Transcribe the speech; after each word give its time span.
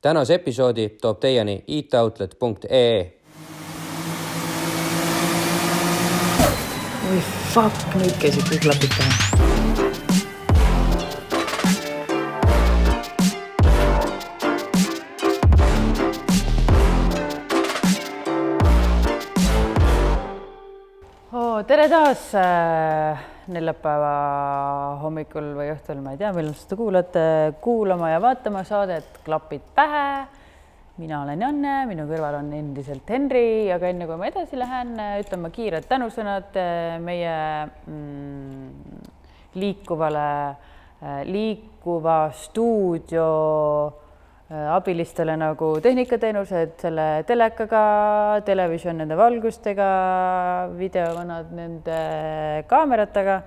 tänase 0.00 0.34
episoodi 0.34 0.88
toob 0.88 1.20
teieni 1.20 1.64
itoutlet.ee. 1.66 3.14
oi 7.10 7.20
fuck, 7.54 7.96
nüüd 7.96 8.14
käisid 8.22 8.44
kõik 8.50 8.62
klapid 8.62 8.92
oh,. 21.32 21.64
tere 21.66 21.88
taas 21.90 22.28
äh, 22.38 23.37
neljapäeva 23.52 24.12
hommikul 25.02 25.52
või 25.56 25.70
õhtul, 25.72 26.02
ma 26.04 26.14
ei 26.14 26.20
tea, 26.20 26.32
millal 26.36 26.56
seda 26.56 26.78
kuulate, 26.78 27.22
kuulama 27.64 28.12
ja 28.12 28.20
vaatama 28.22 28.64
saadet 28.68 29.20
Klapid 29.24 29.64
pähe. 29.76 30.26
mina 30.98 31.22
olen 31.22 31.40
Janne, 31.40 31.74
minu 31.86 32.08
kõrval 32.10 32.40
on 32.40 32.52
endiselt 32.52 33.08
Henri, 33.08 33.70
aga 33.70 33.88
enne 33.88 34.06
kui 34.06 34.18
ma 34.18 34.26
edasi 34.26 34.58
lähen, 34.58 34.96
ütlen 35.22 35.40
ma 35.44 35.50
kiired 35.54 35.86
tänusõnad 35.88 36.58
äh, 36.58 36.98
meie 37.00 37.36
mm, 37.86 39.06
liikuvale, 39.54 40.28
liikuva 41.30 42.18
stuudio 42.34 43.28
abilistele 44.48 45.34
nagu 45.36 45.74
tehnikateenused 45.84 46.78
selle 46.80 47.06
telekaga, 47.28 47.80
televisioon 48.46 49.02
nende 49.02 49.16
valgustega, 49.18 49.88
videovanad 50.78 51.50
nende 51.52 51.98
kaameratega 52.70 53.42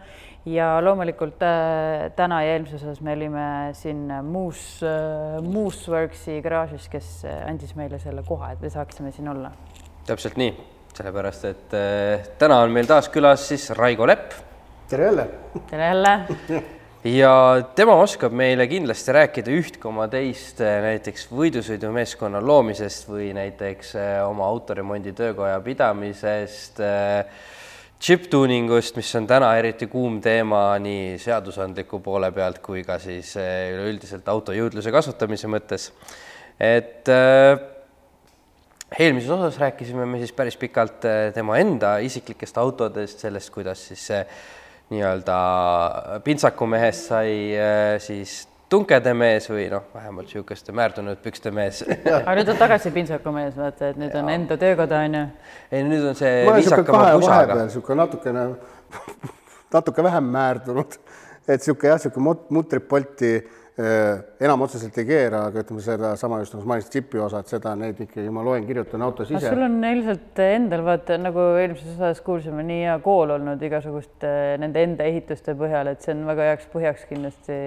ja 0.46 0.68
loomulikult 0.82 1.42
äh, 1.46 2.12
täna 2.18 2.42
ja 2.46 2.54
eelmises 2.54 2.84
osas 2.84 3.02
me 3.02 3.16
olime 3.18 3.46
siin 3.78 4.04
Moose 4.26 4.90
äh,, 4.90 5.40
Mooseworksi 5.46 6.38
garaažis, 6.46 6.86
kes 6.90 7.10
andis 7.50 7.74
meile 7.78 7.98
selle 8.02 8.22
koha, 8.28 8.52
et 8.54 8.62
me 8.62 8.70
saaksime 8.70 9.14
siin 9.16 9.30
olla. 9.34 9.52
täpselt 10.06 10.38
nii, 10.42 10.54
sellepärast 10.98 11.48
et 11.50 11.74
äh, 11.78 12.30
täna 12.42 12.62
on 12.62 12.78
meil 12.78 12.90
taas 12.90 13.10
külas 13.10 13.48
siis 13.50 13.72
Raigo 13.78 14.06
Lepp. 14.10 14.38
tere 14.90 15.10
jälle. 15.10 15.28
tere 15.70 15.90
jälle 15.94 16.16
ja 17.08 17.34
tema 17.76 17.96
oskab 17.98 18.34
meile 18.38 18.68
kindlasti 18.70 19.14
rääkida 19.16 19.54
üht 19.58 19.78
koma 19.82 20.06
teist 20.12 20.60
näiteks 20.62 21.26
võidusõidumeeskonna 21.34 22.42
loomisest 22.46 23.08
või 23.10 23.32
näiteks 23.34 23.96
oma 24.28 24.46
autoremondi 24.46 25.14
töökoja 25.18 25.58
pidamisest, 25.66 26.82
chip-tuuningust, 28.02 28.96
mis 28.98 29.10
on 29.18 29.28
täna 29.30 29.50
eriti 29.58 29.90
kuum 29.90 30.20
teema 30.22 30.78
nii 30.82 31.18
seadusandliku 31.22 32.04
poole 32.06 32.32
pealt 32.36 32.62
kui 32.62 32.86
ka 32.86 33.00
siis 33.02 33.34
üleüldiselt 33.40 34.30
auto 34.30 34.54
jõudluse 34.54 34.94
kasutamise 34.94 35.50
mõttes. 35.50 35.92
et 36.62 37.10
eelmises 39.00 39.30
osas 39.30 39.58
rääkisime 39.58 40.06
me 40.06 40.22
siis 40.22 40.34
päris 40.38 40.58
pikalt 40.58 41.02
tema 41.34 41.58
enda 41.58 41.98
isiklikest 41.98 42.58
autodest, 42.58 43.20
sellest, 43.26 43.50
kuidas 43.50 43.88
siis 43.90 44.10
see 44.14 44.26
nii-öelda 44.92 45.36
pintsakumehest 46.26 47.12
sai 47.12 47.36
siis 48.04 48.42
tunkedemees 48.72 49.50
või 49.52 49.66
noh, 49.72 49.84
vähemalt 49.94 50.30
niisuguste 50.30 50.74
määrdunud 50.76 51.20
pükste 51.24 51.52
mees 51.56 51.82
aga 52.22 52.36
nüüd 52.40 52.52
on 52.54 52.60
tagasi 52.60 52.92
pintsakumees, 52.96 53.56
vaata, 53.60 53.92
et 53.92 54.00
nüüd 54.00 54.16
on 54.16 54.30
ja. 54.32 54.36
enda 54.38 54.58
töökoda, 54.60 55.02
on 55.08 55.18
ju. 55.18 55.24
ei, 55.72 55.84
nüüd 55.88 56.06
on 56.12 56.18
see 56.20 56.46
viisakama 56.48 57.10
pusaga. 57.18 57.58
niisugune 57.66 58.00
natukene, 58.04 58.46
natuke 59.76 60.06
vähem 60.08 60.30
määrdunud, 60.38 60.96
et 61.48 61.58
niisugune 61.58 61.92
jah, 61.92 62.00
niisugune 62.00 62.38
mutripolti 62.58 63.34
enam 63.80 64.66
otseselt 64.66 64.98
ei 65.00 65.06
keera, 65.08 65.46
aga 65.48 65.62
ütleme 65.64 65.82
sedasama 65.84 66.42
just 66.42 66.56
nagu 66.56 66.66
sa 66.66 66.70
mainisid 66.74 66.96
džipi 66.96 67.22
osa, 67.24 67.40
et 67.40 67.52
seda, 67.54 67.72
neid 67.80 68.00
ikkagi 68.04 68.34
ma 68.34 68.44
loen, 68.44 68.66
kirjutan 68.68 69.04
autos 69.06 69.32
ise. 69.32 69.48
sul 69.48 69.64
on 69.64 69.78
ilmselt 69.88 70.42
endal 70.44 70.84
vaata 70.84 71.18
nagu 71.22 71.46
eelmises 71.62 71.96
osas 71.96 72.20
kuulsime, 72.26 72.66
nii 72.68 72.82
hea 72.90 72.98
kool 73.06 73.32
olnud 73.38 73.64
igasuguste 73.64 74.34
nende 74.60 74.84
enda 74.84 75.08
ehituste 75.08 75.56
põhjal, 75.60 75.94
et 75.94 76.04
see 76.04 76.12
on 76.18 76.26
väga 76.28 76.50
heaks 76.52 76.68
põhjaks 76.74 77.08
kindlasti. 77.14 77.60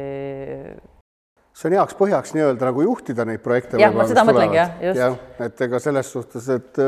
see 1.56 1.70
on 1.70 1.78
heaks 1.80 1.96
põhjaks 1.96 2.36
nii-öelda 2.36 2.68
nagu 2.68 2.84
juhtida 2.84 3.24
neid 3.30 3.40
projekte. 3.46 3.80
jah, 3.80 3.96
ma 3.96 4.08
seda 4.10 4.28
mõtlengi 4.28 4.60
jah, 4.60 4.78
just 4.90 5.00
ja,. 5.00 5.12
et 5.48 5.66
ega 5.68 5.80
selles 5.88 6.14
suhtes, 6.18 6.50
et, 6.52 6.82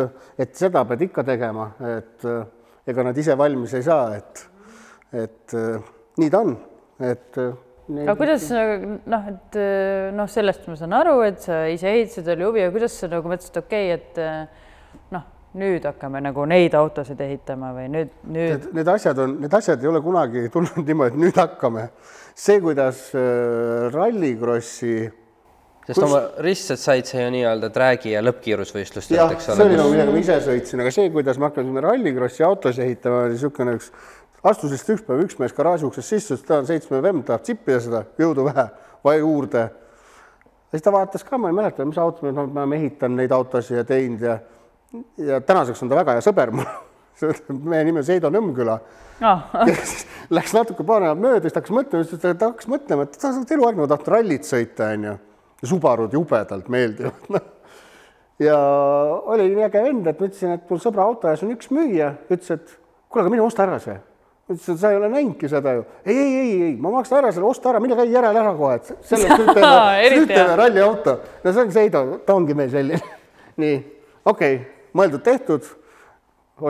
et 0.44 0.56
seda 0.60 0.84
pead 0.92 1.08
ikka 1.08 1.24
tegema, 1.24 1.70
et 1.96 2.32
ega 2.86 3.08
nad 3.08 3.16
ise 3.16 3.38
valmis 3.38 3.72
ei 3.80 3.86
saa, 3.86 4.10
et, 4.20 4.48
et 5.24 5.60
nii 6.20 6.28
ta 6.28 6.44
on, 6.44 6.58
et. 7.00 7.46
Aga 7.86 8.16
kuidas 8.18 8.48
noh, 8.50 9.26
et 9.32 9.58
noh, 10.16 10.30
sellest 10.30 10.66
ma 10.70 10.76
saan 10.78 10.94
aru, 10.98 11.20
et 11.26 11.42
sa 11.44 11.64
ise 11.70 11.90
ehitasid, 11.92 12.28
oli 12.34 12.46
huvi, 12.48 12.64
aga 12.64 12.74
kuidas 12.74 12.96
sa 13.00 13.10
nagu 13.12 13.30
mõtlesid, 13.30 13.58
okei 13.62 13.92
okay,, 13.94 14.00
et 14.00 15.12
noh, 15.14 15.26
nüüd 15.60 15.86
hakkame 15.88 16.22
nagu 16.24 16.46
neid 16.48 16.74
autosid 16.76 17.20
ehitama 17.26 17.72
või 17.76 17.90
nüüd, 17.92 18.16
nüüd? 18.32 18.70
Need 18.76 18.90
asjad 18.96 19.20
on, 19.22 19.36
need 19.44 19.54
asjad 19.56 19.84
ei 19.84 19.92
ole 19.92 20.02
kunagi 20.04 20.48
tulnud 20.52 20.82
niimoodi, 20.82 21.14
et 21.14 21.22
nüüd 21.26 21.38
hakkame. 21.40 21.90
see, 22.36 22.58
kuidas 22.60 23.06
äh, 23.16 23.86
rallikrossi 23.94 24.96
sest 25.86 26.00
kus... 26.00 26.04
oma 26.04 26.20
ristsed 26.44 26.80
said 26.80 27.08
sa 27.08 27.22
ju 27.22 27.30
nii-öelda 27.34 27.70
träägi 27.74 28.12
ja 28.16 28.22
lõppkiirusvõistlustelt, 28.26 29.36
eks 29.36 29.50
ole. 29.52 29.56
see 29.56 29.68
oli 29.68 29.78
nagu 29.78 29.92
midagi, 29.94 30.14
ma 30.14 30.22
ise 30.24 30.38
sõitsin, 30.48 30.82
aga 30.82 30.92
see, 30.94 31.10
kuidas 31.14 31.38
me 31.40 31.48
hakkasime 31.48 31.84
rallikrossi 31.84 32.46
autosid 32.46 32.84
ehitama, 32.88 33.24
oli 33.26 33.36
niisugune 33.36 33.76
üks 33.78 33.92
astus 34.44 34.72
vist 34.74 34.90
üks 34.92 35.04
päev 35.06 35.24
üks 35.24 35.38
mees 35.40 35.54
garaaži 35.56 35.86
uksest 35.88 36.12
sisse, 36.12 36.34
ütles, 36.34 36.46
ta 36.46 36.60
on 36.60 36.68
seitsme 36.68 37.00
vemm, 37.02 37.22
tahab 37.26 37.44
tsippida 37.44 37.80
seda, 37.82 38.02
jõudu 38.20 38.46
vähe, 38.48 38.66
vaja 39.06 39.22
juurde. 39.22 39.62
ja 39.62 40.74
siis 40.74 40.84
ta 40.84 40.92
vaatas 40.92 41.24
ka, 41.24 41.38
ma 41.38 41.52
ei 41.52 41.56
mäleta, 41.56 41.86
mis 41.88 41.98
auto, 41.98 42.26
no 42.26 42.46
me 42.46 42.60
oleme 42.60 42.80
ehitanud 42.80 43.22
neid 43.22 43.32
autosid 43.32 43.80
ja 43.80 43.84
teinud 43.86 44.22
ja, 44.26 44.38
ja 45.18 45.40
tänaseks 45.40 45.82
on 45.82 45.92
ta 45.92 45.98
väga 45.98 46.16
hea 46.16 46.24
sõber 46.26 46.52
mul 46.54 46.68
meie 47.70 47.84
nimi 47.88 48.02
on 48.02 48.06
Seido 48.06 48.30
Nõmmküla 48.32 48.76
oh. 49.24 49.44
Läks 50.36 50.52
natuke 50.56 50.84
paar 50.84 51.04
nädalat 51.04 51.22
mööda, 51.22 51.42
siis 51.46 51.54
ta 51.54 51.62
hakkas 51.62 51.74
mõtlema, 51.76 52.04
ütles, 52.04 52.18
et 52.20 52.40
ta 52.40 52.50
hakkas 52.50 52.68
mõtlema, 52.70 53.06
et 53.06 53.20
ta 53.20 53.30
on 53.30 53.46
eluaeg 53.56 53.78
nagu 53.78 53.86
tahtnud 53.92 54.10
rallit 54.12 54.48
sõita, 54.48 54.90
onju. 54.96 55.12
Subarud 55.66 56.12
jubedalt 56.12 56.66
meeldivad 56.70 57.30
noh. 57.32 57.46
ja 58.42 58.58
oli 59.32 59.46
nii 59.54 59.64
äge 59.64 59.84
vend, 59.86 60.10
et 60.10 60.20
ma 60.20 60.28
ütlesin, 60.28 60.58
et 60.58 60.66
mul 60.68 60.82
sõbra 60.82 61.06
auto 61.08 61.30
ees 61.30 61.46
on 61.46 61.54
üks 61.54 61.70
müüja, 61.72 62.10
ütles, 62.28 62.50
et 62.52 62.74
kuule, 63.08 63.24
aga 63.24 63.32
mine 63.32 63.46
osta 63.46 63.64
ära 63.64 63.78
see 63.80 63.96
ütles, 64.46 64.68
et 64.70 64.78
sa 64.80 64.92
ei 64.92 64.98
ole 64.98 65.08
näinudki 65.10 65.48
seda 65.50 65.72
ju. 65.74 65.84
ei, 66.04 66.16
ei, 66.16 66.34
ei, 66.40 66.50
ei, 66.68 66.74
ma 66.80 66.92
maksan 66.94 67.18
ära 67.20 67.32
selle, 67.34 67.48
osta 67.50 67.72
ära, 67.72 67.80
mine 67.82 67.96
käi 67.98 68.12
järele 68.12 68.42
ära 68.42 68.52
kohe, 68.56 68.78
et 68.78 68.92
sellest 69.08 69.32
nüüd 69.40 69.50
teeme, 69.56 70.10
nüüd 70.14 70.30
teeme 70.30 70.58
ralliauto. 70.60 71.16
no 71.42 71.52
see 71.52 71.64
on 71.64 71.72
Seido, 71.74 72.02
ta 72.26 72.36
ongi 72.38 72.54
meil 72.58 72.70
selline. 72.70 73.16
nii, 73.62 73.76
okei 74.24 74.58
okay,, 74.60 74.60
mõeldud-tehtud. 74.96 75.72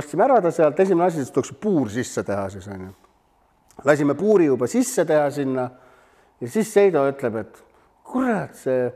ostsime 0.01 0.25
ära 0.25 0.41
ta 0.43 0.55
sealt, 0.55 0.81
esimene 0.81 1.11
asi, 1.11 1.21
siis 1.21 1.35
tuleks 1.35 1.53
puur 1.61 1.93
sisse 1.93 2.25
teha 2.27 2.49
siis 2.55 2.69
onju. 2.73 2.95
lasime 3.85 4.17
puuri 4.17 4.49
juba 4.49 4.67
sisse 4.71 5.05
teha 5.05 5.29
sinna 5.31 5.69
ja 6.41 6.49
siis 6.49 6.73
Seido 6.73 7.05
ütleb, 7.11 7.43
et 7.45 7.63
kurat, 8.07 8.57
see 8.57 8.89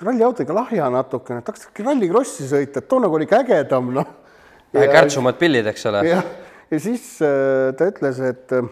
ralliauto 0.00 0.46
ikka 0.46 0.54
lahja 0.54 0.86
natukene, 0.92 1.42
tahaks 1.44 1.66
rallikrossi 1.82 2.46
sõita, 2.48 2.80
et 2.80 2.88
toona 2.88 3.10
kui 3.10 3.18
oli 3.18 3.26
ikka 3.26 3.42
ägedam, 3.42 3.90
noh. 3.98 4.14
vähe 4.72 4.86
kärtsumad 4.94 5.36
pillid, 5.40 5.66
eks 5.74 5.90
ole. 5.90 6.06
jah 6.08 6.36
ja 6.70 6.80
siis 6.80 7.06
äh, 7.22 7.72
ta 7.76 7.88
ütles, 7.92 8.20
et 8.20 8.52
äh, 8.56 8.68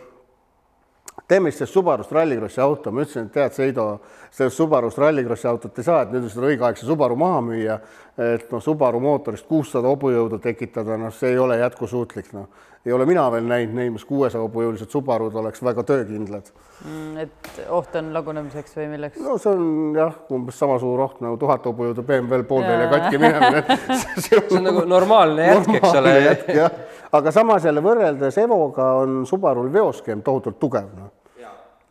teeme 1.29 1.51
siis 1.51 1.63
sellest 1.63 1.75
Subarust 1.75 2.13
rallikrossi 2.13 2.61
auto, 2.61 2.93
ma 2.93 3.05
ütlesin, 3.05 3.29
et 3.29 3.35
tead, 3.35 3.55
Seido, 3.57 3.87
sellest 4.35 4.61
Subarust 4.61 4.99
rallikrossi 5.01 5.49
autot 5.49 5.79
ei 5.79 5.87
saa, 5.87 6.03
et 6.05 6.13
nüüd 6.13 6.27
on 6.27 6.33
seda 6.33 6.51
õigeaegse 6.51 6.89
Subaru 6.89 7.17
maha 7.21 7.41
müüa. 7.45 7.79
et 8.15 8.51
noh, 8.53 8.63
Subaru 8.63 9.01
mootorist 9.03 9.47
kuussada 9.49 9.91
hobujõudu 9.91 10.39
tekitada, 10.39 10.99
noh, 11.01 11.11
see 11.15 11.33
ei 11.33 11.39
ole 11.39 11.59
jätkusuutlik, 11.59 12.29
noh. 12.37 12.47
ei 12.85 12.93
ole 12.93 13.07
mina 13.09 13.25
veel 13.33 13.49
näinud 13.49 13.75
neid, 13.75 13.91
mis 13.97 14.05
kuuesaja 14.05 14.45
hobujõulised 14.45 14.93
Subarud 14.93 15.35
oleks 15.41 15.63
väga 15.65 15.83
töökindlad 15.89 16.51
mm,. 16.85 17.17
et 17.25 17.61
oht 17.73 17.97
on 17.97 18.13
lagunemiseks 18.15 18.77
või 18.77 18.91
milleks? 18.93 19.19
no 19.25 19.39
see 19.41 19.55
on 19.55 19.97
jah, 19.97 20.19
umbes 20.37 20.59
sama 20.61 20.77
suur 20.83 21.01
oht 21.07 21.23
nagu 21.25 21.39
tuhat 21.41 21.65
hobujõudu 21.71 22.05
BMW-l 22.07 22.45
poolteele 22.47 22.91
katki 22.93 23.23
minemine 23.23 23.65
see 24.27 24.37
on, 24.37 24.47
see 24.51 24.61
on 24.61 24.69
nagu 24.69 24.85
normaalne 24.91 25.49
jätk, 25.49 25.73
eks 25.81 25.99
ole. 26.03 26.15
jah, 26.61 26.79
aga 27.15 27.33
samas 27.35 27.65
jälle 27.65 27.83
võrreldes 27.85 28.39
Evoga 28.43 28.91
on 29.03 29.23
Subarul 29.29 29.71
veoskeem 29.73 30.23
tohutult 30.27 30.59
tugev, 30.61 30.91
noh. 30.99 31.13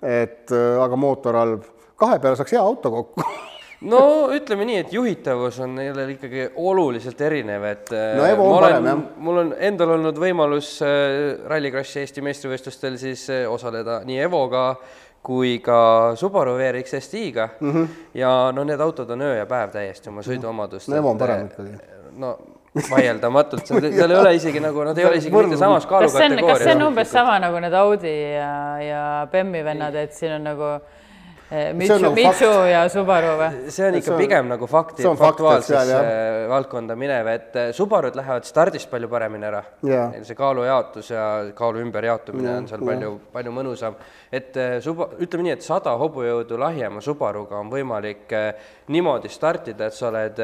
et 0.02 0.52
aga 0.54 1.00
mootor 1.00 1.40
halb, 1.40 1.66
kahe 2.00 2.20
peale 2.20 2.40
saaks 2.40 2.56
hea 2.56 2.62
auto 2.62 2.92
kokku 2.92 3.26
no 3.94 4.02
ütleme 4.36 4.68
nii, 4.68 4.82
et 4.84 4.94
juhitavus 4.94 5.60
on 5.64 5.78
jälle 5.84 6.08
ikkagi 6.16 6.50
oluliselt 6.56 7.22
erinev, 7.22 7.64
et 7.72 7.94
no, 7.94 8.26
Evo 8.28 8.50
on 8.50 8.60
parem, 8.60 8.90
jah. 8.92 9.06
mul 9.28 9.42
on 9.46 9.56
endal 9.60 9.96
olnud 9.98 10.20
võimalus 10.20 10.76
Rallycrossi 11.50 12.04
Eesti 12.04 12.26
meistrivõistlustel 12.26 13.00
siis 13.02 13.28
osaleda 13.50 14.02
nii 14.08 14.22
Evoga 14.28 14.68
kui 15.24 15.58
ka 15.64 16.14
Subaru 16.20 16.58
WRX 16.58 17.00
STi-ga 17.00 17.48
mm 17.60 17.72
-hmm. 17.72 17.88
ja 18.20 18.52
no 18.56 18.64
need 18.64 18.80
autod 18.80 19.10
on 19.10 19.22
öö 19.22 19.38
ja 19.38 19.46
päev 19.46 19.72
täiesti 19.72 20.10
oma 20.10 20.22
sõiduomadust. 20.22 20.90
no 20.92 20.96
Evo 20.96 21.10
on 21.10 21.18
parem 21.18 21.46
ikkagi. 21.46 21.78
no 22.18 22.38
vaieldamatult, 22.74 23.68
seal 23.70 24.12
ei 24.12 24.18
ole 24.18 24.34
isegi 24.40 24.62
nagu, 24.64 24.84
nad 24.88 24.98
ei 24.98 25.06
ole 25.06 25.20
isegi 25.22 25.36
mitte 25.36 25.60
samas 25.62 25.86
kaalukategoorias. 25.86 26.58
kas 26.58 26.66
see 26.66 26.76
on 26.76 26.88
umbes 26.90 27.12
sama 27.14 27.38
nagu 27.44 27.62
need 27.62 27.74
Audi 27.78 28.14
ja, 28.34 28.52
ja 28.82 29.06
Bemmi 29.32 29.62
vennad, 29.66 29.96
et 29.96 30.14
siin 30.18 30.40
on 30.40 30.48
nagu 30.50 30.74
Mitsu, 31.54 32.00
nagu 32.02 32.16
Mitsu 32.18 32.48
ja 32.66 32.80
Subaru 32.90 33.36
või? 33.38 33.50
see 33.70 33.86
on 33.86 33.98
ikka 34.00 34.08
See 34.08 34.14
on- 34.16 34.22
pigem 34.24 34.48
nagu 34.50 34.66
fakti 34.66 35.04
fakt, 35.06 35.20
faktuaalsesse 35.22 35.98
äh, 36.00 36.48
valdkonda 36.50 36.96
minev, 36.98 37.28
et 37.30 37.60
äh, 37.62 37.68
Subarud 37.78 38.16
lähevad 38.18 38.48
stardist 38.50 38.90
palju 38.90 39.10
paremini 39.12 39.46
ära. 39.46 39.60
Jaa. 39.86 40.08
Neil 40.16 40.26
see 40.26 40.40
kaalujaotus 40.40 41.12
ja 41.14 41.26
kaalu 41.54 41.84
ümberjaotumine 41.84 42.56
on 42.58 42.70
seal 42.72 42.82
palju, 42.82 43.12
palju 43.36 43.54
mõnusam. 43.54 44.00
et 44.34 44.58
suba, 44.82 45.12
ütleme 45.22 45.46
nii, 45.46 45.60
et 45.60 45.68
sada 45.68 45.94
hobujõudu 46.02 46.58
lahjema 46.58 47.04
Subaruga 47.06 47.60
on 47.62 47.70
võimalik 47.70 48.34
niimoodi 48.90 49.30
startida, 49.30 49.92
et 49.92 49.94
sa 49.94 50.10
oled 50.10 50.42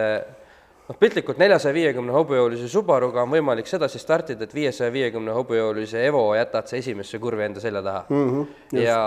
noh, 0.90 0.98
piltlikult 1.00 1.40
neljasaja 1.42 1.76
viiekümne 1.76 2.14
hobujõulise 2.16 2.70
Subaruga 2.72 3.24
on 3.24 3.34
võimalik 3.34 3.70
sedasi 3.70 4.02
startida, 4.02 4.46
et 4.46 4.56
viiesaja 4.56 4.92
viiekümne 4.94 5.36
hobujõulise 5.38 6.02
Evo 6.08 6.24
jätad 6.38 6.70
sa 6.70 6.80
esimesse 6.80 7.22
kurvi 7.22 7.46
enda 7.46 7.64
selja 7.64 7.84
taha 7.86 8.04
mm. 8.10 8.28
-hmm, 8.34 8.82
ja 8.82 9.00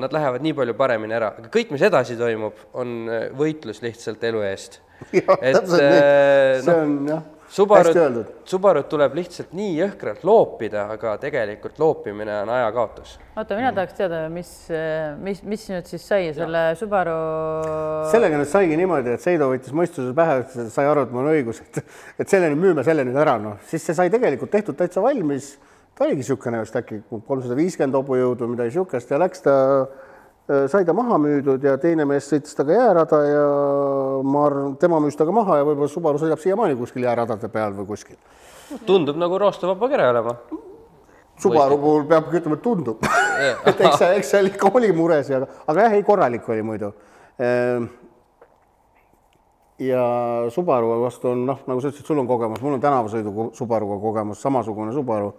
nad 0.00 0.14
lähevad 0.14 0.46
nii 0.46 0.56
palju 0.60 0.78
paremini 0.78 1.18
ära, 1.18 1.34
aga 1.38 1.52
kõik, 1.52 1.74
mis 1.74 1.82
edasi 1.82 2.16
toimub, 2.20 2.64
on 2.72 2.96
võitlus 3.38 3.82
lihtsalt 3.82 4.24
elu 4.24 4.42
eest. 4.46 4.80
et 5.14 5.72
äh, 5.74 6.62
noh, 6.64 7.33
Subarut 7.54 7.98
Subarut 8.50 8.88
tuleb 8.90 9.12
lihtsalt 9.14 9.52
nii 9.54 9.76
jõhkralt 9.78 10.24
loopida, 10.26 10.88
aga 10.96 11.12
tegelikult 11.22 11.76
loopimine 11.78 12.40
on 12.42 12.50
ajakaotus. 12.50 13.12
oota, 13.36 13.54
mina 13.54 13.70
tahaks 13.76 13.94
teada, 13.98 14.24
mis, 14.32 14.50
mis, 15.22 15.42
mis 15.46 15.66
nüüd 15.70 15.86
siis 15.86 16.06
sai 16.10 16.32
selle 16.34 16.64
Subaru 16.80 17.14
sellega 18.10 18.40
nüüd 18.40 18.50
saigi 18.50 18.78
niimoodi, 18.80 19.14
et 19.14 19.22
Seido 19.22 19.52
võttis 19.52 19.74
mõistuse 19.76 20.10
pähe, 20.16 20.40
sai 20.74 20.88
aru, 20.90 21.06
et 21.06 21.14
mul 21.14 21.28
on 21.28 21.36
õigus, 21.36 21.62
et, 21.62 21.84
et 22.24 22.34
selleni 22.34 22.58
müüme 22.58 22.82
selle 22.86 23.06
nüüd 23.06 23.20
ära, 23.22 23.36
noh, 23.42 23.60
siis 23.70 23.86
see 23.86 23.94
sai 24.00 24.10
tegelikult 24.10 24.50
tehtud 24.54 24.78
täitsa 24.80 25.04
valmis. 25.04 25.54
ta 25.94 26.08
oligi 26.08 26.24
niisugune 26.24 26.58
vist 26.64 26.74
äkki 26.74 27.04
kolmsada 27.06 27.54
viiskümmend 27.54 27.94
hobujõudu, 28.00 28.50
midagi 28.50 28.72
niisugust 28.72 29.14
ja 29.14 29.20
läks 29.22 29.46
ta, 29.46 29.54
sai 30.44 30.84
ta 30.84 30.92
maha 30.92 31.16
müüdud 31.20 31.62
ja 31.64 31.76
teine 31.80 32.04
mees 32.08 32.26
sõitis 32.28 32.56
temaga 32.56 32.76
jäärada 32.76 33.20
ja 33.24 33.44
ma 34.28 34.44
arvan, 34.44 34.76
tema 34.80 35.00
müüs 35.00 35.16
ta 35.16 35.24
ka 35.24 35.32
maha 35.32 35.60
ja 35.60 35.64
võib-olla 35.64 35.88
Subaru 35.88 36.20
sõidab 36.20 36.42
siiamaani 36.42 36.76
kuskil 36.76 37.06
jääradade 37.06 37.48
peal 37.48 37.72
või 37.78 37.88
kuskil. 37.94 38.18
tundub 38.86 39.16
nagu 39.20 39.38
roostevaba 39.40 39.88
kere 39.88 40.08
olema. 40.12 40.36
Subaru 41.40 41.78
puhul 41.80 42.04
peabki 42.06 42.38
ütlema, 42.38 42.58
et 42.60 42.62
tundub. 42.62 43.00
et 43.68 43.80
eks 43.80 43.98
see, 43.98 44.10
eks 44.20 44.30
seal 44.36 44.52
ikka 44.52 44.70
oli 44.74 44.92
mures 44.94 45.32
ja, 45.32 45.40
aga 45.66 45.88
jah, 45.88 45.96
ei 45.96 46.04
korralik 46.06 46.48
oli 46.48 46.62
muidu. 46.62 46.92
ja 49.80 50.04
Subaru 50.52 51.00
vastu 51.02 51.32
on 51.32 51.46
noh, 51.48 51.64
nagu 51.66 51.80
sa 51.80 51.88
ütlesid, 51.88 52.06
sul 52.06 52.20
on 52.20 52.28
kogemus, 52.28 52.60
mul 52.60 52.76
on 52.76 52.84
tänavasõidu 52.84 53.50
Subaruga 53.56 53.96
kogemus, 54.02 54.44
samasugune 54.44 54.92
Subaru 54.92 55.32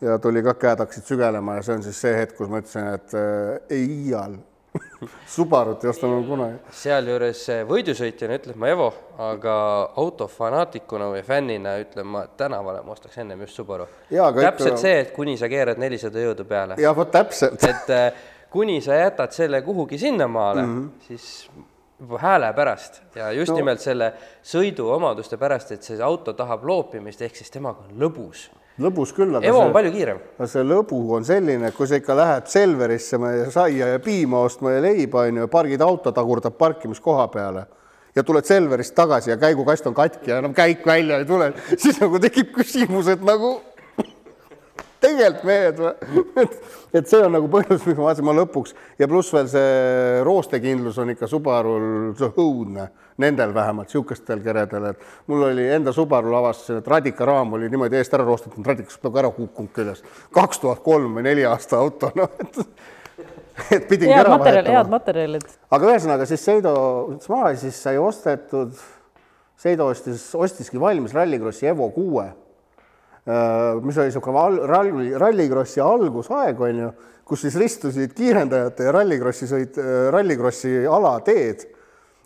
ja 0.00 0.18
tuli 0.18 0.42
ka 0.42 0.54
käed 0.54 0.82
hakkasid 0.82 1.06
sügelema 1.14 1.58
ja 1.58 1.62
see 1.62 1.78
on 1.78 1.82
siis 1.86 2.02
see 2.02 2.14
hetk, 2.14 2.36
kus 2.38 2.50
ma 2.50 2.60
ütlesin, 2.62 2.92
et 2.94 3.14
äh, 3.18 3.78
ei 3.78 3.86
iial 4.04 4.36
Subarut 5.26 5.84
ei 5.84 5.90
osta 5.90 6.06
mul 6.10 6.24
kunagi. 6.26 6.56
sealjuures 6.74 7.42
võidusõitjana 7.68 8.34
ütlen 8.40 8.56
ma 8.58 8.68
Evo, 8.72 8.88
aga 9.22 9.54
autofanaatikuna 9.96 11.06
või 11.12 11.22
fännina 11.22 11.76
ütlen 11.82 12.06
ma, 12.06 12.24
tänavale 12.36 12.80
ma 12.82 12.92
ostaks 12.96 13.18
ennem 13.22 13.40
just 13.46 13.54
Subaru. 13.60 13.86
Täpselt 14.10 14.72
ikka- 14.72 14.76
see, 14.82 14.98
et 15.04 15.12
kuni 15.14 15.36
sa 15.38 15.48
keerad 15.48 15.78
nelisada 15.78 16.18
jõudu 16.18 16.44
peale, 16.44 16.74
jah, 16.82 16.96
vot 16.96 17.10
täpselt. 17.14 17.62
et 17.64 17.90
eh, 17.94 18.12
kuni 18.50 18.80
sa 18.82 18.98
jätad 18.98 19.32
selle 19.32 19.62
kuhugi 19.62 19.98
sinnamaale 19.98 20.62
mm, 20.62 20.78
-hmm. 20.78 21.06
siis 21.06 21.50
hääle 22.18 22.52
pärast 22.54 23.02
ja 23.14 23.32
just 23.32 23.50
No. 23.52 23.56
nimelt 23.56 23.80
selle 23.80 24.12
sõidu 24.42 24.90
omaduste 24.94 25.36
pärast, 25.36 25.72
et 25.72 25.82
see 25.82 26.02
auto 26.02 26.32
tahab 26.32 26.64
loopimist, 26.64 27.22
ehk 27.22 27.36
siis 27.36 27.50
temaga 27.50 27.78
on 27.88 27.98
lõbus. 28.00 28.48
Lõbus 28.82 29.12
küll, 29.14 29.34
aga 29.34 29.46
Evo 29.46 29.62
on 29.62 29.68
see, 29.68 29.74
palju 29.76 29.94
kiirem. 29.94 30.20
see 30.52 30.66
lõbu 30.66 30.98
on 31.16 31.26
selline, 31.26 31.70
et 31.70 31.76
kui 31.76 31.88
sa 31.90 31.98
ikka 31.98 32.16
lähed 32.18 32.50
Selverisse 32.50 33.18
saia 33.54 33.92
ja 33.94 34.02
piima 34.02 34.42
ostma 34.46 34.76
ja 34.76 34.84
leiba 34.84 35.24
onju, 35.26 35.48
pargid 35.52 35.82
auto, 35.84 36.12
tagurdab 36.14 36.58
parkimiskoha 36.58 37.26
peale. 37.34 37.66
Ja 38.16 38.24
tuled 38.26 38.46
Selverist 38.46 38.94
tagasi 38.98 39.32
ja 39.32 39.38
käigukast 39.38 39.86
on 39.86 39.96
katki 39.96 40.30
ja 40.32 40.38
enam 40.42 40.54
käik 40.54 40.86
välja 40.86 41.18
ei 41.18 41.26
tule, 41.26 41.52
siis 41.82 41.98
nagu 42.02 42.20
tekib 42.22 42.54
küsimus, 42.54 43.10
et 43.10 43.24
nagu 43.26 43.58
tegelikult 45.02 45.44
mehed 45.50 45.82
või, 45.82 46.14
et, 46.44 46.56
et 47.02 47.10
see 47.10 47.22
on 47.24 47.34
nagu 47.34 47.50
põhjus, 47.50 47.82
miks 47.82 47.98
ma 47.98 48.08
vaatasin, 48.08 48.30
ma 48.30 48.38
lõpuks 48.40 48.78
ja 48.98 49.10
pluss 49.10 49.34
veel 49.34 49.50
see 49.50 50.24
roostekindlus 50.26 51.02
on 51.02 51.14
ikka 51.14 51.30
Subarul 51.30 52.14
õudne, 52.30 52.88
nendel 53.18 53.54
vähemalt 53.54 53.90
niisugustel 53.90 54.40
keredel, 54.44 54.90
et 54.92 55.30
mul 55.30 55.48
oli 55.50 55.66
enda 55.74 55.92
Subarul 55.92 56.36
avastasin, 56.38 56.80
et 56.82 56.90
radikaraam 56.90 57.56
oli 57.58 57.70
niimoodi 57.70 57.98
eest 57.98 58.14
ära 58.14 58.26
roostatud, 58.26 58.66
radikas 58.66 58.98
peaaegu 59.02 59.22
ära 59.24 59.32
kukkunud 59.34 59.72
küljest. 59.74 60.06
kaks 60.34 60.62
tuhat 60.62 60.82
kolm 60.86 61.18
või 61.18 61.26
neli 61.26 61.46
aasta 61.48 61.80
auto, 61.82 62.12
noh 62.18 62.30
et, 62.38 62.60
et 63.74 63.88
pidingi 63.90 64.14
head 64.14 64.24
ära 64.24 64.36
materjal, 64.36 64.72
head 64.78 64.92
materjalid. 64.92 65.48
aga 65.70 65.92
ühesõnaga 65.92 66.28
siis 66.30 66.44
Seido 66.46 66.74
võttis 67.12 67.32
maha 67.34 67.54
ja 67.54 67.62
siis 67.66 67.82
sai 67.82 67.98
ostetud, 67.98 68.76
Seido 69.58 69.88
ostis, 69.90 70.28
ostiski 70.38 70.78
valmis 70.80 71.16
Rallycrossi 71.16 71.66
Evo 71.66 71.90
kuue 71.90 72.28
mis 73.82 73.98
oli 73.98 74.08
niisugune 74.08 74.66
ralli, 74.66 75.10
rallikrossi 75.20 75.82
algusaeg 75.84 76.60
on 76.64 76.78
ju, 76.80 76.92
kus 77.28 77.42
siis 77.44 77.58
ristusid 77.60 78.14
kiirendajate 78.16 78.86
ja 78.86 78.94
rallikrossi 78.96 79.48
sõit, 79.50 79.76
rallikrossi 80.14 80.86
alateed, 80.88 81.66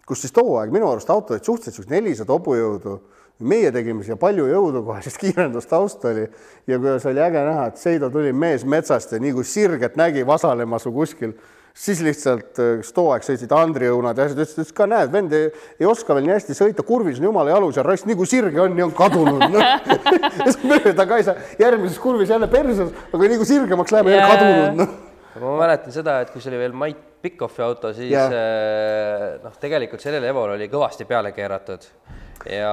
kus 0.09 0.25
siis 0.25 0.35
too 0.35 0.57
aeg 0.59 0.73
minu 0.75 0.91
arust 0.91 1.11
autod 1.11 1.37
olid 1.37 1.47
suhteliselt 1.47 1.87
niisugused 1.87 1.95
nelisada 1.95 2.35
hobujõudu. 2.35 3.01
meie 3.43 3.73
tegime 3.75 4.05
siia 4.07 4.15
palju 4.15 4.45
jõudu 4.47 4.85
kohe, 4.87 5.01
sest 5.03 5.19
kiirendustaust 5.19 6.05
oli 6.07 6.29
ja 6.67 6.77
kuidas 6.79 7.07
oli 7.11 7.23
äge 7.25 7.41
näha, 7.43 7.65
et 7.73 7.81
Seido 7.81 8.11
tuli 8.11 8.31
mees 8.33 8.63
metsast 8.65 9.13
ja 9.13 9.19
nii 9.19 9.33
kui 9.35 9.45
sirget 9.45 9.97
nägi 9.99 10.23
vasalemas 10.27 10.87
või 10.87 11.01
kuskil, 11.01 11.33
siis 11.75 12.03
lihtsalt, 12.05 12.53
kes 12.55 12.93
too 12.95 13.11
aeg 13.11 13.25
sõitsid 13.27 13.53
Andri 13.57 13.89
õunad 13.91 14.19
ja 14.19 14.29
asjad, 14.29 14.43
ütles, 14.45 14.55
ütles 14.55 14.73
ka 14.77 14.87
näed, 14.87 15.11
vend 15.13 15.33
ei, 15.35 15.49
ei 15.81 15.89
oska 15.89 16.15
veel 16.15 16.29
nii 16.29 16.37
hästi 16.37 16.57
sõita, 16.59 16.85
kurvis 16.87 17.19
on 17.19 17.31
jumala 17.31 17.55
jalus 17.55 17.81
ja 17.81 17.87
raisk, 17.87 18.07
nii 18.07 18.19
kui 18.21 18.31
sirge 18.31 18.61
on, 18.63 18.77
nii 18.77 18.87
on 18.87 18.95
kadunud 18.95 19.47
no. 19.49 19.65
mööda 20.71 21.09
ka 21.09 21.19
ei 21.19 21.27
saa, 21.27 21.49
järgmises 21.59 21.99
kurvis 22.03 22.31
jälle 22.31 22.51
perses, 22.53 22.93
aga 23.11 23.33
nii 23.33 23.41
kui 23.41 23.49
sirgemaks 23.49 23.97
läheme, 23.97 24.15
jälle 24.15 24.29
Jaa. 24.29 24.37
kadunud 24.37 24.85
noh. 24.85 25.01
Ma 25.41 25.57
mäletan 25.63 25.95
seda, 25.95 26.21
et 26.23 26.33
kui 26.33 26.43
see 26.43 26.53
oli 26.53 26.61
veel 26.61 26.77
Mait 26.77 27.09
Pikhofi 27.23 27.63
auto, 27.63 27.93
siis 27.95 28.11
Jah. 28.11 28.33
äh, 28.35 29.39
noh, 29.45 29.55
tegelikult 29.63 30.03
sellel 30.03 30.25
Evol 30.27 30.57
oli 30.57 30.67
kõvasti 30.71 31.07
peale 31.07 31.31
keeratud. 31.37 31.87
Ja 32.51 32.73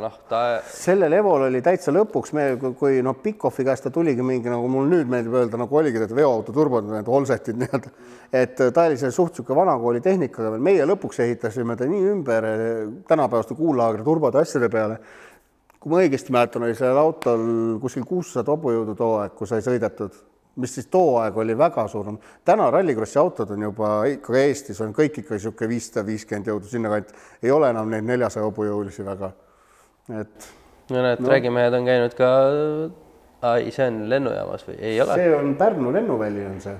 noh, 0.00 0.14
ta 0.30 0.38
sellel 0.72 1.12
Evol 1.12 1.44
oli 1.50 1.60
täitsa 1.64 1.92
lõpuks 1.92 2.32
me, 2.36 2.46
kui 2.80 3.02
noh, 3.04 3.18
Pikhofi 3.20 3.66
käest 3.66 3.84
ta 3.84 3.92
tuligi 3.92 4.24
mingi 4.24 4.48
nagu 4.48 4.70
mul 4.72 4.88
nüüd 4.88 5.10
meeldib 5.12 5.36
öelda 5.36 5.60
nagu 5.60 5.76
oligi 5.76 6.00
need 6.00 6.14
veoauto 6.16 6.54
turbod, 6.56 6.88
need 6.88 7.10
Olsetid 7.12 7.58
nii-öelda, 7.60 7.92
et 8.32 8.56
ta 8.56 8.88
oli 8.88 8.96
see 9.00 9.12
suht 9.12 9.34
niisugune 9.36 9.60
vanakooli 9.60 10.00
tehnikaga 10.04 10.54
veel, 10.54 10.64
meie 10.64 10.88
lõpuks 10.88 11.20
ehitasime 11.26 11.76
ta 11.76 11.88
nii 11.90 12.10
ümber 12.14 12.48
eh, 12.48 12.68
tänapäevaste 13.10 13.58
kuullaagri 13.58 14.06
turbode 14.06 14.40
asjade 14.40 14.72
peale. 14.72 15.00
kui 15.76 15.92
ma 15.92 16.00
õigesti 16.00 16.32
mäletan, 16.32 16.64
oli 16.64 16.78
sellel 16.78 16.96
autol 16.96 17.42
kuskil 17.82 18.08
kuussada 18.08 18.54
hobujõudu 18.54 18.96
too 18.96 19.18
aeg, 19.20 19.36
kui 19.36 19.50
sai 19.50 19.60
sõidetud, 19.60 20.16
mis 20.56 20.74
siis 20.74 20.86
too 20.86 21.18
aeg 21.20 21.36
oli 21.38 21.56
väga 21.58 21.86
suur. 21.88 22.12
täna 22.44 22.70
Rallycrossi 22.70 23.18
autod 23.18 23.50
on 23.50 23.62
juba 23.62 23.92
ikka 24.10 24.36
Eestis 24.38 24.80
on 24.80 24.92
kõik 24.94 25.18
ikka 25.22 25.34
niisugune 25.34 25.68
viissada 25.68 26.06
viiskümmend 26.06 26.50
jõudu 26.52 26.70
sinnakanti, 26.70 27.14
ei 27.42 27.50
ole 27.50 27.70
enam 27.74 27.90
neid 27.90 28.06
neljasaja 28.08 28.46
hobujõulisi 28.46 29.06
väga, 29.06 29.32
et 30.20 30.48
no 30.90 31.02
näed 31.02 31.20
no., 31.24 31.32
räägimehed 31.34 31.78
on 31.80 31.90
käinud 31.90 32.16
ka, 32.18 32.30
ai, 33.50 33.68
see 33.74 33.90
on 33.90 34.00
lennujaamas 34.12 34.66
või 34.68 34.78
ei 34.78 35.00
ole? 35.02 35.18
see 35.20 35.36
on 35.36 35.54
Pärnu 35.60 35.92
lennuväli 35.98 36.46
on 36.46 36.58
see. 36.64 36.76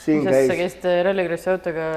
siin 0.00 0.24
mis 0.24 0.32
asja, 0.32 0.42
sa 0.42 0.52
käis, 0.52 0.60
käisite 0.60 0.98
Rallycrossi 1.06 1.50
autoga 1.52 1.88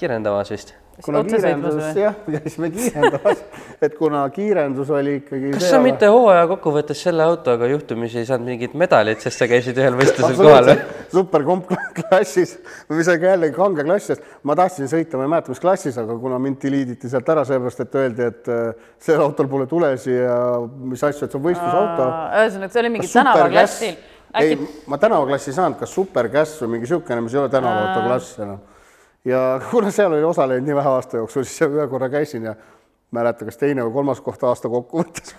kiirendamas 0.00 0.52
vist. 0.54 0.74
Kuna 1.02 1.22
kiirendus, 1.26 1.78
jah, 1.98 2.14
käisime 2.34 2.70
kiirendamas, 2.74 3.40
et 3.82 3.94
kuna 3.98 4.22
kiirendus 4.34 4.90
oli 4.94 5.16
ikkagi 5.20 5.50
kas 5.56 5.66
sa 5.72 5.80
mitte 5.82 6.08
hooaja 6.12 6.44
kokkuvõttes 6.52 7.00
selle 7.06 7.24
autoga 7.26 7.66
juhtumisi 7.70 8.20
ei 8.20 8.28
saanud 8.28 8.52
mingit 8.52 8.76
medalit, 8.78 9.22
sest 9.24 9.42
sa 9.42 9.48
käisid 9.50 9.78
ühel 9.80 9.96
võistlusel 9.98 10.38
kohal 10.38 10.68
või? 10.70 10.76
superkompklassis 11.14 12.54
või 12.90 13.02
isegi 13.02 13.28
jällegi 13.28 13.56
kange 13.56 13.86
klassis, 13.86 14.22
ma 14.46 14.56
tahtsin 14.58 14.90
sõita, 14.90 15.18
ma 15.18 15.26
ei 15.26 15.32
mäleta, 15.34 15.54
mis 15.54 15.62
klassis, 15.62 15.98
aga 16.00 16.16
kuna 16.20 16.38
mind 16.42 16.60
diliiditi 16.62 17.10
sealt 17.10 17.30
ära 17.34 17.46
seepärast, 17.48 17.82
et 17.86 17.98
öeldi, 18.00 18.28
et 18.30 18.52
äh, 18.54 18.90
sellel 19.02 19.26
autol 19.28 19.50
pole 19.50 19.66
tulesi 19.70 20.14
ja 20.14 20.36
mis 20.62 21.02
asju, 21.02 21.26
et 21.26 21.34
see 21.34 21.40
on 21.40 21.46
võistlusauto. 21.48 22.10
ühesõnaga, 22.42 22.74
see 22.74 22.84
oli 22.84 22.92
mingi 22.98 23.10
tänavaklassil. 23.10 23.98
ei 24.42 24.60
ma 24.90 24.98
tänavaklassi 25.02 25.50
ei 25.50 25.58
saanud, 25.58 25.80
kas 25.82 25.94
superkäss 25.94 26.62
või 26.62 26.76
mingi 26.76 26.88
niisugune, 26.88 27.26
mis 27.26 27.34
ei 27.34 27.42
ole 27.42 27.52
tänavaauto 27.52 28.06
klass 28.06 28.38
enam. 28.46 28.62
Ja 29.24 29.60
kuna 29.70 29.90
seal 29.94 30.12
oli 30.12 30.24
osalejaid 30.24 30.66
nii 30.66 30.76
vähe 30.76 30.94
aasta 30.98 31.22
jooksul, 31.22 31.46
siis 31.46 31.62
seal 31.62 31.76
ühe 31.78 31.86
korra 31.88 32.10
käisin 32.12 32.50
ja 32.50 32.54
mäleta, 33.14 33.46
kas 33.46 33.58
teine 33.60 33.86
või 33.86 33.94
kolmas 33.98 34.20
koht 34.24 34.42
aasta 34.44 34.68
kokkuvõttes 34.72 35.34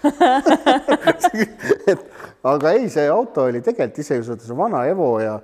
et 1.91 2.05
aga 2.43 2.75
ei, 2.77 2.89
see 2.89 3.07
auto 3.11 3.49
oli 3.49 3.61
tegelikult 3.65 4.03
iseenesest 4.05 4.55
vana 4.57 4.85
Evo 4.89 5.15
ja 5.19 5.39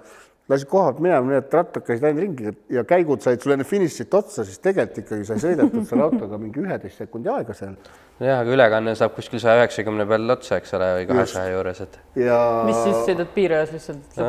lasid 0.51 0.67
kohalt 0.71 1.00
minema, 1.03 1.24
need 1.31 1.53
rattad 1.53 1.83
käisid 1.86 2.05
ainult 2.07 2.24
ringi 2.25 2.53
ja 2.75 2.83
käigud 2.88 3.24
said 3.24 3.43
sulle 3.43 3.55
enne 3.57 3.67
finišit 3.67 4.13
otsa, 4.17 4.45
siis 4.48 4.60
tegelikult 4.63 5.03
ikkagi 5.03 5.27
sai 5.27 5.43
sõidetud 5.43 5.86
selle 5.88 6.07
autoga 6.07 6.39
mingi 6.41 6.63
üheteist 6.63 7.03
sekundi 7.03 7.31
aega 7.31 7.55
seal. 7.55 7.77
Jah, 8.21 8.41
aga 8.41 8.53
ülekanne 8.53 8.93
saab 8.98 9.15
kuskil 9.15 9.41
saja 9.41 9.62
üheksakümne 9.62 10.05
peal 10.10 10.36
otsa, 10.36 10.60
eks 10.60 10.75
ole, 10.77 10.89
või 11.00 11.07
kahesaja 11.10 11.53
juures, 11.55 11.81
et 11.86 11.98
ja 12.25 12.41
mis 12.67 12.81
siis 12.83 13.00
sõidad 13.07 13.31
piirajas 13.38 13.71
lihtsalt? 13.77 14.19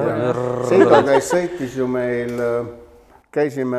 Seido 0.71 1.03
käis, 1.09 1.33
sõitis 1.33 1.77
ju 1.81 1.89
meil 1.91 2.39
äh, 2.39 2.73
käisime, 3.33 3.79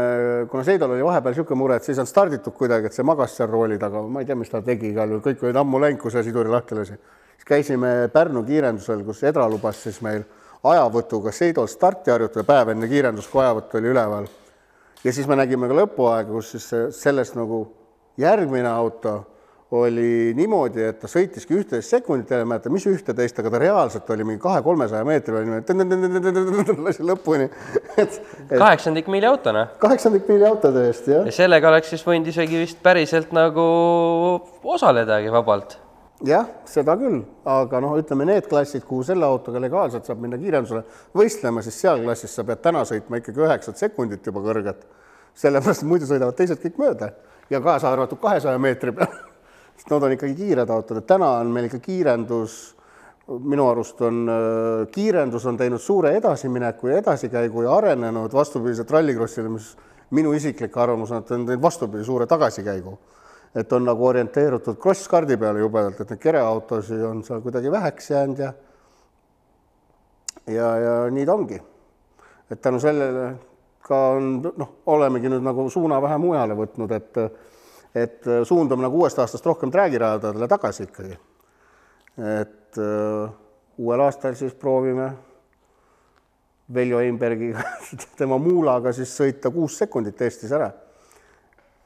kuna 0.49 0.63
Seidol 0.63 0.95
oli 0.95 1.03
vahepeal 1.05 1.35
niisugune 1.35 1.57
mure, 1.59 1.75
et 1.77 1.85
see 1.85 1.93
ei 1.93 1.97
saanud 1.99 2.09
starditud 2.09 2.55
kuidagi, 2.57 2.89
et 2.89 2.95
see 2.95 3.05
magas 3.05 3.35
seal 3.37 3.51
rooli 3.51 3.77
taga, 3.81 4.01
ma 4.09 4.23
ei 4.23 4.29
tea, 4.29 4.37
mis 4.37 4.49
ta 4.49 4.63
tegi, 4.65 4.89
igal 4.89 5.11
juhul 5.13 5.21
kõik 5.25 5.43
olid 5.45 5.59
ammu 5.61 5.81
läinud, 5.83 5.99
kui 6.01 6.13
see 6.13 6.23
siduri 6.25 6.49
lahti 6.49 6.77
lasi. 6.77 6.97
siis 7.35 7.49
käisime 7.49 7.91
Pärnu 8.13 8.43
kiirendusel, 8.47 9.03
kus 9.05 9.21
Edra 9.29 9.45
lubas 9.49 9.83
siis 9.83 10.01
meil 10.01 10.25
ajavõtuga 10.63 11.31
Seidol 11.31 11.67
starti 11.67 12.11
harjutada 12.11 12.45
päev 12.47 12.73
enne 12.73 12.89
kiirendust, 12.89 13.29
kui 13.31 13.43
ajavõtt 13.43 13.75
oli 13.77 13.93
üleval. 13.93 14.27
ja 15.03 15.13
siis 15.13 15.27
me 15.27 15.35
nägime 15.35 15.67
ka 15.67 15.77
lõpuaega, 15.83 16.31
kus 16.31 16.55
siis 16.55 16.69
sellest 16.97 17.35
nagu 17.35 17.67
järgmine 18.17 18.69
auto 18.69 19.19
oli 19.73 20.33
niimoodi, 20.37 20.83
et 20.91 20.99
ta 21.01 21.09
sõitiski 21.09 21.55
ühteteist 21.57 21.95
sekundit, 21.95 22.31
ei 22.35 22.45
mäleta, 22.45 22.69
mis 22.73 22.85
ühteteist, 22.89 23.39
aga 23.41 23.51
ta 23.55 23.61
reaalselt 23.63 24.09
oli 24.13 24.25
mingi 24.27 24.41
kahe-kolmesaja 24.43 25.05
meetri 25.07 25.33
peal 25.33 25.47
niimoodi, 25.49 26.75
lasi 26.83 27.05
lõpuni. 27.07 27.49
kaheksandik 28.63 29.09
miili 29.09 29.29
autona 29.29 29.63
kaheksandik 29.83 30.27
miili 30.29 30.45
auto 30.47 30.71
tõesti, 30.73 31.13
jah. 31.15 31.25
ja 31.27 31.35
sellega 31.35 31.71
oleks 31.71 31.93
siis 31.93 32.03
võinud 32.05 32.29
isegi 32.31 32.61
vist 32.61 32.79
päriselt 32.83 33.33
nagu 33.35 33.63
osaledagi 34.75 35.31
vabalt. 35.33 35.77
jah, 36.27 36.47
seda 36.69 36.95
küll, 36.99 37.23
aga 37.49 37.81
noh, 37.83 37.97
ütleme 37.99 38.27
need 38.29 38.47
klassid, 38.51 38.85
kuhu 38.87 39.03
selle 39.07 39.25
autoga 39.27 39.61
legaalselt 39.63 40.07
saab 40.07 40.21
minna 40.23 40.39
kiirendusele 40.39 40.83
võistlema, 41.17 41.65
siis 41.65 41.81
seal 41.81 42.03
klassis 42.05 42.35
sa 42.35 42.45
pead 42.47 42.63
täna 42.63 42.85
sõitma 42.87 43.19
ikkagi 43.21 43.43
üheksat 43.43 43.81
sekundit 43.81 44.25
juba 44.25 44.45
kõrget. 44.45 44.87
sellepärast 45.33 45.85
muidu 45.89 46.09
sõidavad 46.09 46.37
teised 46.37 46.61
kõik 46.61 46.77
mööda 46.81 47.13
ja 47.49 47.61
kaasa 47.61 47.91
arvatud 47.91 48.21
kahesaja 48.21 48.59
meetri 48.61 48.93
peal 48.95 49.13
sest 49.75 49.89
nad 49.91 50.03
on 50.03 50.15
ikkagi 50.15 50.35
kiired 50.37 50.69
autod, 50.69 51.01
et 51.01 51.07
täna 51.07 51.29
on 51.41 51.51
meil 51.53 51.67
ikka 51.69 51.79
kiirendus, 51.83 52.57
minu 53.27 53.69
arust 53.71 54.01
on, 54.03 54.27
kiirendus 54.91 55.45
on 55.47 55.57
teinud 55.57 55.81
suure 55.81 56.11
edasimineku 56.17 56.91
ja 56.91 56.99
edasikäigu 56.99 57.63
ja 57.63 57.77
arenenud 57.77 58.33
vastupidiselt 58.33 58.91
rallikrossile, 58.91 59.49
mis 59.49 59.73
minu 60.13 60.33
isiklik 60.35 60.77
arvamus 60.77 61.11
on, 61.11 61.23
et 61.23 61.31
on 61.31 61.45
teinud 61.47 61.63
vastupidi 61.63 62.03
suure 62.03 62.27
tagasikäigu. 62.27 62.99
et 63.55 63.73
on 63.73 63.83
nagu 63.85 64.05
orienteerutud 64.07 64.79
kross-kardi 64.81 65.35
peale 65.37 65.59
jubedalt, 65.61 65.99
et 66.01 66.09
neid 66.09 66.19
kereautosid 66.19 67.03
on 67.05 67.19
seal 67.23 67.41
kuidagi 67.41 67.71
väheks 67.71 68.09
jäänud 68.09 68.39
ja 68.39 68.53
ja, 70.47 70.77
ja 70.77 70.93
nii 71.11 71.25
ta 71.25 71.33
ongi. 71.33 71.61
et 72.51 72.61
tänu 72.61 72.79
sellele 72.79 73.35
ka 73.81 73.99
on, 74.15 74.39
noh, 74.57 74.69
olemegi 74.85 75.29
nüüd 75.29 75.43
nagu 75.43 75.65
suuna 75.69 76.01
vähe 76.01 76.17
mujale 76.17 76.55
võtnud, 76.55 76.91
et 76.95 77.19
et 77.95 78.27
äh, 78.27 78.41
suundume 78.43 78.85
nagu 78.85 79.03
uuest 79.03 79.19
aastast 79.21 79.45
rohkem 79.45 79.71
träägiradadele 79.71 80.47
tagasi 80.47 80.87
ikkagi. 80.87 81.17
et 82.41 82.77
uh, 82.77 83.29
uuel 83.77 84.01
aastal 84.05 84.35
siis 84.37 84.53
proovime 84.53 85.11
Veljo 86.73 86.99
Einbergiga, 86.99 87.63
tema 88.19 88.37
muulaga 88.37 88.93
siis 88.93 89.13
sõita 89.17 89.51
kuus 89.53 89.77
sekundit 89.77 90.21
Eestis 90.21 90.51
ära. 90.51 90.71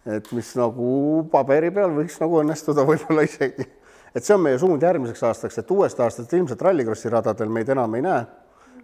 et 0.05 0.31
mis 0.31 0.53
nagu 0.55 0.89
paberi 1.31 1.71
peal 1.75 1.91
võiks 1.95 2.19
nagu 2.23 2.41
õnnestuda 2.41 2.85
võib-olla 2.87 3.27
isegi. 3.27 3.67
et 4.15 4.23
see 4.23 4.35
on 4.35 4.43
meie 4.47 4.59
suund 4.59 4.83
järgmiseks 4.83 5.23
aastaks, 5.23 5.57
et 5.59 5.71
uuest 5.71 5.99
aastast 5.99 6.33
ilmselt 6.33 6.61
rallikrossi 6.61 7.11
radadel 7.11 7.51
meid 7.51 7.69
enam 7.69 7.95
ei 7.95 8.07
näe. 8.07 8.25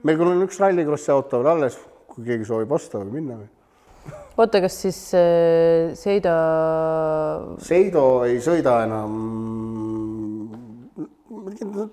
meil 0.04 0.20
küll 0.20 0.36
on 0.36 0.48
üks 0.48 0.60
rallikrossi 0.60 1.12
auto 1.12 1.40
veel 1.44 1.56
alles, 1.56 1.80
kui 2.08 2.26
keegi 2.28 2.52
soovib 2.52 2.72
osta 2.72 3.00
või 3.00 3.20
minna 3.20 3.40
või 3.40 3.63
oota, 4.38 4.62
kas 4.64 4.78
siis 4.86 5.00
äh, 5.18 5.94
Seido? 5.98 6.34
Seido 7.64 8.06
ei 8.28 8.40
sõida 8.44 8.80
enam. 8.88 9.20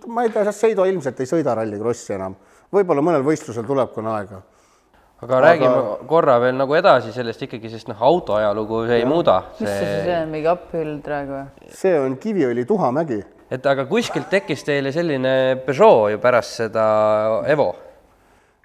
ma 0.08 0.24
ei 0.24 0.32
tea, 0.32 0.44
kas 0.48 0.62
Seido 0.62 0.86
ilmselt 0.88 1.20
ei 1.20 1.28
sõida 1.28 1.54
rallikrossi 1.58 2.16
enam, 2.16 2.36
võib-olla 2.72 3.04
mõnel 3.04 3.26
võistlusel 3.26 3.66
tuleb, 3.68 3.92
kui 3.94 4.02
on 4.04 4.12
aega. 4.14 4.40
aga 5.20 5.40
räägime 5.44 5.80
korra 6.08 6.38
veel 6.40 6.56
nagu 6.56 6.74
edasi 6.78 7.12
sellest 7.12 7.42
ikkagi, 7.44 7.68
sest 7.68 7.90
noh, 7.90 8.00
auto 8.00 8.38
ajalugu 8.38 8.86
see 8.88 9.02
ei 9.02 9.04
muuda. 9.08 9.42
mis 9.58 9.68
see 9.68 9.84
siis 9.84 10.14
on, 10.16 10.32
mingi 10.32 10.48
uphill 10.48 10.96
drag 11.04 11.28
või? 11.34 11.44
see 11.82 11.98
on 12.00 12.16
Kiviõli 12.22 12.64
Tuhamägi. 12.64 13.20
et 13.50 13.66
aga 13.66 13.84
kuskilt 13.90 14.30
tekkis 14.32 14.64
teile 14.64 14.94
selline 14.96 15.60
Peugeot 15.66 16.14
ju 16.14 16.24
pärast 16.24 16.62
seda 16.62 16.88
Evo 17.46 17.74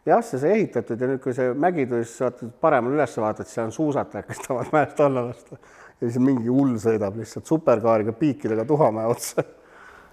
jah, 0.06 0.22
see 0.26 0.40
sai 0.42 0.54
ehitatud 0.60 1.02
ja 1.02 1.10
nüüd, 1.10 1.22
kui 1.24 1.34
see 1.36 1.52
mägi 1.58 1.88
tuli, 1.90 2.06
siis 2.06 2.22
vaatad 2.26 2.54
paremal 2.62 2.96
üles 2.96 3.18
vaatad, 3.22 3.50
seal 3.50 3.70
on 3.70 3.76
suusatajad, 3.76 4.28
kes 4.30 4.42
tahavad 4.46 4.74
mäest 4.76 5.04
alla 5.06 5.28
lasta. 5.30 5.60
ja 6.00 6.08
siis 6.08 6.20
mingi 6.22 6.52
hull 6.52 6.76
sõidab 6.82 7.18
lihtsalt 7.20 7.50
superkaariga 7.50 8.16
piikidega 8.20 8.66
Tuhamäe 8.70 9.10
otsa. 9.10 9.44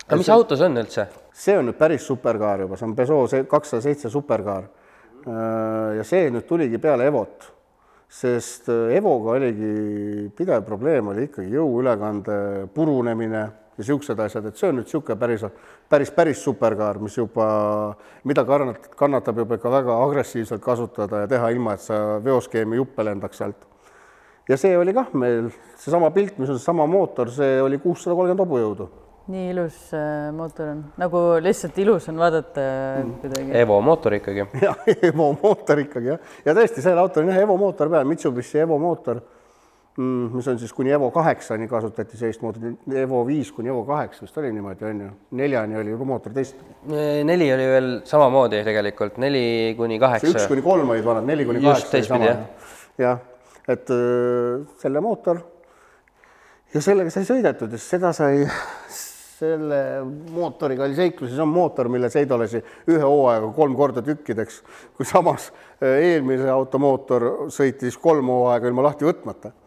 aga 0.07 0.19
mis 0.19 0.29
see, 0.29 0.37
auto 0.37 0.59
see 0.59 0.69
on 0.71 0.85
üldse? 0.85 1.09
see 1.45 1.57
on 1.59 1.69
nüüd 1.69 1.81
päris 1.81 2.07
superkaar 2.09 2.65
juba, 2.65 2.79
see 2.81 2.89
on 2.89 2.97
Peugeot 2.97 3.51
kakssada 3.51 3.85
seitse 3.85 4.13
superkaar. 4.13 4.71
Äh, 5.23 5.99
ja 5.99 6.07
see 6.07 6.31
nüüd 6.35 6.49
tuligi 6.49 6.81
peale 6.83 7.07
Evot, 7.07 7.47
sest 8.11 8.71
äh, 8.73 8.97
Evoga 8.97 9.37
oligi 9.37 10.31
pidev 10.37 10.65
probleem, 10.67 11.13
oli 11.13 11.29
ikkagi 11.29 11.53
jõuülekande 11.53 12.39
purunemine 12.75 13.45
ja 13.73 13.81
niisugused 13.81 14.21
asjad, 14.21 14.47
et 14.47 14.59
see 14.61 14.69
on 14.69 14.77
nüüd 14.79 14.89
niisugune 14.89 15.17
päris, 15.19 15.45
päris, 15.89 16.11
päris 16.13 16.41
superkaar, 16.45 16.99
mis 17.01 17.17
juba, 17.17 17.47
mida 18.29 18.45
kannat-, 18.49 18.91
kannatab 18.99 19.43
juba 19.43 19.57
ikka 19.57 19.73
väga 19.73 19.99
agressiivselt 20.07 20.63
kasutada 20.65 21.25
ja 21.25 21.31
teha 21.31 21.53
ilma, 21.55 21.77
et 21.77 21.85
sa 21.85 22.19
veoskeemi 22.25 22.77
juppe 22.77 23.07
lendaks 23.09 23.41
sealt. 23.41 23.69
ja 24.49 24.59
see 24.61 24.77
oli 24.77 24.93
kah 24.93 25.09
meil, 25.17 25.49
seesama 25.81 26.11
pilt, 26.13 26.37
mis 26.39 26.51
on 26.53 26.61
seesama 26.61 26.87
mootor, 26.87 27.31
see 27.33 27.63
oli 27.63 27.81
kuussada 27.81 28.17
kolmkümmend 28.19 28.45
hobujõudu 28.45 28.91
nii 29.33 29.51
ilus 29.53 29.77
äh, 29.95 30.33
mootor 30.35 30.73
on, 30.73 30.81
nagu 30.99 31.21
lihtsalt 31.43 31.77
ilus 31.79 32.09
on 32.11 32.19
vaadata 32.19 32.63
mm. 32.99 33.13
kuidagi. 33.23 33.53
Evo 33.61 33.77
mootor 33.85 34.17
ikkagi. 34.19 34.47
jah, 34.67 34.81
Evo 34.99 35.29
mootor 35.39 35.83
ikkagi 35.85 36.11
jah, 36.11 36.33
ja 36.45 36.57
tõesti, 36.59 36.83
sellel 36.83 37.05
autol 37.05 37.23
on 37.23 37.31
jah 37.31 37.45
Evo 37.45 37.57
mootor 37.61 37.91
peal, 37.93 38.09
Mitsubishi 38.11 38.59
Evo 38.65 38.81
mootor 38.83 39.23
mis 39.97 40.49
on 40.49 40.59
siis 40.59 40.73
kuni 40.73 40.91
Evo 40.91 41.11
kaheksani 41.13 41.67
kasutati 41.69 42.17
sellist 42.17 42.41
mootorit, 42.41 42.79
Evo 42.97 43.27
viis 43.29 43.51
kuni 43.53 43.69
Evo 43.69 43.85
kaheksa 43.85 44.25
vist 44.25 44.39
oli 44.41 44.53
niimoodi, 44.53 44.87
on 44.89 45.03
ju, 45.05 45.11
neljani 45.37 45.77
oli 45.77 45.97
mootor 45.97 46.33
teist. 46.33 46.57
neli 46.89 47.53
oli 47.53 47.67
veel 47.69 47.91
samamoodi 48.09 48.63
tegelikult, 48.65 49.21
neli 49.21 49.75
kuni 49.77 50.01
kaheksa. 50.01 50.33
üks 50.33 50.49
kuni 50.49 50.65
kolm 50.65 50.95
olid 50.97 51.05
vanad, 51.05 51.29
neli 51.29 51.45
kuni 51.45 51.61
kaheksa 51.61 51.97
oli 51.99 52.09
sama. 52.09 52.33
jah, 52.99 53.21
et 53.69 53.93
äh, 53.93 54.65
selle 54.81 55.05
mootor 55.05 55.45
ja 56.73 56.81
sellega 56.81 57.13
sai 57.13 57.29
sõidetud 57.29 57.77
ja 57.77 57.85
seda 57.85 58.17
sai, 58.17 58.47
selle 59.43 59.85
mootoriga 60.33 60.89
oli 60.89 60.97
seiklus 60.97 61.35
ja 61.35 61.37
see 61.37 61.45
on 61.45 61.53
mootor, 61.53 61.93
mille 61.93 62.09
Seido 62.09 62.41
lasi 62.41 62.65
ühe 62.89 63.05
hooajaga 63.05 63.53
kolm 63.61 63.77
korda 63.77 64.01
tükkideks, 64.09 64.63
kui 64.97 65.05
samas 65.05 65.53
äh, 65.83 65.99
eelmise 66.15 66.49
auto 66.49 66.81
mootor 66.81 67.35
sõitis 67.53 68.01
kolm 68.01 68.33
hooaega 68.33 68.73
ilma 68.73 68.89
lahti 68.89 69.05
võtmata 69.05 69.59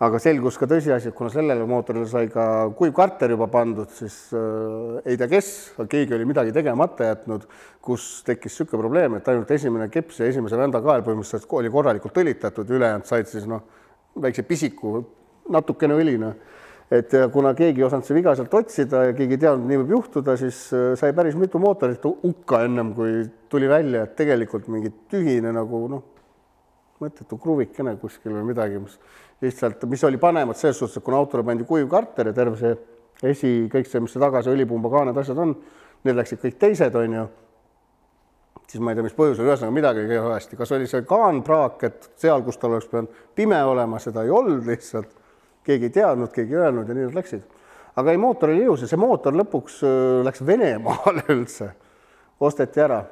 aga 0.00 0.18
selgus 0.22 0.56
ka 0.56 0.64
tõsiasi, 0.68 1.10
et 1.10 1.16
kuna 1.16 1.28
sellele 1.32 1.66
mootorile 1.68 2.06
sai 2.08 2.30
ka 2.32 2.44
kuiv 2.76 2.94
karter 2.96 3.34
juba 3.34 3.50
pandud, 3.52 3.90
siis 3.92 4.14
äh, 4.32 5.02
ei 5.04 5.18
tea, 5.20 5.28
kes, 5.28 5.50
keegi 5.92 6.16
oli 6.16 6.28
midagi 6.28 6.54
tegemata 6.56 7.10
jätnud, 7.10 7.44
kus 7.84 8.06
tekkis 8.24 8.54
niisugune 8.54 8.80
probleem, 8.80 9.18
et 9.18 9.28
ainult 9.28 9.52
esimene 9.52 9.90
keps 9.92 10.22
ja 10.22 10.30
esimese 10.30 10.56
vända 10.60 10.80
kael 10.84 11.04
põhimõtteliselt 11.04 11.52
oli 11.60 11.72
korralikult 11.72 12.16
õlitatud, 12.22 12.72
ülejäänud 12.78 13.10
said 13.12 13.28
siis 13.28 13.44
noh, 13.50 13.66
väikse 14.24 14.46
pisiku, 14.48 15.02
natukene 15.52 16.00
õlina. 16.00 16.32
et 16.90 17.12
kuna 17.30 17.52
keegi 17.54 17.78
ei 17.78 17.84
osanud 17.86 18.02
see 18.02 18.16
viga 18.16 18.32
sealt 18.34 18.54
otsida 18.56 19.04
ja 19.04 19.12
keegi 19.14 19.36
ei 19.36 19.42
teadnud, 19.44 19.68
nii 19.68 19.78
võib 19.84 19.92
juhtuda, 19.98 20.34
siis 20.40 20.64
äh, 20.72 20.94
sai 20.98 21.12
päris 21.12 21.36
mitu 21.36 21.60
mootorit 21.60 22.08
hukka 22.24 22.64
ennem 22.64 22.94
kui 22.96 23.28
tuli 23.52 23.68
välja, 23.68 24.08
et 24.08 24.16
tegelikult 24.16 24.66
mingi 24.72 24.90
tühine 25.12 25.52
nagu 25.52 25.84
noh, 25.92 26.06
mõttetu 27.00 27.36
kruvikene 27.40 27.94
kuskil 28.00 28.34
või 28.34 28.48
midagi, 28.50 28.80
mis 28.80 28.96
lihtsalt, 29.40 29.84
mis 29.88 30.04
oli 30.04 30.18
panemat 30.20 30.56
selles 30.56 30.78
suhtes, 30.78 30.98
et 31.00 31.04
kuna 31.04 31.20
autole 31.20 31.44
pandi 31.46 31.64
kuiv 31.68 31.88
karter 31.90 32.30
ja 32.30 32.36
terve 32.36 32.58
see 32.60 32.72
esi, 33.30 33.52
kõik 33.72 33.88
see, 33.88 34.02
mis 34.04 34.12
see 34.14 34.22
taga, 34.22 34.42
see 34.44 34.54
õlipumba 34.54 34.90
kaaned, 34.92 35.20
asjad 35.20 35.40
on, 35.40 35.54
need 36.04 36.18
läksid 36.18 36.42
kõik 36.42 36.58
teised, 36.60 36.96
on 36.96 37.16
ju, 37.16 37.24
siis 38.70 38.82
ma 38.84 38.92
ei 38.92 38.98
tea, 38.98 39.06
mis 39.06 39.16
põhjusel, 39.16 39.48
ühesõnaga 39.48 39.76
midagi 39.76 40.04
ei 40.04 40.10
käi 40.12 40.20
hästi, 40.24 40.58
kas 40.60 40.74
oli 40.76 40.88
see 40.90 41.06
kaan 41.08 41.42
praak, 41.46 41.84
et 41.88 42.10
seal, 42.20 42.44
kus 42.46 42.60
tal 42.60 42.76
oleks 42.76 42.90
pidanud 42.90 43.22
pime 43.36 43.60
olema, 43.68 44.00
seda 44.02 44.24
ei 44.24 44.32
olnud 44.34 44.68
lihtsalt, 44.68 45.16
keegi 45.66 45.88
ei 45.88 45.96
teadnud, 45.96 46.32
keegi 46.34 46.56
ei 46.56 46.64
öelnud 46.66 46.88
ja 46.88 46.96
nii 46.96 47.08
nad 47.08 47.16
läksid. 47.20 47.48
aga 48.00 48.12
ei, 48.12 48.20
mootor 48.20 48.52
oli 48.52 48.62
ilus 48.64 48.84
ja 48.84 48.88
see 48.88 49.00
mootor 49.00 49.36
lõpuks 49.36 49.80
äh, 49.84 50.20
läks 50.24 50.44
Venemaale 50.46 51.24
üldse, 51.32 51.72
osteti 52.40 52.80
ära, 52.80 53.02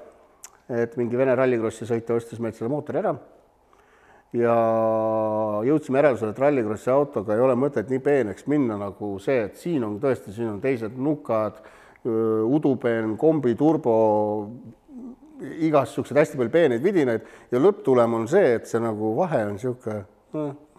et 0.69 0.97
mingi 1.01 1.17
Vene 1.17 1.35
rallikrossi 1.37 1.89
sõitja 1.89 2.17
ostis 2.17 2.41
meilt 2.41 2.57
selle 2.57 2.73
mootori 2.73 3.01
ära 3.01 3.17
ja 4.37 4.55
jõudsime 5.65 6.03
järeldusele, 6.03 6.35
et 6.35 6.43
rallikrossi 6.43 6.91
autoga 6.93 7.37
ei 7.37 7.41
ole 7.45 7.57
mõtet 7.57 7.89
nii 7.89 8.03
peeneks 8.05 8.49
minna 8.51 8.77
nagu 8.81 9.15
see, 9.25 9.47
et 9.49 9.57
siin 9.61 9.87
on 9.87 9.97
tõesti, 10.03 10.35
siin 10.37 10.51
on 10.53 10.61
teised 10.61 10.99
nukad, 11.01 11.63
udupeen, 12.05 13.17
kombi, 13.21 13.55
turbo, 13.59 13.97
igasuguseid 15.69 16.19
hästi 16.23 16.39
palju 16.39 16.53
peeneid 16.53 16.85
vidinaid 16.85 17.27
ja 17.53 17.61
lõpptulem 17.63 18.17
on 18.21 18.25
see, 18.31 18.57
et 18.59 18.67
see 18.69 18.81
nagu 18.83 19.15
vahe 19.17 19.45
on 19.47 19.55
niisugune 19.57 20.03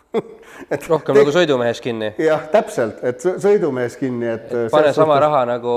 et 0.73 0.85
rohkem 0.89 1.13
te... 1.13 1.21
nagu 1.21 1.33
sõidumehes 1.33 1.81
kinni. 1.85 2.11
jah, 2.21 2.45
täpselt, 2.53 3.01
et 3.05 3.23
sõidumehes 3.23 3.97
kinni, 3.99 4.29
et. 4.35 4.47
pane 4.73 4.93
sama 4.93 5.15
suhtes... 5.15 5.25
raha 5.25 5.41
nagu 5.51 5.73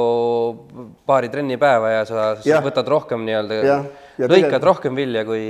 paari 1.08 1.30
trennipäeva 1.32 1.92
ja 1.92 2.04
sa 2.08 2.28
ja. 2.48 2.62
võtad 2.64 2.88
rohkem 2.88 3.26
nii-öelda, 3.28 3.60
lõikad 3.62 4.34
tegelikult... 4.36 4.68
rohkem 4.72 4.98
vilja 4.98 5.26
kui. 5.28 5.42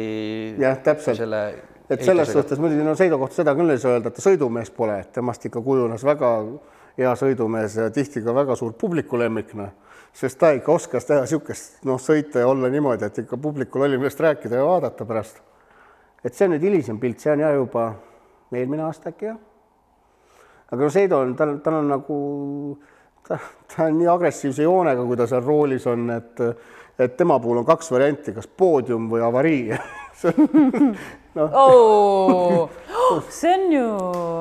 jah, 0.61 0.81
täpselt. 0.85 1.23
selle 1.23 1.45
et 1.93 2.05
selles 2.05 2.33
suhtes 2.33 2.61
muidugi 2.61 2.85
no 2.87 2.95
Seido 2.99 3.19
kohta 3.21 3.41
seda 3.41 3.55
küll 3.59 3.75
ei 3.75 3.81
saa 3.81 3.97
öelda, 3.97 4.11
et 4.11 4.19
ta 4.19 4.25
sõidumees 4.25 4.73
pole, 4.75 4.99
et 5.03 5.13
temast 5.15 5.45
ikka 5.49 5.63
kujunes 5.65 6.05
väga 6.07 6.33
hea 6.99 7.13
sõidumees 7.19 7.79
ja 7.81 7.89
tihti 7.95 8.23
ka 8.25 8.35
väga 8.37 8.57
suur 8.59 8.75
publiku 8.79 9.21
lemmik, 9.21 9.55
noh. 9.59 9.73
sest 10.13 10.39
ta 10.41 10.53
ikka 10.57 10.73
oskas 10.73 11.09
teha 11.09 11.25
niisugust 11.25 11.85
noh, 11.89 12.01
sõita 12.01 12.43
ja 12.43 12.49
olla 12.49 12.69
niimoodi, 12.73 13.09
et 13.09 13.23
ikka 13.25 13.39
publikul 13.41 13.87
oli 13.87 14.01
millest 14.01 14.21
rääkida 14.21 14.61
ja 14.61 14.67
vaadata 14.69 15.07
pärast. 15.09 15.41
et 16.25 16.35
see 16.35 16.47
on 16.47 16.57
nüüd 16.57 16.69
hilisem 16.69 17.01
pilt, 17.01 17.21
see 17.21 17.33
on 17.33 17.45
jah 17.45 17.55
juba 17.57 17.89
eelmine 18.53 18.85
aasta 18.89 19.13
äkki 19.13 19.31
jah. 19.31 19.41
aga 20.71 20.83
no 20.83 20.91
Seido 20.91 21.23
on, 21.25 21.35
tal, 21.37 21.57
tal 21.65 21.81
on 21.81 21.91
nagu, 21.95 22.21
ta, 23.29 23.41
ta 23.73 23.89
on 23.89 23.99
nii 23.99 24.13
agressiivse 24.13 24.69
joonega, 24.69 25.05
kui 25.09 25.17
ta 25.17 25.27
seal 25.31 25.45
roolis 25.45 25.89
on, 25.91 26.09
et, 26.17 26.47
et 26.99 27.17
tema 27.17 27.41
puhul 27.41 27.63
on 27.63 27.69
kaks 27.69 27.93
varianti, 27.93 28.37
kas 28.37 28.47
poodium 28.49 29.09
või 29.13 29.25
avarii 29.25 29.67
See 30.21 31.41
on- 31.41 31.55
oh, 31.55 32.69
see 33.31 33.53
on 33.55 33.73
ju, 33.73 33.85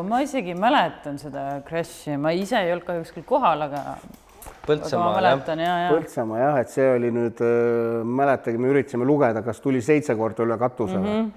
ma 0.07 0.19
isegi 0.25 0.55
mäletan 0.59 1.15
seda 1.21 1.61
Crash'i, 1.67 2.17
ma 2.19 2.33
ise 2.35 2.59
ei 2.59 2.73
olnud 2.73 2.85
kahjuks 2.87 3.13
küll 3.15 3.23
kohal, 3.29 3.63
aga, 3.67 3.83
aga 3.95 3.95
ma 3.95 4.57
Põltsamaal 4.67 5.25
jah. 5.25 5.39
ja, 5.57 5.77
ja 5.85 5.93
Põltsamaa 5.93 6.41
jah, 6.41 6.59
et 6.61 6.73
see 6.73 6.89
oli 6.97 7.13
nüüd, 7.15 7.39
mäletage, 8.19 8.59
me 8.61 8.73
üritasime 8.73 9.07
lugeda, 9.07 9.41
kas 9.45 9.63
tuli 9.63 9.81
seitse 9.85 10.15
korda 10.19 10.43
üle 10.45 10.59
katuse 10.61 10.99
mm. 10.99 11.07
Mhm. 11.07 11.31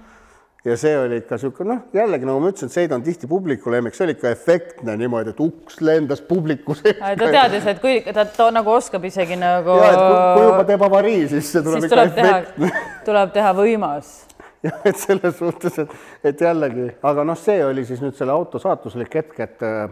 Ja 0.65 0.77
see 0.77 0.93
oli 0.97 1.19
ikka 1.21 1.37
niisugune 1.37 1.75
noh, 1.75 1.81
jällegi 1.93 2.27
nagu 2.27 2.41
ma 2.41 2.49
ütlesin, 2.49 2.71
et 2.71 2.75
Seid 2.75 2.93
on 2.95 3.03
tihti 3.05 3.27
publiku 3.29 3.71
lemmik, 3.73 3.95
see 3.95 4.07
oli 4.07 4.15
ikka 4.17 4.31
efektne 4.33 4.95
niimoodi, 4.99 5.35
et 5.35 5.41
uks 5.45 5.77
lendas 5.85 6.23
publiku 6.25 6.75
sees. 6.77 6.97
ta 6.99 7.29
teadis, 7.37 7.67
et 7.69 7.81
kui 7.83 7.99
ta, 8.05 8.25
ta 8.25 8.49
nagu 8.53 8.73
oskab 8.73 9.05
isegi 9.05 9.37
nagu, 9.39 9.77
ja 9.81 9.91
et 9.91 9.99
kui, 9.99 10.23
kui 10.39 10.47
juba 10.49 10.63
teeb 10.71 10.87
avarii, 10.89 11.21
siis 11.35 11.51
see 11.53 11.65
tuleb 11.65 11.85
siis 11.85 11.91
ikka 11.91 12.01
tuleb 12.01 12.23
efektne. 12.25 12.71
tuleb 13.09 13.35
teha 13.37 13.53
võimas. 13.61 14.15
jah, 14.65 14.81
et 14.89 14.97
selles 14.97 15.37
suhtes, 15.37 15.79
et, 15.85 15.95
et 16.31 16.43
jällegi, 16.47 16.89
aga 17.05 17.27
noh, 17.29 17.37
see 17.37 17.61
oli 17.65 17.85
siis 17.85 18.01
nüüd 18.01 18.17
selle 18.17 18.33
auto 18.33 18.61
saatuslik 18.61 19.21
hetk, 19.21 19.39
et 19.45 19.65
äh, 19.65 19.85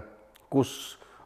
kus 0.54 0.74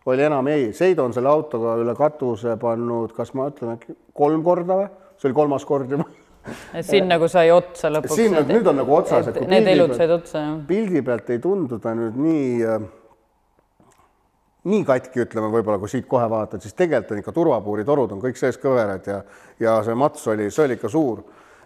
oli 0.07 0.23
enam 0.27 0.47
ei, 0.51 0.71
Seido 0.75 1.07
on 1.07 1.15
selle 1.15 1.31
autoga 1.31 1.75
üle 1.79 1.95
katuse 1.95 2.55
pannud, 2.59 3.15
kas 3.15 3.33
ma 3.35 3.49
ütlen 3.51 3.75
äkki 3.75 3.95
kolm 4.15 4.43
korda 4.43 4.81
või? 4.83 4.95
see 5.17 5.31
oli 5.31 5.35
kolmas 5.39 5.65
kord 5.65 5.91
juba 5.91 6.05
siin 6.81 7.07
nagu 7.09 7.27
sai 7.31 7.49
otsa 7.51 7.89
lõpuks. 7.93 8.15
siin 8.15 8.37
on- 8.37 8.47
nüüd 8.47 8.67
on 8.67 8.75
nagu 8.81 8.95
otsas, 8.95 9.27
et 9.27 9.37
kui 9.37 9.47
Need 9.47 9.67
elud 9.67 9.95
said 9.97 10.09
otsa, 10.11 10.39
jah. 10.39 10.55
pildi 10.67 11.01
pealt 11.01 11.29
ei 11.29 11.39
tundu 11.39 11.79
ta 11.79 11.93
nüüd 11.97 12.15
nii 12.17 12.63
äh, 12.65 12.87
nii 14.67 14.83
katki, 14.87 15.21
ütleme 15.23 15.49
võib-olla, 15.53 15.79
kui 15.79 15.91
siit 15.91 16.07
kohe 16.09 16.25
vaatad, 16.29 16.61
siis 16.63 16.75
tegelikult 16.77 17.13
on 17.15 17.21
ikka 17.21 17.33
turvapuuritorud 17.35 18.11
on 18.15 18.21
kõik 18.23 18.39
sees 18.39 18.57
kõverad 18.59 19.05
ja, 19.07 19.21
ja 19.63 19.77
see 19.85 19.95
mats 19.95 20.25
oli, 20.27 20.49
see 20.51 20.65
oli 20.65 20.75
ikka 20.79 20.91
suur. 20.91 21.23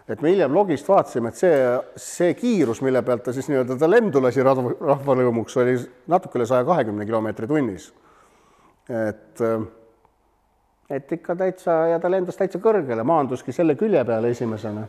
et 0.08 0.20
me 0.22 0.32
hiljem 0.32 0.52
logist 0.54 0.88
vaatasime, 0.90 1.30
et 1.30 1.38
see, 1.38 1.58
see 1.96 2.34
kiirus, 2.34 2.80
mille 2.82 3.02
pealt 3.06 3.22
ta 3.24 3.32
siis 3.32 3.46
nii-öelda 3.48 3.76
ta 3.78 3.88
lendu 3.88 4.20
lasi 4.22 4.42
rahva, 4.42 4.74
rahvalõõmuks, 4.92 5.56
oli 5.62 5.76
natuke 6.10 6.38
üle 6.40 6.46
saja 6.46 6.66
kahekümne 6.68 7.06
kilomeetri 7.06 7.46
tunnis. 7.46 7.92
et, 8.88 9.40
äh, 9.40 9.62
et 10.92 11.12
ikka 11.18 11.36
täitsa 11.38 11.76
ja 11.94 11.98
ta 12.02 12.10
lendas 12.12 12.38
täitsa 12.38 12.60
kõrgele, 12.62 13.04
maanduski 13.06 13.54
selle 13.54 13.76
külje 13.80 14.04
peale 14.04 14.32
esimesena. 14.34 14.86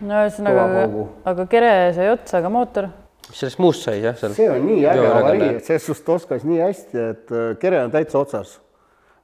no 0.00 0.24
ühesõnaga 0.24 0.66
paugu., 0.74 1.06
aga 1.32 1.46
kere 1.50 1.72
sai 1.96 2.10
otsa, 2.14 2.38
aga 2.40 2.52
mootor 2.52 2.90
mis 3.30 3.38
sellest 3.42 3.60
muust 3.62 3.86
sai 3.86 4.00
jah 4.02 4.16
seal? 4.18 4.34
see 4.36 4.48
on 4.50 4.64
nii 4.66 4.86
äge 4.90 5.06
avarii, 5.10 5.52
et 5.58 5.68
selles 5.68 5.86
suhtes 5.86 6.06
ta 6.06 6.16
oskas 6.16 6.46
nii 6.48 6.64
hästi, 6.64 7.04
et 7.12 7.30
äh, 7.34 7.52
kere 7.62 7.84
on 7.84 7.94
täitsa 7.94 8.18
otsas. 8.22 8.58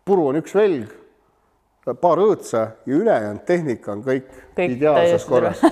puru 0.07 0.29
on 0.31 0.39
üks 0.39 0.55
velg, 0.55 0.93
paar 2.03 2.21
õõtsa 2.23 2.63
ja 2.87 2.99
ülejäänud 2.99 3.43
tehnika 3.47 3.93
on 3.95 4.03
kõik, 4.07 4.29
Kõik 4.57 4.77
ideaalses 4.77 5.25
korras. 5.29 5.61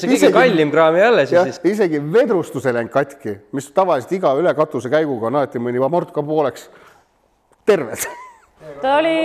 see 0.00 0.08
kõige 0.10 0.32
kallim 0.34 0.72
kraam 0.72 0.96
ei 0.98 1.06
ole 1.08 1.26
siis, 1.28 1.42
siis, 1.50 1.60
isegi 1.74 2.00
vedrustus 2.12 2.66
ei 2.66 2.76
läinud 2.76 2.92
katki, 2.92 3.36
mis 3.56 3.68
tavaliselt 3.76 4.16
iga 4.18 4.32
ülekatuse 4.40 4.92
käiguga 4.92 5.28
on 5.28 5.40
alati 5.40 5.62
mõni 5.62 5.82
amort 5.84 6.12
ka 6.14 6.24
pooleks 6.24 6.68
terved. 7.68 8.08
ta 8.82 8.94
oli 9.00 9.16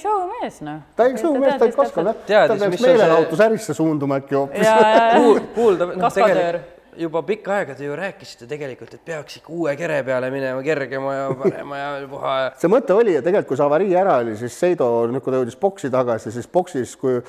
showmees, 0.00 0.60
noh. 0.66 0.82
ta 0.96 1.08
ei 1.10 1.16
sõu 1.20 1.36
mees, 1.40 1.56
ta 1.60 1.70
oskab 1.84 2.12
jah. 2.28 2.48
ta 2.50 2.58
peaks 2.58 2.84
meelelahutusärisse 2.84 3.76
suunduma 3.76 4.20
äkki 4.20 4.38
hoopis. 4.38 4.66
ja, 4.66 4.76
ja, 4.80 5.08
ja 5.14 5.40
kuulda, 5.54 5.90
noh 5.92 6.04
Kaskadöör. 6.06 6.36
tegelikult 6.36 6.79
juba 6.98 7.22
pikka 7.26 7.54
aega 7.60 7.74
te 7.78 7.86
ju 7.86 7.96
rääkisite 7.98 8.48
tegelikult, 8.50 8.94
et 8.96 9.04
peaks 9.06 9.38
ikka 9.40 9.52
uue 9.54 9.74
kere 9.78 10.00
peale 10.06 10.30
minema 10.32 10.62
kergema 10.64 11.14
ja 11.14 11.28
parema 11.38 11.78
ja 11.78 11.88
puha 12.10 12.34
ja 12.40 12.50
see 12.60 12.72
mõte 12.72 12.96
oli 12.96 13.14
ja 13.14 13.22
tegelikult, 13.24 13.50
kui 13.52 13.60
see 13.60 13.66
avarii 13.66 13.96
ära 14.00 14.16
oli, 14.24 14.36
siis 14.40 14.58
Seido 14.58 14.88
nüüd, 15.10 15.22
kui 15.24 15.34
ta 15.34 15.40
jõudis 15.40 15.58
boksi 15.60 15.90
tagasi, 15.92 16.32
siis 16.34 16.48
boksis, 16.50 16.94
kui 17.00 17.20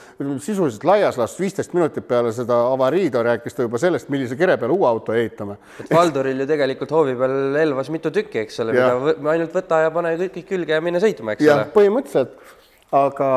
sisuliselt 0.43 0.85
laias 0.87 1.19
laastus 1.21 1.43
viisteist 1.43 1.75
minutit 1.77 2.07
peale 2.09 2.33
seda 2.35 2.57
avariid 2.71 3.17
rääkis 3.31 3.57
ta 3.57 3.65
juba 3.67 3.81
sellest, 3.81 4.09
millise 4.13 4.37
kere 4.39 4.57
peale 4.61 4.75
uue 4.75 4.87
auto 4.89 5.15
ehitame. 5.15 5.57
et 5.83 5.91
Valduril 5.93 6.43
ju 6.43 6.47
tegelikult 6.49 6.93
hoovi 6.95 7.17
peal 7.19 7.57
elvas 7.61 7.91
mitu 7.93 8.11
tükki, 8.13 8.45
eks 8.45 8.61
ole, 8.63 8.77
mida 8.77 9.33
ainult 9.35 9.55
võta 9.55 9.83
ja 9.85 9.91
pane 9.93 10.15
kõik, 10.25 10.45
külge 10.47 10.77
ja 10.77 10.83
mine 10.83 11.01
sõitma, 11.03 11.35
eks 11.35 11.45
jah 11.45 11.63
ole,. 11.63 11.73
põhimõtteliselt, 11.75 12.55
aga 12.91 13.31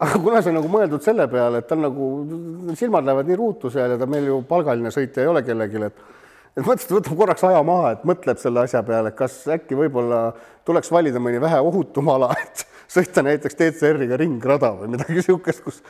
aga 0.00 0.20
kuna 0.24 0.40
see 0.40 0.52
on 0.52 0.58
nagu 0.60 0.70
mõeldud 0.72 1.04
selle 1.04 1.26
peale, 1.32 1.60
et 1.60 1.68
tal 1.68 1.82
nagu 1.82 2.08
silmad 2.78 3.06
lähevad 3.06 3.28
nii 3.28 3.38
ruutu 3.40 3.70
seal 3.72 3.94
ja 3.94 4.00
ta 4.00 4.08
meil 4.08 4.30
ju 4.30 4.40
palgaline 4.48 4.92
sõitja 4.94 5.24
ei 5.24 5.30
ole 5.30 5.44
kellelgi, 5.46 5.84
et 5.90 6.08
et 6.56 6.66
mõtlesin, 6.66 6.88
et 6.88 6.96
võtab 6.96 7.18
korraks 7.20 7.44
aja 7.46 7.60
maha, 7.66 7.92
et 7.94 8.06
mõtleb 8.08 8.40
selle 8.42 8.64
asja 8.64 8.82
peale, 8.86 9.12
et 9.12 9.18
kas 9.18 9.36
äkki 9.54 9.78
võib-olla 9.78 10.30
tuleks 10.66 10.90
valida 10.92 11.22
mõni 11.22 11.40
vähe 11.42 11.60
ohutum 11.62 12.10
ala, 12.10 12.32
et 12.42 12.64
sõita 12.90 13.22
näiteks 13.26 13.58
DCR-iga 13.58 14.18
ringrada 14.20 14.72
või 14.80 14.90
midagi 14.96 15.20
niisugust, 15.20 15.62
kus 15.64 15.82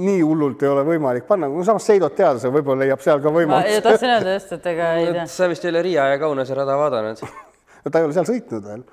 nii 0.00 0.22
hullult 0.24 0.62
ei 0.64 0.70
ole 0.72 0.84
võimalik 0.86 1.26
panna, 1.28 1.50
no 1.52 1.64
samas 1.66 1.84
Seidot 1.84 2.14
teades 2.16 2.46
võib-olla 2.48 2.86
leiab 2.86 3.02
seal 3.04 3.20
ka 3.20 3.28
ma 3.28 3.42
võimalust 3.42 3.74
ja 3.74 3.84
tahtsin 3.84 4.14
öelda 4.14 4.36
just, 4.38 4.52
et 4.56 4.68
ega 4.72 4.92
ei 5.00 5.10
tea. 5.10 5.26
sa 5.28 5.48
vist 5.52 5.66
ei 5.66 5.72
ole 5.74 5.82
Riia 5.84 6.06
ja 6.14 6.20
Kaunase 6.22 6.56
rada 6.56 6.76
vaadanud. 6.80 7.20
no 7.84 7.92
ta 7.92 8.00
ei 8.00 8.08
ole 8.08 8.16
seal 8.16 8.28
sõitnud 8.30 8.70
veel. 8.70 8.86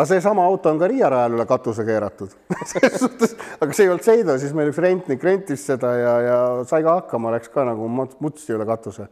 Aga 0.00 0.08
seesama 0.08 0.44
auto 0.48 0.70
on 0.72 0.78
ka 0.80 0.88
Riia 0.88 1.10
rajal 1.12 1.34
üle 1.36 1.44
katuse 1.48 1.84
keeratud 1.84 2.32
selles 2.72 2.96
suhtes, 3.02 3.34
aga 3.60 3.76
see 3.76 3.84
ei 3.84 3.90
olnud 3.92 4.06
Seido, 4.06 4.36
siis 4.40 4.54
meil 4.56 4.70
üks 4.72 4.80
rentnik 4.80 5.24
rentis 5.26 5.66
seda 5.68 5.90
ja, 5.98 6.14
ja 6.24 6.38
sai 6.68 6.80
ka 6.86 6.96
hakkama, 7.02 7.34
läks 7.36 7.52
ka 7.52 7.66
nagu 7.68 7.88
mut- 7.92 8.16
mutsi 8.24 8.54
üle 8.56 8.64
katuse. 8.68 9.10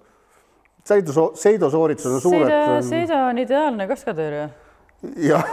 Seido, 0.88 1.28
Seido 1.36 1.68
sooritused 1.68 2.16
on 2.16 2.22
suured. 2.24 2.52
Seida 2.88 3.26
on 3.28 3.38
ideaalne 3.44 3.84
kaskadöör 3.90 4.36
ju. 4.38 4.46
jah, 5.28 5.44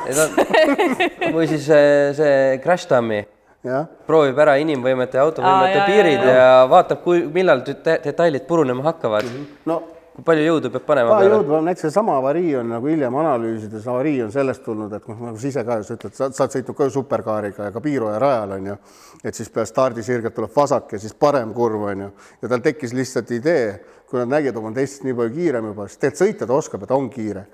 või 1.35 1.49
siis 1.51 1.67
see, 1.67 1.89
see 2.17 2.37
Crash 2.63 2.87
Dummy 2.89 3.19
jah, 3.65 3.89
proovib 4.07 4.39
ära 4.41 4.55
inimvõimete 4.61 5.19
ja 5.19 5.25
autovõimete 5.27 5.83
piirid 5.89 6.21
jaa, 6.21 6.31
ja, 6.31 6.39
ja 6.39 6.63
vaatab, 6.71 7.03
kui, 7.03 7.25
millal 7.33 7.61
deta- 7.67 7.99
detailid 8.07 8.47
purunema 8.47 8.87
hakkavad. 8.87 9.27
no 9.69 9.81
kui 10.15 10.23
palju 10.23 10.43
jõudu 10.45 10.71
peab 10.71 10.85
panema 10.87 11.11
ka 11.11 11.17
peale. 11.19 11.33
jõudva, 11.33 11.57
näiteks 11.65 11.85
seesama 11.89 12.15
avarii 12.21 12.53
on 12.61 12.69
nagu 12.71 12.87
hiljem 12.87 13.17
analüüsides, 13.19 13.87
avarii 13.91 14.21
on 14.23 14.31
sellest 14.31 14.63
tulnud, 14.63 14.93
et 14.95 15.09
noh, 15.11 15.17
nagu 15.27 15.41
sa 15.41 15.49
ise 15.49 15.63
ka 15.67 15.77
just 15.81 15.91
ütled, 15.97 16.15
sa 16.15 16.29
sa 16.31 16.45
oled 16.45 16.55
sõitnud 16.55 16.77
ka 16.77 16.87
ju 16.87 16.93
superkaariga 16.95 17.67
ja 17.67 17.73
ka 17.75 17.83
Piiroja 17.83 18.21
rajal 18.23 18.55
on 18.55 18.69
ju, 18.71 18.77
et 19.23 19.35
siis 19.35 19.51
peale 19.51 19.67
stardisirget 19.67 20.37
tuleb 20.37 20.55
vasak 20.55 20.95
ja 20.95 21.01
siis 21.03 21.17
parem 21.19 21.51
kurv 21.53 21.83
on 21.91 22.05
ju. 22.05 22.09
Ja 22.41 22.53
tal 22.53 22.63
tekkis 22.63 22.95
lihtsalt 22.95 23.35
idee, 23.35 23.67
kui 24.07 24.21
nad 24.21 24.31
nägid 24.37 24.55
oma 24.55 24.71
teistest 24.75 25.03
nii 25.03 25.17
palju 25.19 25.35
kiirem 25.35 25.69
juba, 25.73 25.89
sest 25.91 26.05
tegelikult 26.05 26.23
sõita 26.23 26.47
ta 26.47 26.59
oskab 26.61 26.85
ja 26.85 26.91
ta 26.93 26.99
on 26.99 27.11
kiire 27.11 27.45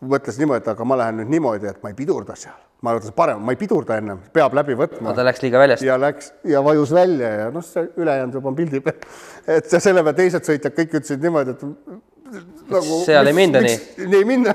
mõtles 0.00 0.40
niimoodi, 0.40 0.64
et 0.64 0.68
aga 0.72 0.86
ma 0.88 0.98
lähen 1.00 1.20
nüüd 1.20 1.32
niimoodi, 1.36 1.70
et 1.70 1.80
ma 1.84 1.92
ei 1.92 1.96
pidurda 1.98 2.36
seal, 2.38 2.56
ma 2.80 2.92
arvan, 2.92 3.02
et 3.02 3.10
see 3.10 3.16
parem, 3.16 3.40
ma 3.44 3.54
ei 3.54 3.60
pidurda 3.60 3.98
ennem, 4.00 4.22
peab 4.34 4.54
läbi 4.56 4.76
võtma 4.78 5.10
aga 5.10 5.18
ta 5.20 5.26
läks 5.28 5.42
liiga 5.44 5.62
väljast. 5.62 5.84
ja 5.86 5.98
läks 6.00 6.32
ja 6.48 6.62
vajus 6.64 6.94
välja 6.96 7.32
ja 7.44 7.48
noh, 7.54 7.64
see 7.64 7.88
ülejäänud 8.00 8.38
juba 8.40 8.52
on 8.52 8.58
pildi 8.58 8.80
peal. 8.84 9.10
et 9.46 9.72
selle 9.76 10.04
peale 10.04 10.16
teised 10.22 10.46
sõitjad 10.48 10.76
kõik 10.78 10.96
ütlesid 11.00 11.26
niimoodi, 11.26 11.56
et 11.56 12.70
nagu 12.70 13.00
seal 13.04 13.30
ei 13.30 13.36
minda 13.36 13.62
nii. 13.64 13.80
ei 14.08 14.24
minna, 14.28 14.54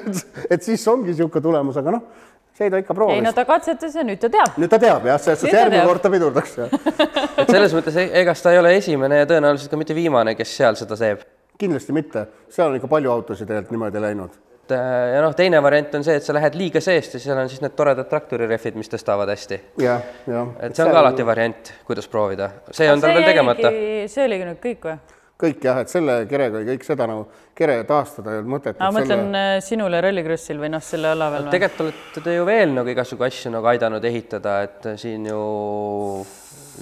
et 0.50 0.64
siis 0.66 0.88
ongi 0.92 1.12
niisugune 1.14 1.44
tulemus, 1.46 1.78
aga 1.82 1.98
noh, 2.00 2.08
Seido 2.56 2.80
ikka 2.80 2.94
ei 2.94 2.96
proovis 2.96 3.18
no 3.20 3.30
no,. 3.30 3.36
ta 3.36 3.44
katsetas 3.44 3.96
ja 3.98 4.04
nüüd 4.08 4.20
ta 4.22 4.30
teab. 4.32 4.56
nüüd 4.62 4.72
ta 4.72 4.80
teab 4.80 5.04
jah, 5.10 5.20
selles 5.20 5.42
suhtes 5.42 5.52
ta 5.52 5.64
järgmine 5.66 5.84
kord 5.90 6.04
ta 6.06 6.12
pidurdaks 6.14 6.54
et 7.42 7.50
selles 7.52 7.76
mõttes 7.76 7.98
e- 8.00 8.12
egas 8.22 8.44
ta 8.44 8.54
ei 8.56 8.60
ole 8.62 8.72
esimene 8.78 9.20
ja 9.20 9.28
tõenäoliselt 9.28 9.74
ka 9.74 9.80
mitte 9.82 9.98
viimane, 9.98 10.38
kes 10.40 10.54
seal 10.62 10.80
seda 10.80 10.96
teeb. 11.00 11.26
kindlasti 11.60 11.96
mitte, 11.96 12.24
seal 12.56 12.72
on 12.72 12.78
ikka 12.80 12.88
palju 12.92 13.12
autosid 13.12 13.50
tegelikult 13.50 13.76
niimoodi 13.76 14.04
läinud. 14.08 14.40
Et 14.66 14.74
äh, 14.74 15.16
ja 15.16 15.24
noh, 15.24 15.34
teine 15.38 15.62
variant 15.64 15.94
on 16.00 16.06
see, 16.06 16.18
et 16.20 16.26
sa 16.26 16.34
lähed 16.36 16.56
liiga 16.58 16.82
seest 16.82 17.18
ja 17.18 17.22
seal 17.22 17.42
on 17.42 17.50
siis 17.52 17.62
need 17.62 17.76
toredad 17.78 18.10
traktorirehvid, 18.10 18.78
mis 18.80 18.90
tõstavad 18.90 19.30
hästi. 19.30 19.60
jah, 19.82 20.06
jah. 20.30 20.56
et 20.66 20.78
see 20.78 20.86
on 20.86 20.94
ka 20.94 21.04
alati 21.04 21.26
variant, 21.28 21.74
kuidas 21.86 22.10
proovida. 22.10 22.50
see 22.74 22.90
on 22.92 23.04
tal 23.04 23.14
veel 23.14 23.28
tegemata. 23.30 23.72
see 24.12 24.26
oligi 24.26 24.48
nüüd 24.50 24.62
kõik 24.64 24.88
või? 24.90 24.98
kõik 25.46 25.68
jah, 25.68 25.82
et 25.84 25.92
selle 25.92 26.18
kerega 26.30 26.62
oli 26.62 26.70
kõik 26.72 26.86
seda 26.88 27.06
nagu 27.12 27.26
kere 27.58 27.82
taastada 27.88 28.34
ei 28.34 28.40
olnud 28.42 28.54
mõtet. 28.56 28.80
ma 28.80 28.90
mõtlen 28.96 29.26
selle... 29.28 29.44
sinule 29.68 30.00
Rallycrossil 30.06 30.62
või 30.64 30.72
noh, 30.74 30.84
selle 30.84 31.12
ala 31.14 31.30
peal 31.34 31.46
või? 31.46 31.54
tegelikult 31.58 31.86
olete 31.86 32.26
te 32.26 32.38
ju 32.38 32.48
veel 32.48 32.74
nagu 32.78 32.94
igasugu 32.96 33.28
asju 33.28 33.52
nagu 33.54 33.70
aidanud 33.74 34.10
ehitada, 34.10 34.58
et 34.66 34.90
siin 35.02 35.28
ju 35.30 35.44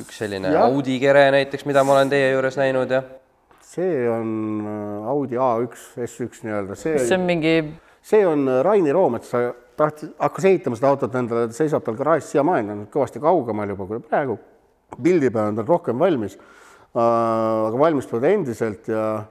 üks 0.04 0.24
selline. 0.24 0.54
Audi 0.58 0.96
kere 1.02 1.28
näiteks, 1.36 1.68
mida 1.70 1.84
ma 1.86 1.98
olen 1.98 2.10
teie 2.14 2.32
juures 2.32 2.56
näinud 2.58 2.94
ja 2.94 3.04
see 3.74 4.10
on 4.10 4.62
äh, 4.66 5.08
Audi 5.10 5.36
A1 5.36 5.74
S1 6.06 6.46
nii-öelda, 6.46 6.78
see 6.78 6.98
see 7.02 7.18
on 7.18 7.28
mingi, 7.28 7.54
see 8.06 8.26
on 8.28 8.48
äh, 8.48 8.62
Raini 8.66 8.94
Roometsa, 8.94 9.42
tahtis, 9.80 10.12
hakkas 10.22 10.50
ehitama 10.50 10.78
seda 10.78 10.92
autot 10.94 11.16
endale, 11.18 11.48
ta 11.50 11.58
seisab 11.58 11.86
tal 11.86 11.98
garaažis 11.98 12.34
siiamaani, 12.36 12.68
ta 12.70 12.76
on 12.76 12.84
kõvasti 12.94 13.22
kaugemal 13.24 13.74
juba 13.74 13.88
kui 13.90 14.04
praegu. 14.04 14.38
pildi 14.94 15.32
peal 15.34 15.50
on 15.52 15.58
tal 15.58 15.70
rohkem 15.70 16.00
valmis. 16.00 16.38
aga 16.94 17.78
valmistavad 17.80 18.28
endiselt 18.30 18.88
ja, 18.88 19.24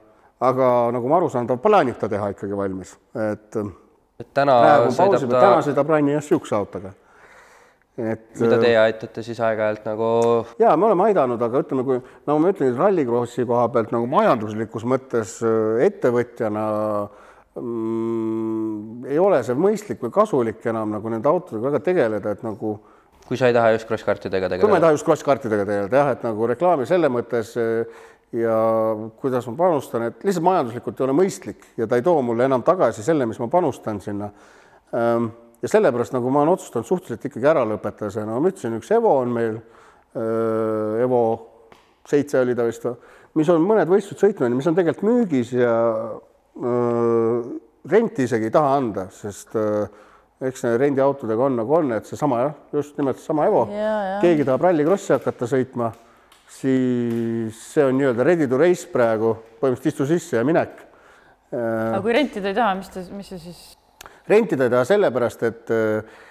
aga 0.43 0.71
nagu 0.91 1.07
ma 1.07 1.15
aru 1.21 1.29
saan, 1.31 1.47
ta 1.47 1.55
plaanib 1.55 1.95
ta 1.99 2.09
teha 2.11 2.33
ikkagi 2.33 2.57
valmis, 2.59 2.97
et 3.15 3.55
et 4.19 4.27
täna 4.35 4.57
sõidab 4.91 5.23
ta 5.31 5.39
täna, 5.39 5.61
sõidab 5.63 5.93
jah 5.95 6.03
niisuguse 6.09 6.55
autoga. 6.57 6.91
Et 7.97 8.39
mida 8.41 8.57
teie 8.57 8.77
aitate 8.81 9.21
siis 9.25 9.37
aeg-ajalt 9.43 9.83
nagu 9.85 10.07
ja 10.61 10.71
me 10.77 10.87
oleme 10.89 11.09
aidanud, 11.09 11.41
aga 11.45 11.61
ütleme, 11.61 11.83
kui 11.85 11.99
nagu 12.01 12.39
ma 12.41 12.53
ütlen, 12.53 12.73
rallikrossi 12.79 13.45
koha 13.49 13.67
pealt 13.73 13.93
nagu 13.93 14.09
majanduslikus 14.09 14.87
mõttes 14.89 15.35
äh, 15.45 15.83
ettevõtjana 15.89 16.63
mm, 17.59 19.05
ei 19.11 19.19
ole 19.21 19.43
see 19.45 19.57
mõistlik 19.57 20.01
või 20.01 20.15
kasulik 20.15 20.65
enam 20.71 20.95
nagu 20.97 21.13
nende 21.13 21.29
autodega 21.29 21.69
väga 21.69 21.83
tegeleda, 21.85 22.33
et 22.33 22.41
nagu 22.45 22.79
kui 23.27 23.37
sa 23.39 23.49
ei 23.49 23.55
taha 23.55 23.75
just 23.75 23.87
cross-kartidega 23.87 24.49
kui 24.49 24.57
ma 24.57 24.57
ei 24.57 24.63
tegeleda. 24.63 24.81
taha 24.87 24.97
just 24.97 25.07
klassikaartidega 25.07 25.67
tegeleda 25.69 26.01
jah, 26.01 26.11
et 26.17 26.25
nagu 26.25 26.49
reklaami 26.49 26.89
selle 26.89 27.09
mõttes 27.13 27.53
eh, 27.61 28.01
ja 28.33 28.57
kuidas 29.21 29.47
ma 29.51 29.55
panustan, 29.57 30.09
et 30.09 30.25
lihtsalt 30.25 30.45
majanduslikult 30.49 30.99
ei 30.99 31.05
ole 31.07 31.15
mõistlik 31.21 31.69
ja 31.77 31.87
ta 31.87 31.99
ei 31.99 32.05
too 32.05 32.17
mulle 32.25 32.47
enam 32.49 32.65
tagasi 32.65 33.05
selle, 33.05 33.27
mis 33.29 33.39
ma 33.39 33.47
panustan 33.51 34.01
sinna. 34.01 34.31
Ehm, 34.93 35.29
ja 35.63 35.71
sellepärast 35.71 36.13
nagu 36.15 36.31
ma 36.33 36.43
olen 36.43 36.57
otsustanud 36.57 36.87
suhteliselt 36.87 37.29
ikkagi 37.29 37.47
ära 37.47 37.63
lõpetada 37.67 38.11
see, 38.11 38.27
no 38.27 38.39
ma 38.43 38.51
ütlesin, 38.51 38.75
üks 38.81 38.91
Evo 38.93 39.15
on 39.21 39.33
meil, 39.33 39.57
Evo 40.13 41.23
seitse 42.09 42.41
oli 42.43 42.55
ta 42.57 42.67
vist, 42.67 42.85
mis 43.39 43.49
on 43.49 43.63
mõned 43.63 43.89
võistlused 43.89 44.19
sõitnud, 44.25 44.53
mis 44.57 44.67
on 44.69 44.75
tegelikult 44.77 45.07
müügis 45.07 45.53
ja 45.55 45.73
öö, 46.59 47.37
renti 47.89 48.27
isegi 48.27 48.49
ei 48.49 48.53
taha 48.53 48.73
anda, 48.77 49.07
sest 49.15 49.55
öö, 49.57 49.85
eks 50.43 50.65
need 50.65 50.79
rendiautodega 50.81 51.45
on 51.47 51.55
nagu 51.61 51.77
on, 51.79 51.93
et 51.95 52.09
seesama 52.09 52.41
jah, 52.43 52.57
just 52.75 52.99
nimelt 52.99 53.21
seesama 53.21 53.47
Evo 53.47 53.63
keegi 54.23 54.43
tahab 54.47 54.67
rallikrossi 54.67 55.15
hakata 55.15 55.47
sõitma, 55.49 55.93
siis 56.59 57.61
see 57.71 57.85
on 57.87 57.95
nii-öelda 58.01 58.27
ready 58.27 58.49
to 58.51 58.59
race 58.59 58.89
praegu, 58.91 59.37
põhimõtteliselt 59.61 59.93
istu 59.93 60.09
sisse 60.11 60.35
ja 60.37 60.43
minek. 60.47 60.75
aga 61.53 62.03
kui 62.03 62.19
rentida 62.19 62.51
ei 62.51 62.59
taha, 62.59 62.75
mis 62.81 62.91
ta, 62.91 63.05
mis 63.15 63.31
see 63.31 63.41
siis? 63.47 63.63
Rentida 64.29 64.69
taha 64.71 64.85
sellepärast, 64.87 65.43
et 65.49 65.73
äh, 65.73 66.21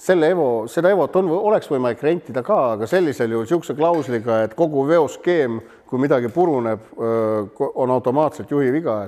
selle 0.00 0.30
Evo, 0.32 0.48
seda 0.72 0.90
Evot 0.90 1.16
on, 1.20 1.30
oleks 1.36 1.68
võimalik 1.70 2.02
rentida 2.02 2.42
ka, 2.46 2.58
aga 2.76 2.88
sellisel 2.90 3.34
juhul 3.34 3.44
niisuguse 3.44 3.76
klausliga, 3.76 4.42
et 4.46 4.54
kogu 4.56 4.86
veoskeem, 4.88 5.60
kui 5.86 6.00
midagi 6.02 6.30
puruneb, 6.32 6.86
on 6.96 7.92
automaatselt 7.94 8.50
juhi 8.50 8.72
viga 8.74 9.02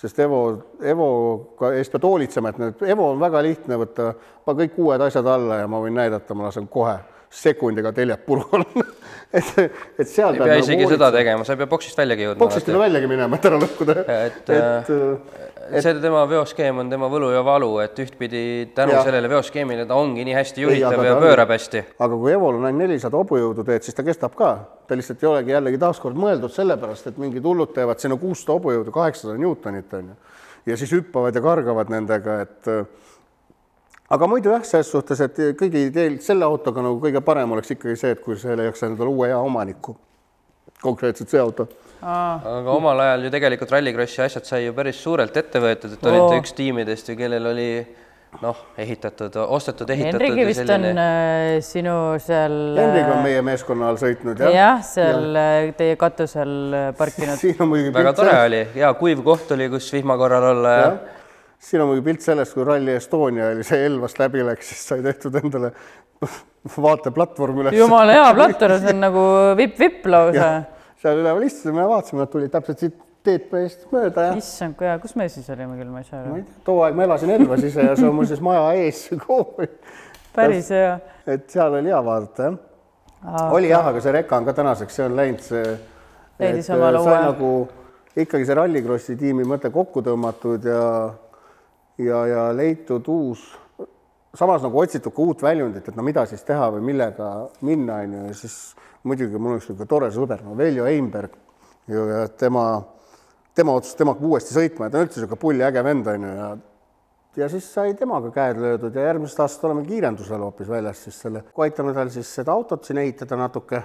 sest 0.00 0.18
Evo, 0.18 0.40
Evoga 0.82 1.74
eest 1.76 1.92
pead 1.92 2.04
hoolitsema, 2.08 2.50
et 2.50 2.58
need, 2.60 2.82
Evo 2.88 3.10
on 3.12 3.20
väga 3.20 3.42
lihtne 3.44 3.78
võtta, 3.80 4.10
pa 4.44 4.56
kõik 4.58 4.78
uued 4.80 5.06
asjad 5.06 5.26
alla 5.28 5.60
ja 5.62 5.70
ma 5.70 5.80
võin 5.82 5.96
näidata, 6.00 6.34
ma 6.34 6.48
lasen 6.48 6.68
kohe 6.72 6.98
sekundiga 7.30 7.92
teljed 7.94 8.24
puru 8.26 8.46
alla 8.58 8.86
et, 9.38 9.50
et 9.98 10.08
seal 10.08 10.34
ei 10.34 10.42
pea 10.42 10.58
isegi 10.62 10.88
seda 10.90 11.12
tegema, 11.14 11.46
sa 11.46 11.54
ei 11.54 11.60
pea 11.62 11.70
boksist 11.70 12.00
väljagi 12.00 12.26
jõudma. 12.26 12.40
boksist 12.42 12.68
ei 12.68 12.74
pea 12.74 12.82
väljagi 12.82 13.10
minema, 13.10 13.38
et 13.38 13.48
ära 13.50 13.60
lõhkuda. 13.62 13.96
et, 14.16 14.50
et 14.56 14.92
et 15.70 15.84
see 15.84 15.94
tema 16.02 16.22
veoskeem 16.28 16.80
on 16.82 16.90
tema 16.90 17.08
võlu 17.10 17.30
ja 17.30 17.42
valu, 17.46 17.70
et 17.84 17.98
ühtpidi 18.02 18.42
tänu 18.74 18.96
Jah. 18.96 19.04
sellele 19.06 19.30
veoskeemile 19.30 19.86
ta 19.86 19.98
ongi 19.98 20.24
nii 20.26 20.34
hästi 20.34 20.62
Ei, 20.62 20.66
juhitav 20.66 20.98
aga 20.98 21.06
ja 21.06 21.18
pöörab 21.22 21.52
hästi. 21.54 21.82
aga 22.06 22.18
kui 22.22 22.32
Evol 22.34 22.58
on 22.58 22.66
ainult 22.66 22.82
nelisada 22.88 23.20
hobujõudu 23.20 23.64
teed, 23.68 23.86
siis 23.86 23.96
ta 23.96 24.04
kestab 24.06 24.34
ka, 24.38 24.50
ta 24.88 24.98
lihtsalt 24.98 25.22
ei 25.22 25.30
olegi 25.30 25.54
jällegi 25.54 25.80
taaskord 25.82 26.18
mõeldud 26.18 26.54
sellepärast, 26.54 27.12
et 27.12 27.20
mingid 27.22 27.46
hullud 27.46 27.74
teevad 27.76 28.02
sinna 28.02 28.18
kuussada 28.20 28.58
hobujõudu, 28.58 28.94
kaheksasada 28.94 29.38
Newtonit 29.38 29.94
on 30.00 30.10
ju, 30.10 30.18
ja 30.72 30.80
siis 30.80 30.96
hüppavad 30.96 31.38
ja 31.38 31.44
kargavad 31.44 31.92
nendega, 31.92 32.40
et 32.48 32.72
äh, 32.72 32.82
aga 34.10 34.30
muidu 34.30 34.54
jah, 34.54 34.64
selles 34.66 34.90
suhtes, 34.90 35.20
et 35.26 35.42
kõigi 35.58 35.86
teil 35.94 36.20
selle 36.24 36.48
autoga 36.48 36.82
nagu 36.84 37.00
kõige 37.02 37.22
parem 37.24 37.56
oleks 37.56 37.76
ikkagi 37.76 37.98
see, 37.98 38.16
et 38.16 38.24
kui 38.24 38.38
see 38.40 38.56
leiaks 38.58 38.82
endale 38.88 39.12
uue 39.12 39.30
hea 39.30 39.38
omaniku, 39.38 39.96
konkreetselt 40.82 41.30
see 41.32 41.42
auto 41.42 41.68
aga 42.00 42.72
omal 42.72 43.00
ajal 43.04 43.26
ju 43.26 43.32
tegelikult 43.34 43.72
Rallycrossi 43.74 44.22
asjad 44.24 44.46
sai 44.48 44.64
ju 44.64 44.76
päris 44.76 45.00
suurelt 45.02 45.36
ette 45.36 45.60
võetud, 45.60 45.96
et 45.96 46.06
olite 46.06 46.22
Oo. 46.22 46.38
üks 46.40 46.54
tiimidest 46.56 47.10
ju, 47.12 47.16
kellel 47.18 47.50
oli 47.50 47.68
noh, 48.40 48.56
ehitatud, 48.78 49.36
ostetud, 49.42 49.90
ehitatud 49.90 50.22
Hendrigi 50.22 50.40
ja 50.40 50.48
vist 50.48 50.62
on 50.62 50.70
selline. 50.70 51.04
äh, 51.04 51.60
sinu 51.66 51.94
seal 52.22 52.56
Hendrik 52.78 53.10
on 53.12 53.22
meie 53.26 53.42
meeskonna 53.44 53.90
all 53.90 54.00
sõitnud 54.00 54.40
jah 54.40 54.54
jah, 54.54 54.82
seal 54.86 55.36
äh, 55.36 55.70
teie 55.76 55.98
katusel 56.00 56.54
äh, 56.72 56.90
parkinud. 56.96 57.44
on 57.66 57.74
väga 57.98 58.14
tore 58.16 58.36
oli, 58.46 58.62
hea 58.78 58.92
kuiv 59.00 59.24
koht 59.26 59.52
oli, 59.56 59.68
kus 59.72 59.90
vihma 59.92 60.16
korral 60.20 60.52
olla 60.54 60.76
ja, 60.78 60.92
siin 61.60 61.82
on 61.82 61.90
muidugi 61.90 62.06
pilt 62.08 62.24
sellest, 62.24 62.54
kui 62.56 62.64
Rally 62.64 62.94
Estonia 62.96 63.50
oli 63.52 63.64
see 63.66 63.82
Elvast 63.86 64.18
läbi 64.20 64.44
läks, 64.46 64.70
siis 64.72 64.86
sai 64.92 65.02
tehtud 65.04 65.34
endale 65.42 65.72
vaateplatvorm 66.86 67.60
üles. 67.64 67.76
jumala 67.76 68.16
hea 68.16 68.32
platvorm, 68.38 68.80
see 68.80 68.94
on 68.94 69.02
nagu 69.04 69.24
vipp-vipp 69.58 70.08
lausa. 70.12 70.48
seal 71.02 71.20
üleval 71.22 71.44
istusime 71.46 71.84
ja 71.84 71.88
vaatasime, 71.90 72.22
nad 72.24 72.32
tulid 72.32 72.52
täpselt 72.54 72.82
siit 72.84 72.96
teed 73.24 73.52
eest 73.60 73.84
mööda 73.92 74.30
ja 74.30 74.36
issand, 74.40 74.76
kui 74.78 74.88
hea, 74.88 74.96
kus 75.02 75.12
me 75.20 75.26
siis 75.28 75.48
olime 75.52 75.76
küll, 75.76 75.90
ma 75.92 76.00
ei 76.00 76.08
saa 76.08 76.22
ma 76.22 76.30
aru 76.30 76.38
ei. 76.40 76.44
tea, 76.48 76.62
too 76.64 76.78
aeg 76.86 76.96
ma 76.96 77.04
elasin 77.04 77.34
Elvas 77.36 77.64
ise 77.68 77.84
ja 77.84 77.96
see 77.98 78.08
on 78.08 78.16
muuseas 78.16 78.40
maja 78.44 78.62
ees 78.80 79.02
kool. 79.26 79.68
päris 80.36 80.70
hea. 80.72 80.94
et 81.28 81.44
seal 81.52 81.76
oli 81.76 81.92
hea 81.92 82.00
vaadata 82.06 82.48
jah. 82.48 83.50
oli 83.52 83.68
jah, 83.68 83.90
aga 83.92 84.00
see 84.00 84.14
reka 84.16 84.40
on 84.40 84.48
ka 84.48 84.56
tänaseks, 84.56 84.96
see 84.96 85.04
on 85.04 85.16
läinud 85.20 85.44
see. 85.44 85.74
Leidis 86.40 86.70
omale 86.72 87.02
uue- 87.04 87.18
nagu 87.20 87.50
ikkagi 88.16 88.46
see 88.48 88.56
Rallycrossi 88.56 89.16
tiimi 89.20 89.44
mõte 89.44 89.68
kokku 89.74 90.00
tõmmatud 90.06 90.64
ja 90.64 90.84
ja, 92.04 92.20
ja 92.26 92.44
leitud 92.56 93.08
uus, 93.12 93.44
samas 94.36 94.62
nagu 94.64 94.80
otsitud 94.80 95.14
ka 95.14 95.22
uut 95.24 95.42
väljundit, 95.42 95.88
et 95.88 95.98
no 95.98 96.04
mida 96.06 96.24
siis 96.30 96.42
teha 96.46 96.70
või 96.76 96.84
millega 96.92 97.30
minna, 97.66 98.00
on 98.04 98.16
ju, 98.16 98.24
ja 98.30 98.38
siis 98.38 98.56
muidugi 99.02 99.38
mul 99.38 99.56
on 99.56 99.60
üks 99.60 99.68
niisugune 99.68 99.90
tore 99.90 100.10
sõber, 100.14 100.42
no 100.44 100.56
Veljo 100.58 100.88
Einberg 100.90 101.36
ju 101.90 102.06
ja 102.10 102.24
tema, 102.28 102.64
tema 103.56 103.76
otsustas 103.78 103.98
temaga 103.98 104.26
uuesti 104.26 104.54
sõitma 104.56 104.86
ja 104.86 104.92
ta 104.92 105.00
on 105.00 105.08
üldse 105.08 105.20
niisugune 105.20 105.44
pulli 105.46 105.64
äge 105.66 105.84
vend 105.84 106.10
on 106.12 106.28
ju 106.28 106.34
ja 106.36 106.50
ja 107.36 107.46
siis 107.48 107.66
sai 107.74 107.94
temaga 107.94 108.32
käed 108.34 108.58
löödud 108.58 108.94
ja 108.94 109.06
järgmisest 109.06 109.40
aastast 109.40 109.64
oleme 109.64 109.84
kiirendusel 109.86 110.42
hoopis 110.42 110.68
väljas 110.68 111.04
siis 111.06 111.18
selle, 111.24 111.44
aitame 111.62 111.94
tal 111.94 112.10
siis 112.10 112.30
seda 112.40 112.52
autot 112.52 112.84
siin 112.84 112.98
ehitada 112.98 113.38
natuke 113.38 113.82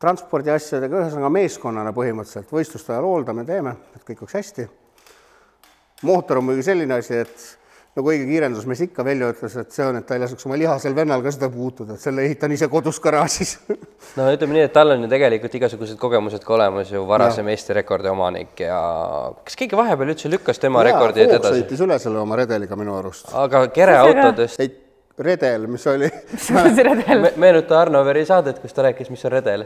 transpordiasjadega, 0.00 1.00
ühesõnaga 1.00 1.30
meeskonnana 1.32 1.92
põhimõtteliselt 1.96 2.52
võistluste 2.52 2.92
ajal 2.92 3.08
hooldame, 3.08 3.46
teeme, 3.48 3.72
et 3.96 4.04
kõik 4.04 4.26
oleks 4.26 4.36
hästi 4.36 4.66
mootor 6.02 6.40
on 6.40 6.44
muidugi 6.50 6.66
selline 6.66 6.98
asi, 6.98 7.22
et 7.24 7.46
nagu 7.96 8.10
õige 8.12 8.26
kiirendusmees 8.28 8.82
ikka 8.84 9.04
välja 9.06 9.30
ütles, 9.32 9.54
et 9.56 9.72
see 9.72 9.84
on, 9.86 9.96
et 9.96 10.04
ta 10.04 10.16
ei 10.16 10.20
laseks 10.20 10.44
oma 10.48 10.58
lihasel 10.60 10.92
vennal 10.96 11.22
ka 11.24 11.32
seda 11.32 11.48
puutuda, 11.52 11.96
et 11.96 12.04
selle 12.04 12.26
ehitan 12.28 12.52
ise 12.52 12.68
kodus 12.72 12.98
garaažis 13.00 13.54
no 14.18 14.26
ütleme 14.34 14.58
nii, 14.58 14.66
et 14.68 14.74
tal 14.74 14.92
on 14.92 15.06
ju 15.06 15.08
tegelikult 15.12 15.56
igasugused 15.56 15.96
kogemused 16.00 16.44
ka 16.44 16.56
olemas 16.58 16.92
ju, 16.92 17.06
varasem 17.08 17.48
Eesti 17.54 17.78
rekordi 17.78 18.12
omanik 18.12 18.60
ja 18.66 18.80
kas 19.46 19.56
keegi 19.56 19.78
vahepeal 19.80 20.12
üldse 20.12 20.32
lükkas 20.32 20.60
tema 20.60 20.84
Jaa, 20.84 21.00
Voog 21.00 21.22
edasi? 21.24 21.54
sõitis 21.62 21.84
üle 21.88 21.98
selle 22.02 22.20
oma 22.20 22.36
redeliga 22.42 22.76
minu 22.76 22.98
arust. 22.98 23.32
aga 23.32 23.64
kereautodest 23.72 24.60
ei, 24.60 24.74
redel, 25.16 25.64
mis 25.72 25.88
oli, 25.88 26.12
mis 26.36 26.84
redel? 26.90 27.24
me,, 27.24 27.34
meenuta 27.40 27.80
Arno 27.80 28.04
Veri 28.04 28.28
saadet, 28.28 28.60
kus 28.60 28.76
ta 28.76 28.90
rääkis, 28.90 29.08
mis 29.08 29.24
on 29.24 29.38
redel, 29.38 29.64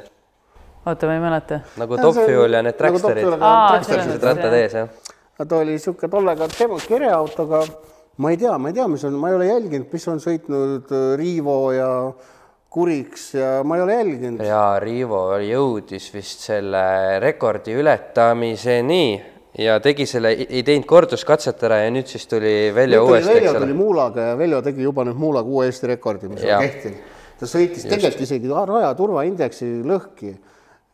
oota, 0.86 1.10
ma 1.10 1.18
ei 1.18 1.24
mäleta. 1.26 1.64
nagu 1.82 1.98
Top 1.98 2.22
Fuel 2.22 2.54
ja 2.54 2.62
need 2.62 2.78
Tracksterid 2.78 3.26
Tracksterid. 3.42 4.20
rattad 4.22 4.60
ees 4.62 4.84
jah. 4.84 5.09
Ta 5.46 5.62
oli 5.62 5.76
niisugune 5.76 6.10
tollega 6.10 6.48
tema 6.52 6.76
kereautoga, 6.88 7.62
ma 8.20 8.30
ei 8.30 8.36
tea, 8.40 8.58
ma 8.58 8.68
ei 8.68 8.76
tea, 8.76 8.86
mis 8.88 9.04
on, 9.08 9.16
ma 9.20 9.30
ei 9.30 9.38
ole 9.38 9.48
jälginud, 9.48 9.88
mis 9.92 10.06
on 10.12 10.20
sõitnud 10.22 10.92
äh, 10.92 11.08
Riivo 11.20 11.58
ja 11.76 11.90
Kuriks 12.70 13.32
ja 13.34 13.64
ma 13.66 13.78
ei 13.78 13.82
ole 13.82 13.98
jälginud. 13.98 14.46
ja 14.46 14.64
Riivo 14.82 15.24
jõudis 15.42 16.10
vist 16.14 16.44
selle 16.46 17.18
rekordi 17.22 17.74
ületamiseni 17.74 19.04
ja 19.58 19.80
tegi 19.82 20.06
selle, 20.06 20.34
ei 20.46 20.62
teinud 20.66 20.86
korduskatset 20.88 21.64
ära 21.66 21.80
ja 21.84 21.90
nüüd 21.94 22.10
siis 22.10 22.28
tuli 22.30 22.70
välja 22.74 23.00
uuesti, 23.02 23.32
Veljo 23.34 23.54
tuli. 23.58 23.74
Muulaga 23.74 24.30
ja 24.30 24.36
Veljo 24.38 24.60
tegi 24.62 24.86
juba 24.86 25.04
nüüd 25.08 25.18
Muulaga 25.18 25.50
uue 25.50 25.66
Eesti 25.70 25.90
rekordi, 25.90 26.30
mis 26.30 26.44
Jaa. 26.46 26.60
on 26.60 26.68
kehtiv. 26.68 27.00
ta 27.40 27.48
sõitis 27.50 27.88
tegelikult 27.88 28.26
isegi 28.28 28.52
raja 28.70 28.92
turvaindeksi 28.94 29.72
lõhki, 29.88 30.34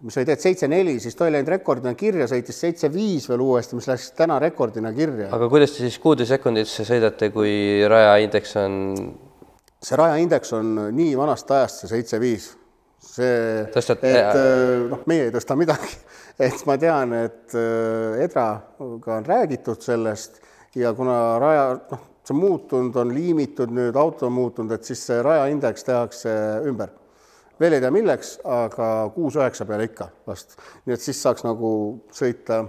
mis 0.04 0.16
oli 0.18 0.26
tegelikult 0.26 0.44
seitse 0.44 0.68
neli, 0.68 0.96
siis 1.00 1.16
ta 1.16 1.24
oli 1.24 1.36
läinud 1.38 1.52
rekordina 1.54 1.94
kirja, 1.96 2.26
sõitis 2.28 2.58
seitse 2.60 2.90
viis 2.92 3.28
veel 3.30 3.40
uuesti, 3.40 3.78
mis 3.78 3.88
läks 3.88 4.10
täna 4.18 4.36
rekordina 4.42 4.92
kirja. 4.96 5.30
aga 5.32 5.48
kuidas 5.52 5.72
te 5.72 5.86
siis 5.86 5.96
kuudesekunditesse 6.02 6.84
sõidate, 6.88 7.30
kui 7.32 7.54
rajaindeks 7.88 8.52
on, 8.60 8.76
see 9.80 9.98
rajaindeks 10.00 10.52
on 10.58 10.74
nii 10.96 11.14
vanast 11.16 11.52
ajast, 11.56 11.80
see 11.82 11.94
seitse 11.94 12.20
viis. 12.20 12.50
see, 13.06 13.62
et 13.70 14.10
äh, 14.10 14.82
noh, 14.90 15.00
meie 15.08 15.30
ei 15.30 15.32
tõsta 15.32 15.56
midagi, 15.56 15.88
et 16.48 16.66
ma 16.68 16.76
tean, 16.80 17.16
et 17.16 17.56
äh, 17.56 18.20
Edraga 18.26 19.16
on 19.16 19.24
räägitud 19.24 19.80
sellest 19.80 20.42
ja 20.76 20.92
kuna 20.92 21.38
raja, 21.40 21.66
noh, 21.88 22.04
see 22.20 22.36
on 22.36 22.42
muutunud, 22.42 23.00
on 23.00 23.16
liimitud 23.16 23.72
nüüd, 23.72 23.96
auto 23.96 24.28
on 24.28 24.36
muutunud, 24.36 24.76
et 24.76 24.84
siis 24.84 25.08
see 25.08 25.24
rajaindeks 25.24 25.88
tehakse 25.88 26.36
ümber 26.68 26.92
veel 27.60 27.76
ei 27.76 27.80
tea 27.84 27.92
milleks, 27.94 28.36
aga 28.44 28.88
kuus-üheksa 29.14 29.66
peale 29.68 29.88
ikka 29.88 30.08
vast, 30.28 30.58
nii 30.84 30.96
et 30.96 31.04
siis 31.04 31.20
saaks 31.22 31.46
nagu 31.46 31.70
sõita 32.14 32.62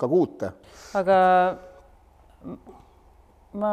ka 0.00 0.08
kuute. 0.08 0.52
aga 0.96 1.18
ma, 3.58 3.70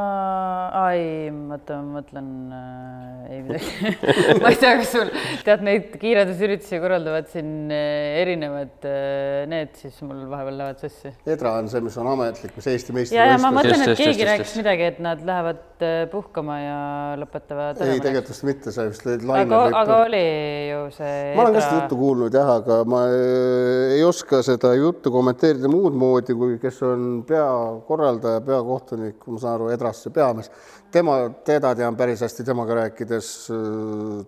ei, 0.89 1.27
oota, 1.29 1.75
ma 1.85 1.99
mõtlen 1.99 2.29
äh,, 2.49 3.17
ei 3.29 3.41
midagi 3.45 3.91
ma 4.41 4.49
ei 4.49 4.57
tea, 4.57 4.71
kas 4.79 4.89
sul, 4.89 5.11
tead 5.45 5.61
neid 5.65 5.91
kiirendusüritusi 6.01 6.79
korraldavad 6.81 7.27
siin 7.29 7.69
äh, 7.69 8.17
erinevad 8.23 8.87
äh, 8.89 9.43
need, 9.51 9.75
siis 9.77 9.99
mul 10.01 10.23
vahepeal 10.31 10.57
lähevad 10.57 10.81
sassi. 10.81 11.11
Edra 11.29 11.53
on 11.59 11.69
see, 11.69 11.83
mis 11.85 11.97
on 12.01 12.09
ametlik, 12.09 12.55
mis 12.57 12.69
Eesti 12.73 12.95
ja, 13.13 13.27
ja 13.33 13.37
ma 13.37 13.51
meistrivõistlus. 13.53 13.59
mõtlen, 13.59 13.83
et 13.85 14.01
keegi 14.01 14.15
just, 14.15 14.29
rääkis 14.31 14.49
just. 14.49 14.59
midagi, 14.63 14.87
et 14.89 15.03
nad 15.05 15.21
lähevad 15.29 15.85
äh, 15.85 15.99
puhkama 16.09 16.57
ja 16.63 16.79
lõpetavad 17.21 17.83
ei, 17.85 18.01
tegelikult 18.01 18.33
vist 18.33 18.47
mitte, 18.49 18.73
sa 18.73 18.87
vist 18.89 19.05
lõid 19.05 19.21
aga, 19.21 19.61
laine 19.61 19.61
aga 19.83 19.99
oli 20.07 20.23
ju 20.71 20.81
see. 20.97 21.21
ma 21.37 21.45
olen 21.45 21.59
ka 21.59 21.65
seda 21.67 21.83
juttu 21.83 22.01
kuulnud 22.01 22.39
jah, 22.39 22.51
aga 22.63 22.79
ma 22.89 23.03
äh, 23.13 23.93
ei 23.99 24.01
oska 24.07 24.41
seda 24.45 24.73
juttu 24.73 25.13
kommenteerida 25.13 25.69
muud 25.69 25.93
moodi, 25.93 26.33
kui 26.33 26.57
kes 26.65 26.81
on 26.89 27.07
peakorraldaja, 27.29 28.41
peakohtunik, 28.49 29.21
ma 29.29 29.45
saan 29.45 29.57
aru, 29.57 29.66
Edrasse 29.73 30.09
peamees. 30.13 30.51
tema, 30.91 31.17
teda 31.45 31.73
tean 31.75 31.95
päris 31.99 32.21
hästi, 32.25 32.45
temaga 32.47 32.75
rääkides 32.81 33.29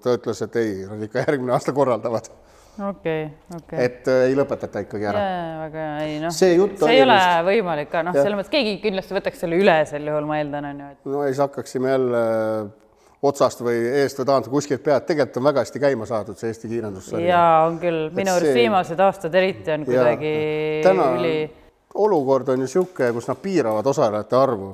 ta 0.03 0.15
ütles, 0.17 0.41
et 0.45 0.55
ei, 0.61 0.73
nad 0.89 1.03
ikka 1.07 1.23
järgmine 1.25 1.53
aasta 1.55 1.73
korraldavad, 1.75 2.27
okei, 2.89 3.29
okei. 3.55 3.85
et 3.85 4.09
äh, 4.11 4.25
ei 4.29 4.35
lõpetata 4.37 4.83
ikkagi 4.85 5.07
ära. 5.11 5.23
väga 5.63 5.85
hea, 5.85 6.01
ei 6.07 6.19
noh, 6.23 6.33
See 6.35 6.51
see 6.57 6.91
ei 6.97 7.03
ole 7.05 7.15
vist- 7.15 7.47
võimalik 7.47 7.91
ka, 7.93 8.03
noh, 8.03 8.17
selles 8.17 8.37
mõttes 8.39 8.53
keegi 8.53 8.77
kindlasti 8.83 9.17
võtaks 9.17 9.45
selle 9.45 9.59
üle 9.61 9.79
sel 9.89 10.11
juhul, 10.11 10.27
ma 10.29 10.41
eeldan, 10.41 10.69
on 10.73 10.83
ju, 10.83 10.91
et 10.97 11.09
no 11.13 11.23
siis 11.27 11.41
hakkaksime 11.45 11.95
jälle 11.95 12.23
otsast 13.29 13.59
või 13.59 13.79
eest 13.99 14.19
või 14.21 14.27
tagant 14.29 14.47
kuskilt 14.51 14.83
pealt, 14.83 15.03
tegelikult 15.07 15.41
on 15.41 15.47
väga 15.49 15.63
hästi 15.65 15.79
käima 15.83 16.05
saadud 16.07 16.39
see 16.39 16.53
Eesti 16.53 16.69
kiirendussari. 16.71 17.25
jaa, 17.27 17.65
on 17.67 17.79
küll, 17.81 18.05
minu 18.15 18.31
arust 18.35 18.51
see- 18.51 18.61
viimased 18.61 18.99
aastad 19.03 19.35
eriti 19.35 19.73
on 19.75 19.83
kuidagi 19.87 20.35
täna 20.85 21.09
üli 21.17 21.33
olukord 21.99 22.49
on 22.49 22.59
ju 22.59 22.67
niisugune, 22.67 23.11
kus 23.15 23.27
nad 23.27 23.39
piiravad 23.41 23.87
osalejate 23.91 24.37
arvu, 24.37 24.69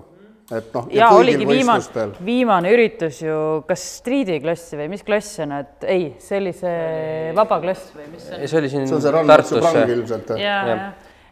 et 0.52 0.74
noh. 0.76 0.90
ja 0.94 1.10
oligi 1.16 1.48
viimane, 1.48 2.06
viimane 2.26 2.74
üritus 2.76 3.22
ju, 3.24 3.38
kas 3.66 3.86
striidiklassi 4.02 4.78
või 4.78 4.92
mis 4.94 5.06
klass 5.06 5.40
see 5.40 5.48
on, 5.48 5.56
et 5.64 5.88
ei, 5.90 6.06
see 6.22 6.38
oli 6.42 6.54
see 6.54 7.32
vaba 7.38 7.58
klass 7.64 7.96
või 7.96 8.12
mis 8.12 8.28
see 8.28 8.38
on? 8.38 8.46
see 8.52 8.60
oli 8.62 8.72
siin 8.74 8.86
see 8.92 9.16
Tartus 9.16 9.70
ilmselt. 9.82 10.36
ja, 10.38 10.60
ja, 10.70 10.78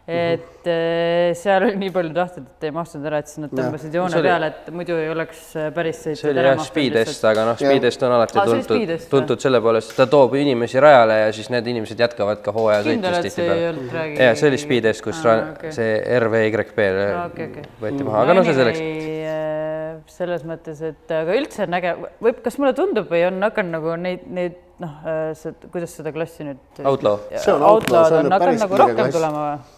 et 0.04 0.66
äh, 0.68 1.30
seal 1.32 1.64
oli 1.64 1.78
nii 1.80 1.92
palju 1.94 2.10
tahtjaid, 2.12 2.44
et 2.44 2.64
ei 2.68 2.72
mahtunud 2.76 3.06
ära, 3.08 3.22
et 3.22 3.30
siis 3.30 3.40
nad 3.40 3.52
tõmbasid 3.56 3.94
joone 3.96 4.12
See 4.12 4.20
oli- 4.20 4.28
peale, 4.28 4.50
et 4.52 4.66
muidu 4.76 4.96
ei 5.00 5.08
oleks 5.08 5.44
äh, 5.56 5.70
päris 5.72 6.02
see 6.04 6.28
oli 6.28 6.42
jah, 6.44 6.60
Speedest, 6.60 7.24
aga 7.30 7.46
noh, 7.48 7.56
Speedest 7.56 8.02
on 8.04 8.12
alati 8.18 8.36
see 8.36 8.42
oli 8.44 8.66
tuntud 8.68 9.06
tuntud 9.14 9.44
selle 9.46 9.62
poolest, 9.64 9.94
et 9.94 10.02
ta 10.02 10.06
toob 10.12 10.36
inimesi 10.36 10.82
rajale 10.84 11.16
ja 11.22 11.30
siis 11.32 11.48
need 11.54 11.70
inimesed 11.72 12.02
jätkavad 12.04 12.42
ka 12.44 12.52
hooajasõitmist 12.52 13.16
see 13.16 13.30
tihtipeale. 13.30 14.10
ja 14.20 14.34
see 14.36 14.50
oli 14.50 14.58
Speedest, 14.60 15.04
kus 15.06 15.22
ra- 15.24 15.38
okei. 15.54 15.72
see 15.72 15.94
RVYP 16.20 16.84
okei, 17.24 17.48
okei. 17.48 17.64
võeti 17.80 18.04
maha, 18.04 18.26
aga 18.26 18.36
no 18.36 18.44
see 18.44 18.56
selleks. 18.58 18.82
äh, 18.84 20.02
selles 20.12 20.44
mõttes, 20.44 20.82
et 20.84 21.16
aga 21.16 21.38
üldse 21.38 21.64
on 21.64 21.78
äge, 21.80 21.94
võib, 22.20 22.44
kas 22.44 22.60
mulle 22.60 22.74
tundub 22.76 23.08
või 23.08 23.24
on 23.30 23.40
hakanud 23.48 23.78
nagu 23.78 23.96
neid, 24.04 24.28
neid 24.28 24.60
noh, 24.82 25.00
kuidas 25.72 25.94
seda 25.96 26.12
klassi 26.12 26.44
nüüd. 26.44 26.60
Outlaw. 26.84 27.22
See 27.38 27.54
on 27.54 27.64
Outlaw, 27.64 28.08
see 28.10 28.20
on 28.20 28.30
päris 28.34 28.60
nagu 28.60 28.74
kiire 28.74 28.84
rohkem 28.84 29.00
klass. 29.00 29.16
tulema 29.16 29.46
või? 29.46 29.73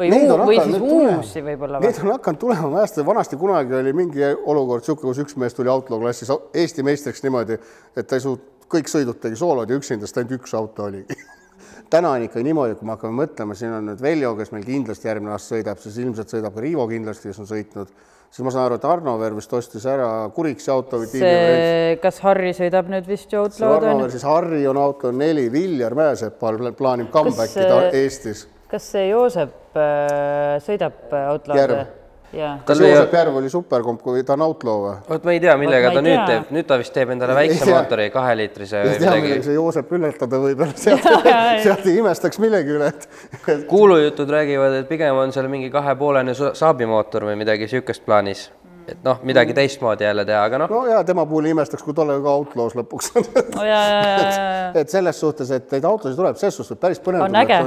Või 0.00 0.10
Neid 0.12 0.30
uu- 0.32 0.46
või 0.48 0.60
siis 0.64 0.78
uusi 0.80 1.42
võib-olla 1.46 1.80
või? 1.82 1.92
on 2.04 2.14
hakanud 2.16 2.40
tulema, 2.40 2.68
ma 2.68 2.80
mäletan, 2.80 3.06
vanasti 3.06 3.38
kunagi 3.40 3.76
oli 3.80 3.92
mingi 3.96 4.24
olukord 4.44 4.82
niisugune, 4.84 5.10
kus 5.12 5.22
üks 5.24 5.36
mees 5.40 5.56
tuli 5.56 5.70
outlaw 5.72 6.00
klassis 6.02 6.32
Eesti 6.54 6.82
meistriks 6.86 7.22
niimoodi, 7.26 7.58
et 7.96 8.06
ta 8.08 8.16
ei 8.18 8.24
suutnud, 8.24 8.46
kõik 8.70 8.88
sõidud 8.90 9.18
tegi 9.20 9.36
soolod 9.38 9.70
ja 9.70 9.76
üksinda, 9.80 10.06
sest 10.06 10.20
ainult 10.20 10.36
üks 10.40 10.54
auto 10.54 10.86
oligi. 10.86 11.16
täna 11.92 12.12
on 12.14 12.22
ikka 12.22 12.42
niimoodi, 12.46 12.76
kui 12.78 12.86
me 12.86 12.94
hakkame 12.94 13.24
mõtlema, 13.24 13.56
siin 13.58 13.72
on 13.74 13.90
nüüd 13.90 14.02
Veljo, 14.02 14.36
kes 14.38 14.52
meil 14.54 14.64
kindlasti 14.66 15.10
järgmine 15.10 15.34
aasta 15.34 15.56
sõidab, 15.56 15.80
siis 15.82 15.98
ilmselt 15.98 16.30
sõidab 16.32 16.54
ka 16.54 16.62
Riivo 16.64 16.86
kindlasti, 16.90 17.32
kes 17.32 17.40
on 17.42 17.48
sõitnud, 17.50 17.90
siis 18.30 18.44
ma 18.46 18.52
saan 18.54 18.68
aru, 18.68 18.78
et 18.78 18.86
Arnover 18.86 19.34
vist 19.34 19.52
ostis 19.58 19.86
ära 19.90 20.06
Kuriksi 20.36 20.70
auto 20.70 21.00
või 21.02 21.10
see, 21.10 21.98
kas 22.02 22.22
Harri 22.22 22.52
sõidab 22.56 22.90
nüüd 22.92 23.10
vist 23.10 23.34
ju 23.34 23.42
Outlaw'd 23.42 23.88
on 23.90 24.06
siis 24.12 24.24
Harri 24.28 24.62
on 24.70 24.78
auto 24.78 25.10
neli, 25.10 25.48
Viljar 25.52 25.98
Mäesepal 25.98 26.62
plaanib 26.78 27.10
comeback'i 27.14 27.58
see- 27.58 27.90
Eestis. 28.04 28.46
Kas 28.70 28.90
see 28.94 29.08
Joosep 29.10 29.78
äh, 29.78 30.58
sõidab 30.66 31.10
äh, 31.10 31.32
Outlaw'd 31.32 31.98
jaa. 32.32 32.58
kas 32.64 32.78
Tal 32.78 32.86
Joosep 32.86 33.14
Järv 33.14 33.38
oli 33.40 33.50
superkomp, 33.50 34.02
kui 34.02 34.22
ta 34.26 34.36
on 34.36 34.44
outlaw 34.46 34.84
või? 34.84 34.92
vot 35.08 35.26
ma 35.26 35.34
ei 35.34 35.40
tea, 35.42 35.56
millega 35.60 35.90
ta 35.90 35.98
ei 35.98 36.06
nüüd 36.06 36.18
tea. 36.18 36.28
teeb, 36.28 36.52
nüüd 36.56 36.68
ta 36.68 36.78
vist 36.80 36.94
teeb 36.94 37.12
endale 37.14 37.36
väikse 37.38 37.64
tea. 37.64 37.74
mootori, 37.74 38.06
kaheliitrise 38.14 38.84
või 38.84 38.92
ei 38.92 39.02
tea, 39.02 39.10
millega 39.10 39.26
midagi. 39.26 39.48
see 39.48 39.56
Joosep 39.56 39.92
ületada 39.98 40.40
võib, 40.44 40.64
sealt, 40.84 41.10
sealt 41.66 41.90
ei 41.90 41.98
imestaks 42.02 42.40
millegi 42.42 42.76
üle, 42.76 42.92
et 42.92 43.50
et 43.56 43.66
kuulujutud 43.70 44.30
räägivad, 44.36 44.80
et 44.82 44.88
pigem 44.90 45.18
on 45.24 45.34
seal 45.34 45.50
mingi 45.52 45.70
kahepoolene 45.74 46.36
saabimootor 46.38 47.30
või 47.30 47.38
midagi 47.40 47.66
niisugust 47.66 48.06
plaanis. 48.06 48.48
et 48.90 49.02
noh, 49.06 49.18
midagi 49.26 49.54
teistmoodi 49.54 50.06
jälle 50.06 50.24
teha, 50.26 50.44
aga 50.46 50.62
noh, 50.62 50.70
no 50.70 50.84
ja 50.86 51.02
tema 51.06 51.26
puhul 51.26 51.50
ei 51.50 51.56
imestaks, 51.56 51.82
kui 51.86 51.94
tollega 51.94 52.22
ka 52.24 52.36
outlaws 52.42 52.78
lõpuks 52.78 53.10
on. 53.18 53.26
no 53.56 53.66
ja, 53.66 53.82
ja, 53.90 54.04
ja, 54.06 54.22
ja, 54.30 54.70
et 54.84 54.94
selles 54.94 55.18
suhtes, 55.20 55.50
et 55.54 55.74
neid 55.74 55.86
autosid 55.86 56.18
tuleb, 56.18 56.38
selles 56.38 56.62
suhtes 56.62 56.78
et 56.78 56.82
päris 56.86 57.02
põnev 57.02 57.26
On 57.26 57.42
äge. 57.42 57.58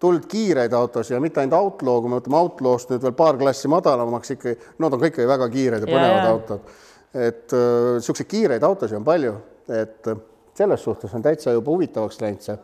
Tulnud 0.00 0.26
kiireid 0.28 0.72
autosid 0.76 1.16
ja 1.16 1.20
mitte 1.22 1.40
ainult 1.40 1.56
outlaw, 1.58 2.00
kui 2.02 2.12
me 2.12 2.20
võtame 2.20 2.38
outlaw'st 2.40 2.92
nüüd 2.92 3.04
veel 3.06 3.16
paar 3.16 3.38
klassi 3.40 3.70
madalamaks 3.72 4.34
ikkagi, 4.36 4.70
nad 4.82 4.92
on 4.92 5.02
kõik 5.02 5.20
väga 5.30 5.48
kiired 5.52 5.86
ja 5.86 5.90
põnevad 5.90 6.22
ja. 6.22 6.32
autod. 6.34 6.72
et 7.16 7.52
niisuguseid 7.56 8.28
kiireid 8.28 8.66
autosid 8.66 8.98
on 8.98 9.06
palju, 9.06 9.36
et 9.72 10.10
äh, 10.12 10.24
selles 10.56 10.82
suhtes 10.84 11.14
on 11.14 11.24
täitsa 11.24 11.54
juba 11.56 11.72
huvitavaks 11.72 12.20
läinud 12.20 12.44
see. 12.44 12.56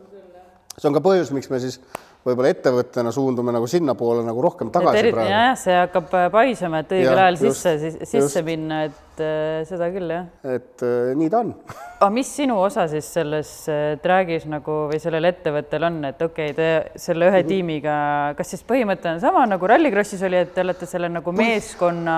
see 0.77 0.89
on 0.89 0.97
ka 0.97 1.05
põhjus, 1.05 1.33
miks 1.33 1.51
me 1.53 1.61
siis 1.61 1.81
võib-olla 2.27 2.53
ettevõttena 2.55 3.13
suundume 3.15 3.55
nagu 3.55 3.67
sinnapoole 3.71 4.23
nagu 4.27 4.43
rohkem 4.45 4.71
tagasi 4.75 5.01
eriti 5.03 5.17
praegu. 5.17 5.33
jah, 5.33 5.55
see 5.59 5.79
hakkab 5.79 6.13
äh, 6.19 6.29
paisuma, 6.35 6.83
et 6.85 6.95
õigel 6.99 7.23
ajal 7.25 7.41
sisse, 7.41 7.73
sisse 8.03 8.21
just. 8.21 8.43
minna, 8.47 8.85
et 8.91 9.25
äh, 9.25 9.63
seda 9.69 9.89
küll 9.95 10.13
jah. 10.15 10.29
et 10.45 10.87
äh, 10.87 11.15
nii 11.19 11.33
ta 11.33 11.43
on 11.43 11.55
aga 12.03 12.11
mis 12.15 12.31
sinu 12.37 12.61
osa 12.63 12.87
siis 12.91 13.11
selles 13.19 13.51
äh, 13.73 13.97
track'is 14.03 14.47
nagu 14.51 14.85
või 14.93 15.03
sellel 15.03 15.31
ettevõttel 15.33 15.89
on, 15.91 15.99
et 16.13 16.23
okei 16.23 16.55
okay,, 16.55 16.59
te 16.59 17.01
selle 17.01 17.23
Mhm. 17.23 17.35
ühe 17.35 17.43
tiimiga, 17.49 17.95
kas 18.39 18.55
siis 18.55 18.65
põhimõte 18.67 19.11
on 19.15 19.21
sama 19.23 19.45
nagu 19.47 19.67
Rallycrossis 19.67 20.23
oli, 20.27 20.43
et 20.43 20.55
te 20.55 20.65
olete 20.65 20.87
selle 20.91 21.11
nagu 21.13 21.33
meeskonna 21.33 22.17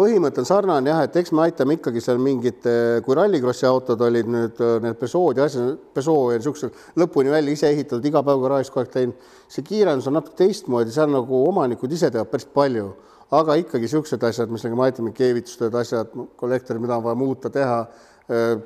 põhimõte 0.00 0.40
on 0.40 0.48
sarnane 0.48 0.90
jah, 0.90 1.02
et 1.04 1.16
eks 1.20 1.32
me 1.36 1.44
aitame 1.44 1.76
ikkagi 1.76 2.00
seal 2.04 2.20
mingid, 2.22 2.64
kui 3.04 3.18
rallikrossi 3.18 3.68
autod 3.68 4.00
olid 4.06 4.30
nüüd 4.30 4.62
äh, 4.64 4.78
need 4.84 4.96
Peugeot 5.00 5.36
ja 5.36 5.46
asjad, 5.50 5.76
Peugeot 5.96 6.32
ja 6.34 6.40
niisugused 6.40 6.98
lõpuni 7.00 7.32
välja 7.32 7.56
ise 7.56 7.70
ehitatud, 7.74 8.08
iga 8.08 8.24
päev 8.26 8.42
garaažis 8.44 8.72
kogu 8.72 8.86
aeg 8.86 8.94
teinud, 8.96 9.30
see 9.52 9.66
kiirendus 9.66 10.08
on 10.10 10.16
natuke 10.18 10.38
teistmoodi, 10.40 10.94
seal 10.94 11.12
nagu 11.12 11.44
omanikud 11.50 11.92
ise 11.96 12.10
teevad 12.10 12.32
päris 12.32 12.48
palju, 12.56 12.88
aga 13.36 13.58
ikkagi 13.60 13.86
niisugused 13.86 14.28
asjad, 14.30 14.50
mis 14.50 14.64
nagu 14.66 14.80
me 14.80 14.88
aitame, 14.88 15.14
keevitustööd, 15.16 15.76
asjad, 15.82 16.16
kollektorid, 16.40 16.82
mida 16.82 16.96
on 16.98 17.06
vaja 17.06 17.18
muuta, 17.20 17.52
teha, 17.54 17.80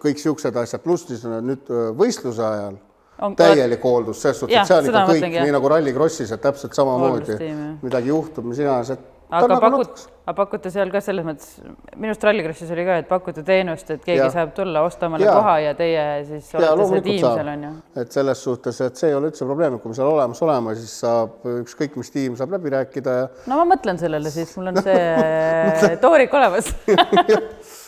kõik 0.01 0.19
niisugused 0.21 0.57
asjad, 0.63 0.83
pluss 0.85 1.09
siis 1.09 1.25
nüüd 1.25 1.71
võistluse 1.99 2.45
ajal 2.45 2.79
On- 3.23 3.37
täielik 3.39 3.83
hooldus, 3.87 4.19
selles 4.23 4.41
suhtes, 4.43 4.57
et 4.59 4.67
see 4.67 4.77
on 4.77 4.89
ikka 4.89 5.03
kõik 5.07 5.35
nii 5.45 5.53
nagu 5.55 5.69
rallikrossis, 5.71 6.33
et 6.35 6.41
täpselt 6.43 6.75
samamoodi 6.75 7.37
midagi 7.85 8.11
juhtub, 8.11 8.49
mis 8.51 8.59
iganes, 8.59 8.91
et 8.91 9.05
aga 9.39 9.49
nagu 9.55 9.81
pakut- 9.83 10.05
aga 10.25 10.35
pakute 10.39 10.73
seal 10.73 10.91
ka 10.93 11.03
selles 11.05 11.27
mõttes, 11.27 11.51
minu 11.95 12.13
arust 12.13 12.27
Rallycrossis 12.29 12.73
oli 12.75 12.87
ka, 12.87 12.97
et 13.03 13.09
pakute 13.11 13.45
teenust, 13.47 13.91
et 13.95 14.03
keegi 14.05 14.23
ja. 14.23 14.31
saab 14.33 14.55
tulla, 14.57 14.85
osta 14.89 15.11
omale 15.11 15.27
Jaa. 15.27 15.37
koha 15.37 15.55
ja 15.67 15.77
teie 15.79 16.07
siis 16.31 16.51
ja 16.55 16.63
olete 16.73 16.89
see 16.93 17.05
tiim 17.09 17.23
seal 17.27 17.53
on 17.55 17.69
ju. 17.69 17.73
saab, 17.77 18.03
et 18.05 18.19
selles 18.19 18.45
suhtes, 18.49 18.81
et 18.89 19.03
see 19.03 19.13
ei 19.13 19.19
ole 19.19 19.31
üldse 19.33 19.49
probleem, 19.49 19.79
et 19.79 19.85
kui 19.85 19.93
me 19.93 19.99
seal 20.01 20.11
olemas 20.11 20.43
oleme, 20.47 20.75
siis 20.81 20.99
saab 21.05 21.49
ükskõik 21.61 22.01
mis 22.01 22.13
tiim 22.15 22.41
saab 22.41 22.57
läbi 22.57 22.75
rääkida 22.75 23.17
ja 23.21 23.31
no 23.53 23.63
ma 23.63 23.71
mõtlen 23.75 24.01
sellele 24.01 24.33
siis, 24.35 24.57
mul 24.59 24.73
on 24.73 24.83
see 24.85 25.97
toorik 26.03 26.35
olemas. 26.41 26.73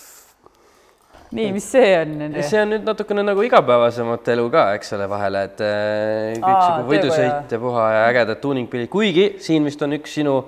nii, 1.36 1.52
mis 1.52 1.66
see 1.72 1.90
on? 1.98 2.14
see 2.40 2.60
on 2.60 2.72
nüüd 2.74 2.86
natukene 2.86 3.24
nagu 3.26 3.42
igapäevasemat 3.46 4.28
elu 4.34 4.46
ka, 4.52 4.66
eks 4.78 4.94
ole, 4.96 5.08
vahele, 5.10 5.42
et 5.48 5.62
äh, 5.64 6.36
kõiksugu 6.42 6.86
võidusõit 6.90 7.54
ja 7.56 7.60
puha 7.62 7.88
ja 7.94 8.04
ägedad 8.12 8.40
tuuningpildid, 8.42 8.90
kuigi 8.92 9.26
siin 9.42 9.66
vist 9.66 9.82
on 9.82 9.96
üks 9.98 10.16
sinu 10.20 10.38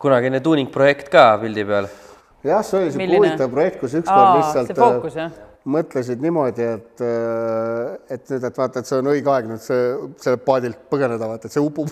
kunagine 0.00 0.40
tuuningprojekt 0.40 1.12
ka 1.12 1.26
pildi 1.42 1.66
peal. 1.68 1.88
jah, 2.46 2.64
see 2.64 2.80
oli 2.80 2.96
Milline? 2.96 3.20
huvitav 3.20 3.52
projekt, 3.52 3.80
kus 3.82 4.00
ükskord 4.00 4.40
lihtsalt 4.40 4.76
fookus 4.78 5.16
jah? 5.20 5.38
mõtlesid 5.70 6.22
niimoodi, 6.24 6.64
et, 6.64 7.02
et 8.16 8.30
nüüd, 8.32 8.44
et 8.48 8.60
vaata, 8.62 8.80
et 8.80 8.88
see 8.88 8.96
on 8.96 9.10
õige 9.12 9.28
aeg 9.28 9.50
nüüd 9.50 9.60
see, 9.60 9.90
selle 10.24 10.40
paadilt 10.40 10.86
põgeneda, 10.88 11.28
vaata, 11.28 11.50
et 11.50 11.52
see 11.52 11.60
upub. 11.60 11.90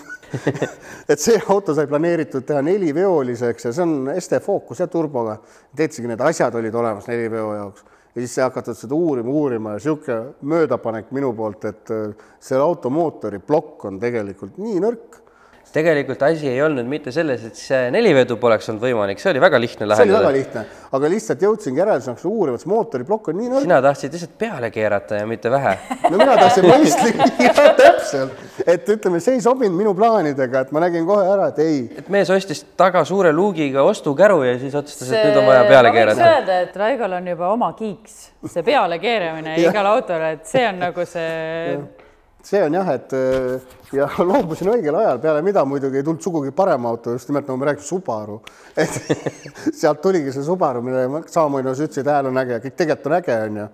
et 1.11 1.21
see 1.21 1.37
auto 1.53 1.75
sai 1.77 1.85
planeeritud 1.91 2.47
teha 2.49 2.63
neliveoliseks 2.65 3.69
ja 3.69 3.75
see 3.77 3.85
on 3.85 4.09
ST 4.17 4.41
Focus 4.41 4.81
ja 4.81 4.89
turboga. 4.89 5.37
teedsigi 5.77 6.09
need 6.09 6.25
asjad 6.31 6.57
olid 6.57 6.81
olemas 6.81 7.05
neliveo 7.11 7.53
jaoks 7.59 7.85
ja 8.15 8.23
siis 8.23 8.33
sai 8.35 8.47
hakatud 8.47 8.77
seda 8.77 8.97
uurima, 8.97 9.29
uurima 9.29 9.75
ja 9.75 9.83
sihuke 9.85 10.17
möödapanek 10.41 11.11
minu 11.15 11.29
poolt, 11.37 11.69
et 11.69 11.93
äh, 11.93 12.29
selle 12.41 12.65
auto 12.65 12.89
mootori 12.89 13.37
plokk 13.39 13.85
on 13.85 13.99
tegelikult 14.01 14.57
nii 14.57 14.81
nõrk 14.81 15.18
tegelikult 15.73 16.21
asi 16.25 16.47
ei 16.49 16.61
olnud 16.63 16.87
mitte 16.89 17.11
selles, 17.13 17.43
et 17.49 17.57
see 17.57 17.89
nelivedu 17.93 18.37
poleks 18.41 18.69
olnud 18.71 18.83
võimalik, 18.83 19.21
see 19.21 19.31
oli 19.33 19.41
väga 19.43 19.59
lihtne 19.61 19.87
see 19.89 20.05
oli 20.05 20.13
väga 20.15 20.31
lahendada. 20.31 20.31
lihtne, 20.37 20.63
aga 20.97 21.11
lihtsalt 21.13 21.45
jõudsingi 21.45 21.81
järeldusele, 21.83 22.15
hakkasin 22.15 22.31
uurima, 22.31 22.57
et 22.57 22.63
see 22.63 22.71
mootoriplokk 22.71 23.29
on 23.31 23.39
nii 23.39 23.51
nõrk. 23.51 23.65
sina 23.67 23.79
tahtsid 23.85 24.15
lihtsalt 24.17 24.33
peale 24.41 24.71
keerata 24.73 25.19
ja 25.21 25.27
mitte 25.29 25.51
vähe. 25.53 25.75
no 26.05 26.13
mina 26.15 26.37
tahtsin 26.39 26.67
mõistlik, 26.69 27.21
jah 27.47 27.61
täpselt, 27.77 28.43
et 28.65 28.89
ütleme, 28.95 29.21
see 29.23 29.37
ei 29.37 29.45
sobinud 29.45 29.77
minu 29.77 29.93
plaanidega, 29.97 30.65
et 30.65 30.73
ma 30.75 30.83
nägin 30.85 31.05
kohe 31.09 31.27
ära, 31.35 31.51
et 31.53 31.61
ei, 31.63 31.79
et 32.01 32.09
mees 32.13 32.33
ostis 32.33 32.63
taga 32.79 33.05
suure 33.07 33.33
luugiga 33.35 33.85
ostukäru 33.87 34.41
ja 34.47 34.57
siis 34.61 34.75
otsustas, 34.79 35.11
et 35.13 35.29
nüüd 35.29 35.41
on 35.43 35.49
vaja 35.51 35.63
peale 35.69 35.93
ma 35.93 35.95
võiks 35.95 35.99
keerata. 36.01 36.33
öelda, 36.35 36.59
et 36.65 36.83
Raigol 36.83 37.17
on 37.19 37.31
juba 37.33 37.53
oma 37.53 37.73
kiiks, 37.77 38.19
see 38.49 38.65
pealekeeramine 38.65 39.57
igale 39.65 39.95
autole, 39.97 40.35
et 40.39 40.49
see 40.49 40.65
on 40.69 40.81
nagu 40.87 41.05
see, 41.09 41.75
see 42.43 42.61
on 42.63 42.73
jah, 42.73 42.91
et 42.93 43.13
äh, 43.13 43.61
ja 43.95 44.07
loobusin 44.29 44.71
õigel 44.73 44.95
ajal, 45.01 45.19
peale 45.23 45.41
mida 45.45 45.63
muidugi 45.67 45.99
ei 45.99 46.05
tulnud 46.05 46.23
sugugi 46.23 46.53
parem 46.55 46.85
auto, 46.89 47.13
just 47.15 47.29
nimelt 47.31 47.49
nagu 47.49 47.59
ma 47.59 47.69
rääkisin, 47.69 47.89
Subaru. 47.89 48.39
et 48.83 48.99
sealt 49.75 50.01
tuligi 50.03 50.33
see 50.35 50.45
Subaru, 50.47 50.83
mille 50.85 51.07
ma 51.11 51.23
samamoodi 51.27 51.67
nagu 51.67 51.79
sa 51.79 51.89
ütlesid, 51.89 52.11
hääl 52.13 52.31
on 52.31 52.41
äge, 52.43 52.61
kõik 52.65 52.79
tegelikult 52.79 53.11
on 53.11 53.17
äge, 53.19 53.37
onju. 53.49 53.67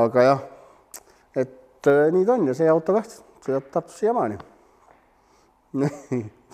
aga 0.00 0.26
jah, 0.28 0.42
et 1.44 1.92
äh, 1.92 2.06
nii 2.16 2.24
ta 2.24 2.38
on 2.38 2.48
ja 2.50 2.56
see 2.56 2.72
auto 2.72 2.96
kah 2.96 3.12
sõidab 3.44 3.70
Tartus 3.74 4.00
siiamaani. 4.00 4.40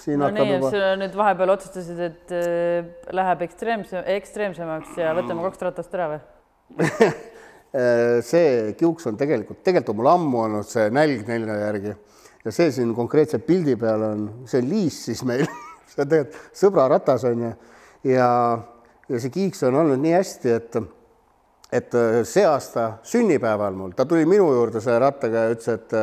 siin 0.00 0.16
no 0.16 0.30
hakkab 0.30 0.46
nii, 0.46 0.54
juba, 0.56 0.70
sa 0.72 0.92
nüüd 0.98 1.16
vahepeal 1.18 1.54
otsustasid, 1.54 2.04
et 2.10 2.32
äh, 2.34 2.90
läheb 3.14 3.44
ekstreemse, 3.46 4.04
ekstreemsemaks 4.16 4.96
ja 4.98 5.12
võtame 5.18 5.44
kaks 5.46 5.68
ratast 5.68 5.94
ära 5.98 6.14
või? 6.14 6.24
Äh, 7.70 8.18
see 8.26 8.72
kiuks 8.74 9.06
on 9.06 9.18
tegelikult, 9.18 9.60
tegelikult 9.62 9.92
on 9.92 9.98
mul 10.00 10.08
ammu 10.10 10.38
olnud 10.42 10.66
see 10.66 10.88
nälg 10.90 11.28
nelja 11.28 11.54
järgi. 11.60 11.92
Ja 12.42 12.54
see 12.54 12.72
siin 12.74 12.90
konkreetse 12.96 13.38
pildi 13.46 13.76
peal 13.78 14.02
on, 14.02 14.24
see 14.50 14.62
on 14.62 14.70
liis 14.72 14.96
siis 15.06 15.20
meil, 15.28 15.46
see 15.90 16.02
on 16.02 16.10
tegelikult 16.10 16.56
sõbra 16.62 16.88
ratas 16.90 17.26
on 17.30 17.44
ju. 17.46 17.52
Ja, 18.10 18.30
ja 19.06 19.20
see 19.22 19.30
kiiks 19.30 19.62
on 19.68 19.78
olnud 19.84 20.02
nii 20.02 20.16
hästi, 20.16 20.56
et 20.56 20.80
et 21.70 21.94
äh, 21.94 22.20
see 22.26 22.42
aasta 22.42 22.96
sünnipäeval 23.06 23.76
mul, 23.78 23.94
ta 23.94 24.02
tuli 24.08 24.26
minu 24.26 24.48
juurde 24.50 24.82
selle 24.82 24.98
rattaga 25.04 25.46
ja 25.46 25.54
ütles, 25.54 25.78
et 25.78 25.94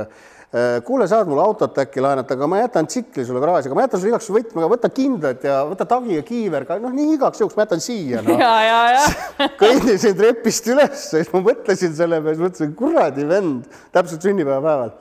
kuule, 0.88 1.08
saad 1.12 1.28
mulle 1.28 1.44
autot 1.44 1.76
äkki 1.82 2.00
laenata, 2.00 2.38
aga 2.38 2.48
ma 2.48 2.62
jätan 2.62 2.88
tsikli 2.88 3.26
sulle 3.28 3.42
garaaži, 3.44 3.68
aga 3.68 3.76
ma 3.76 3.84
jätan 3.84 4.00
sulle 4.00 4.14
igaks 4.14 4.30
juhuks 4.30 4.46
võtmega, 4.48 4.70
võta 4.72 4.90
kindad 4.96 5.42
ja 5.44 5.58
võta 5.68 5.88
tagi 5.90 6.16
ja 6.16 6.24
kiiver 6.24 6.64
ka, 6.70 6.78
noh, 6.80 6.94
nii 6.96 7.18
igaks 7.18 7.42
juhuks 7.44 7.58
ma 7.58 7.66
jätan 7.66 7.84
siia 7.84 8.22
no.. 8.24 8.38
ja, 8.40 8.54
ja, 8.64 8.78
ja 8.96 9.50
kõndisin 9.62 10.16
trepist 10.16 10.70
üles 10.72 11.04
siis 11.12 11.34
ma 11.34 11.42
mõtlesin 11.50 11.92
selle 11.98 12.22
peale, 12.24 12.40
mõtlesin, 12.46 12.72
kuradi 12.80 13.28
vend, 13.28 13.68
täpselt 13.92 14.24
sünnipäevapäeval. 14.24 14.96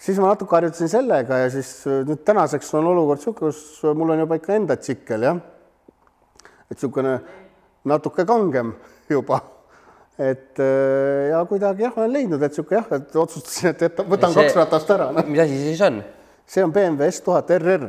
siis 0.00 0.22
ma 0.22 0.32
natuke 0.32 0.56
harjutasin 0.56 0.92
sellega 0.96 1.42
ja 1.42 1.52
siis 1.52 1.74
äh, 1.84 2.00
nüüd 2.08 2.24
tänaseks 2.24 2.72
on 2.80 2.88
olukord 2.94 3.20
niisugune, 3.20 3.52
kus 3.52 3.94
mul 4.00 4.16
on 4.16 4.24
juba 4.24 4.40
ikka 4.40 4.56
enda 4.56 4.80
tsikkel 4.80 5.28
jah. 5.28 5.44
et 6.70 6.78
niisugune 6.78 7.18
natuke 7.84 8.24
kangem 8.24 8.72
juba. 9.12 9.42
Et 10.18 10.58
äh, 10.60 11.30
ja 11.30 11.40
kuidagi 11.48 11.86
jah, 11.86 11.96
olen 11.96 12.12
leidnud, 12.12 12.42
et 12.42 12.52
niisugune 12.52 12.80
jah, 12.80 12.92
et 12.98 13.16
otsustasin, 13.16 13.72
et 13.74 13.84
jätan, 13.88 14.08
võtan 14.10 14.34
See- 14.34 14.44
kaks 14.44 14.58
ratast 14.58 14.94
ära 14.96 15.10
no.. 15.14 15.24
mis 15.26 15.42
asi 15.44 15.56
see 15.56 15.72
siis 15.72 15.82
on? 15.86 16.00
see 16.50 16.64
on 16.66 16.72
BMW 16.74 17.08
S1000 17.08 17.52
RR. 17.60 17.86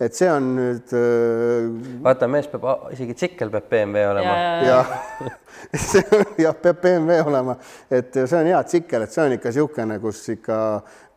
et 0.00 0.14
see 0.14 0.30
on 0.30 0.48
nüüd 0.56 0.94
äh, 0.96 1.68
vaata, 2.06 2.28
mees 2.30 2.48
peab, 2.50 2.66
isegi 2.94 3.14
tsikkel 3.18 3.52
peab 3.54 3.68
BMW 3.70 4.02
ja, 4.06 4.10
olema. 4.14 4.36
ja, 4.38 4.54
ja 4.62 4.78
jah, 4.78 5.36
see 5.74 6.22
jah, 6.44 6.56
peab 6.56 6.80
BMW 6.82 7.20
olema, 7.26 7.58
et 7.90 8.14
see 8.22 8.38
on 8.40 8.50
hea 8.50 8.62
tsikkel, 8.64 9.06
et 9.06 9.14
see 9.14 9.26
on 9.26 9.36
ikka 9.38 9.52
niisugune, 9.52 10.00
kus 10.02 10.24
ikka, 10.34 10.58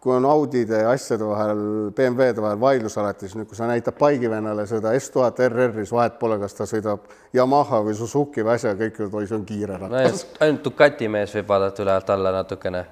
kui 0.02 0.16
on 0.16 0.26
Audide 0.26 0.80
ja 0.82 0.90
asjade 0.96 1.26
vahel, 1.30 1.60
BMW-de 1.94 2.42
vahel 2.42 2.58
vaidlus 2.62 2.96
alati, 2.98 3.28
siis 3.28 3.38
nüüd, 3.38 3.46
kui 3.52 3.58
sa 3.60 3.68
näitad 3.70 3.94
paigivennale 4.00 4.64
seda 4.70 4.96
S1000 4.98 5.44
RR-is, 5.52 5.92
vahet 5.94 6.16
pole, 6.20 6.40
kas 6.42 6.58
ta 6.58 6.66
sõidab 6.70 7.04
Yamaha 7.38 7.84
või 7.86 7.94
Suzuki 8.00 8.42
või 8.42 8.56
asja, 8.56 8.74
kõik 8.80 8.98
ütlevad, 8.98 9.20
oi, 9.22 9.28
see 9.30 9.38
on 9.38 9.46
kiire 9.46 9.78
no 9.78 9.86
ratas. 9.92 10.24
ainult, 10.26 10.42
ainult 10.48 10.64
Ducati 10.66 11.08
mees 11.14 11.36
võib 11.38 11.54
vaadata 11.54 11.86
üle 11.86 11.94
alt 11.94 12.10
alla 12.16 12.34
natukene. 12.40 12.86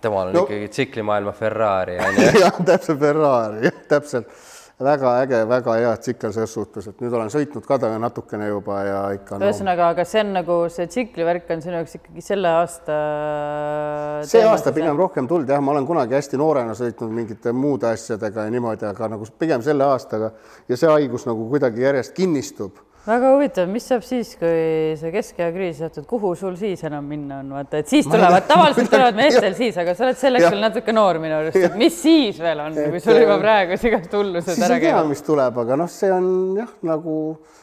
temal 0.00 0.28
on 0.28 0.32
No- 0.32 0.38
no. 0.40 0.46
ikkagi 0.46 0.68
tsiklimaailma 0.68 1.32
Ferrari 1.32 1.96
jah, 2.44 2.62
täpselt 2.64 2.98
Ferrari, 3.02 3.70
täpselt. 3.88 4.26
Väga 4.84 5.12
äge, 5.22 5.40
väga 5.48 5.74
hea 5.78 5.92
tsikkel 6.02 6.32
selles 6.34 6.52
suhtes, 6.54 6.86
et 6.90 7.00
nüüd 7.02 7.14
olen 7.16 7.30
sõitnud 7.32 7.64
ka 7.66 7.78
temaga 7.80 8.00
natukene 8.02 8.48
juba 8.48 8.78
ja 8.86 9.00
ikka 9.16 9.38
no, 9.38 9.48
ühesõnaga, 9.48 9.88
aga 9.94 10.06
see 10.08 10.22
on 10.24 10.32
nagu 10.36 10.58
see 10.72 10.86
tsikli 10.90 11.26
värk 11.26 11.50
on 11.54 11.64
sinu 11.64 11.78
jaoks 11.78 11.98
ikkagi 11.98 12.24
selle 12.24 12.52
aasta. 12.60 12.98
see 14.28 14.44
aasta 14.46 14.74
pigem 14.76 14.98
rohkem 14.98 15.28
tulnud 15.30 15.50
jah, 15.50 15.62
ma 15.64 15.74
olen 15.74 15.88
kunagi 15.88 16.18
hästi 16.18 16.40
noorena 16.40 16.76
sõitnud 16.78 17.12
mingite 17.14 17.54
muude 17.56 17.90
asjadega 17.92 18.46
ja 18.46 18.54
niimoodi, 18.54 18.88
aga 18.88 19.10
nagu 19.14 19.28
pigem 19.38 19.64
selle 19.64 19.86
aastaga 19.88 20.32
ja 20.68 20.78
see 20.78 20.90
haigus 20.90 21.28
nagu 21.28 21.48
kuidagi 21.52 21.86
järjest 21.86 22.16
kinnistub. 22.16 22.80
Väga 23.06 23.30
huvitav, 23.34 23.70
mis 23.70 23.86
saab 23.88 24.04
siis, 24.06 24.34
kui 24.38 24.94
see 24.98 25.12
keskea 25.14 25.48
kriis 25.54 25.80
jätud, 25.82 26.04
kuhu 26.08 26.32
sul 26.38 26.54
siis 26.58 26.84
enam 26.86 27.06
minna 27.10 27.40
on, 27.42 27.48
vaata, 27.56 27.80
et 27.82 27.90
siis 27.90 28.06
tulevad, 28.06 28.44
tavaliselt 28.48 28.90
tulevad 28.94 29.18
meestel 29.18 29.56
siis, 29.58 29.78
aga 29.82 29.94
sa 29.98 30.06
oled 30.06 30.20
selleks 30.20 30.46
veel 30.46 30.62
natuke 30.62 30.94
noor 30.94 31.18
minu 31.22 31.38
arust, 31.40 31.58
et 31.66 31.78
mis 31.80 31.96
siis 31.98 32.38
veel 32.42 32.62
on, 32.62 32.76
kui 32.92 33.02
sul 33.02 33.18
juba 33.24 33.38
praegu 33.42 33.78
igast 33.90 34.14
hullused 34.18 34.62
ära 34.68 34.78
käivad. 34.82 35.10
mis 35.10 35.24
tuleb, 35.26 35.58
aga 35.64 35.78
noh, 35.80 35.90
see 35.90 36.12
on 36.14 36.28
jah, 36.60 36.70
nagu 36.86 37.16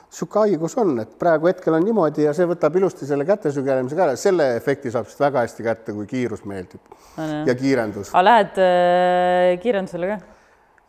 niisugune 0.09 0.49
haigus 0.49 0.75
on, 0.81 0.95
et 1.03 1.11
praegu 1.21 1.47
hetkel 1.51 1.77
on 1.77 1.85
niimoodi 1.85 2.25
ja 2.25 2.33
see 2.35 2.47
võtab 2.49 2.75
ilusti 2.79 3.07
selle 3.07 3.27
kätesügelemisega 3.29 4.07
ära, 4.07 4.17
selle 4.19 4.49
efekti 4.57 4.91
saab 4.91 5.07
vist 5.07 5.21
väga 5.21 5.45
hästi 5.45 5.67
kätte, 5.67 5.95
kui 5.95 6.09
kiirus 6.09 6.43
meeldib 6.49 6.81
ja 7.47 7.55
kiirendus. 7.55 8.11
aga 8.11 8.25
lähed 8.25 8.59
äh, 8.65 9.53
kiirendusele 9.63 10.11
ka? 10.15 10.19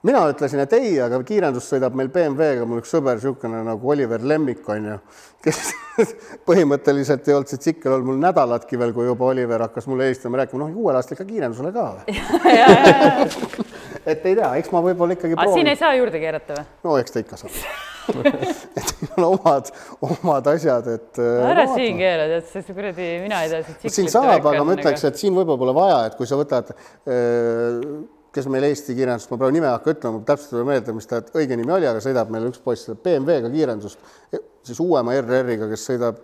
Mina 0.07 0.23
ütlesin, 0.33 0.63
et 0.65 0.73
ei, 0.79 0.95
aga 1.03 1.19
kiirendust 1.27 1.75
sõidab 1.75 1.97
meil 1.99 2.09
BMW-ga, 2.13 2.67
mul 2.69 2.81
üks 2.81 2.93
sõber 2.95 3.19
niisugune 3.19 3.61
nagu 3.67 3.93
Oliver 3.93 4.23
Lemmik 4.25 4.69
on 4.73 4.89
ju, 4.93 4.97
kes 5.45 5.61
põhimõtteliselt 6.49 7.29
ei 7.29 7.37
olnud 7.37 7.53
see 7.53 7.61
tsikkel 7.61 7.97
olnud 7.97 8.13
mul 8.13 8.23
nädalatki 8.23 8.81
veel, 8.81 8.95
kui 8.97 9.09
juba 9.09 9.29
Oliver 9.33 9.67
hakkas 9.67 9.89
mulle 9.91 10.09
helistama, 10.09 10.41
rääkima, 10.41 10.65
noh, 10.65 10.81
uuel 10.81 11.01
aastal 11.01 11.19
ikka 11.19 11.29
kiirendusele 11.29 11.73
ka 11.77 11.87
et 14.11 14.25
ei 14.25 14.35
tea, 14.35 14.51
eks 14.61 14.73
ma 14.73 14.83
võib-olla 14.85 15.17
ikkagi 15.17 15.37
aga 15.37 15.55
siin 15.55 15.71
ei. 15.71 15.79
saa 15.79 15.95
juurde 15.99 16.21
keerata 16.23 16.57
või? 16.57 16.69
no 16.87 16.97
eks 17.01 17.15
ta 17.15 17.23
ikka 17.25 17.41
saab. 17.41 17.59
et 18.11 18.87
siin 18.89 19.13
on 19.19 19.27
omad, 19.29 19.69
omad 20.07 20.49
asjad, 20.55 20.89
et. 20.97 21.21
ära 21.21 21.67
siin 21.75 22.01
keera, 22.01 22.31
tead, 22.33 22.49
sest 22.55 22.73
kuradi 22.73 23.11
mina 23.27 23.43
ei 23.45 23.53
tea. 23.53 23.93
siin 23.93 24.09
saab, 24.13 24.41
aga 24.41 24.65
ma 24.65 24.79
ütleks, 24.79 25.05
et 25.11 25.21
siin 25.21 25.37
võib-olla 25.37 25.61
pole 25.61 25.77
vaja, 25.77 26.01
et 26.09 26.17
kui 26.19 26.31
sa 26.31 26.41
võtad, 26.41 26.73
kes 28.35 28.47
meil 28.53 28.67
Eesti 28.69 28.95
kiirendust, 28.95 29.31
ma 29.33 29.39
praegu 29.41 29.57
nime 29.57 29.67
ei 29.67 29.75
hakka 29.75 29.95
ütlema, 29.95 30.23
täpselt 30.27 30.61
ei 30.61 30.67
meelde, 30.69 30.95
mis 30.95 31.09
ta 31.11 31.21
õige 31.35 31.59
nimi 31.59 31.75
oli, 31.75 31.89
aga 31.91 32.03
sõidab 32.05 32.31
meil 32.31 32.47
üks 32.51 32.63
poiss 32.63 32.91
BMW-ga 33.03 33.51
kiirendust, 33.53 34.11
siis 34.67 34.83
uuema 34.83 35.17
RR-iga, 35.19 35.69
kes 35.71 35.87
sõidab 35.91 36.21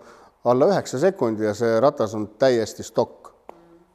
alla 0.47 0.69
üheksa 0.71 1.01
sekundi 1.01 1.47
ja 1.47 1.53
see 1.57 1.79
ratas 1.83 2.15
on 2.15 2.29
täiesti 2.39 2.85
stokk. 2.87 3.26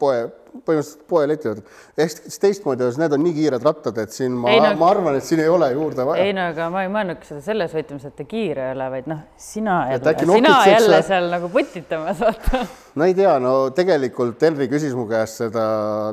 poe, 0.03 0.23
põhimõtteliselt 0.53 1.05
poeleti 1.09 1.47
juurde. 1.47 1.63
ehk 1.97 2.13
siis 2.13 2.39
teistmoodi 2.41 2.85
need 3.01 3.15
on 3.15 3.23
nii 3.25 3.33
kiired 3.37 3.65
rattad, 3.65 3.97
et 4.03 4.13
siin 4.13 4.35
ma 4.37 4.53
no- 4.53 4.73
ma 4.77 4.89
arvan, 4.91 5.17
et 5.17 5.25
siin 5.25 5.41
ei 5.41 5.49
ole 5.49 5.71
juurde 5.73 6.05
vaja. 6.05 6.23
ei 6.23 6.33
no 6.37 6.45
aga 6.51 6.69
ma 6.73 6.83
ei 6.85 6.91
mõelnudki 6.93 7.29
seda 7.29 7.41
selles 7.45 7.73
võtmes, 7.73 8.05
et 8.09 8.15
ta 8.19 8.27
kiire 8.29 8.67
ei 8.67 8.75
ole, 8.75 8.89
vaid 8.93 9.09
noh, 9.09 9.23
sina 9.37 9.79
jälle, 9.91 10.15
sina 10.21 10.55
jälle 10.69 11.01
seal 11.09 11.29
nagu 11.33 11.49
putitamas, 11.53 12.21
vaata. 12.21 12.63
no 12.95 13.09
ei 13.09 13.17
tea, 13.17 13.33
no 13.41 13.53
tegelikult 13.75 14.45
Henri 14.45 14.69
küsis 14.71 14.95
mu 14.97 15.07
käest 15.09 15.41
seda 15.41 15.65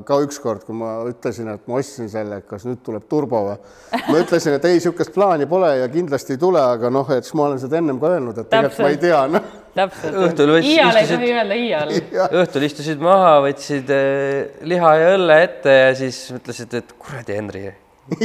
ka 0.09 0.20
ükskord, 0.24 0.64
kui 0.68 0.79
ma 0.81 0.96
ütlesin, 1.11 1.53
et 1.55 1.68
ma 1.68 1.81
ostsin 1.83 2.09
selle, 2.12 2.40
et 2.40 2.48
kas 2.48 2.64
nüüd 2.68 2.81
tuleb 2.87 3.09
turbo 3.11 3.44
või. 3.50 3.59
ma 4.09 4.20
ütlesin, 4.24 4.57
et 4.57 4.68
ei, 4.70 4.81
niisugust 4.81 5.12
plaani 5.14 5.48
pole 5.50 5.74
ja 5.83 5.88
kindlasti 5.92 6.38
ei 6.38 6.40
tule, 6.40 6.62
aga 6.76 6.92
noh, 6.92 7.09
et 7.12 7.29
siis 7.29 7.37
ma 7.37 7.50
olen 7.50 7.61
seda 7.61 7.81
ennem 7.83 8.00
ka 8.00 8.14
öelnud, 8.16 8.38
et 8.38 8.48
tegelikult 8.48 8.87
ma 8.87 8.94
ei 8.94 9.03
tea, 9.03 9.26
noh. 9.37 9.50
Täpselt 9.74 10.16
Õhtul. 10.24 10.54
võttis- 10.56 10.72
iial 10.74 10.96
ei 11.00 11.11
tohi 11.11 11.35
öelda 11.35 11.59
iial. 11.59 11.92
õhtul 12.42 12.66
istusid 12.66 13.02
maha, 13.02 13.37
võtsid 13.46 13.92
eh, 13.94 14.64
liha 14.66 14.96
ja 15.00 15.12
õlle 15.18 15.38
ette 15.44 15.76
ja 15.76 15.94
siis 15.98 16.24
mõtlesid, 16.35 16.74
et 16.80 16.98
kuradi 16.98 17.38
Henri, 17.38 17.64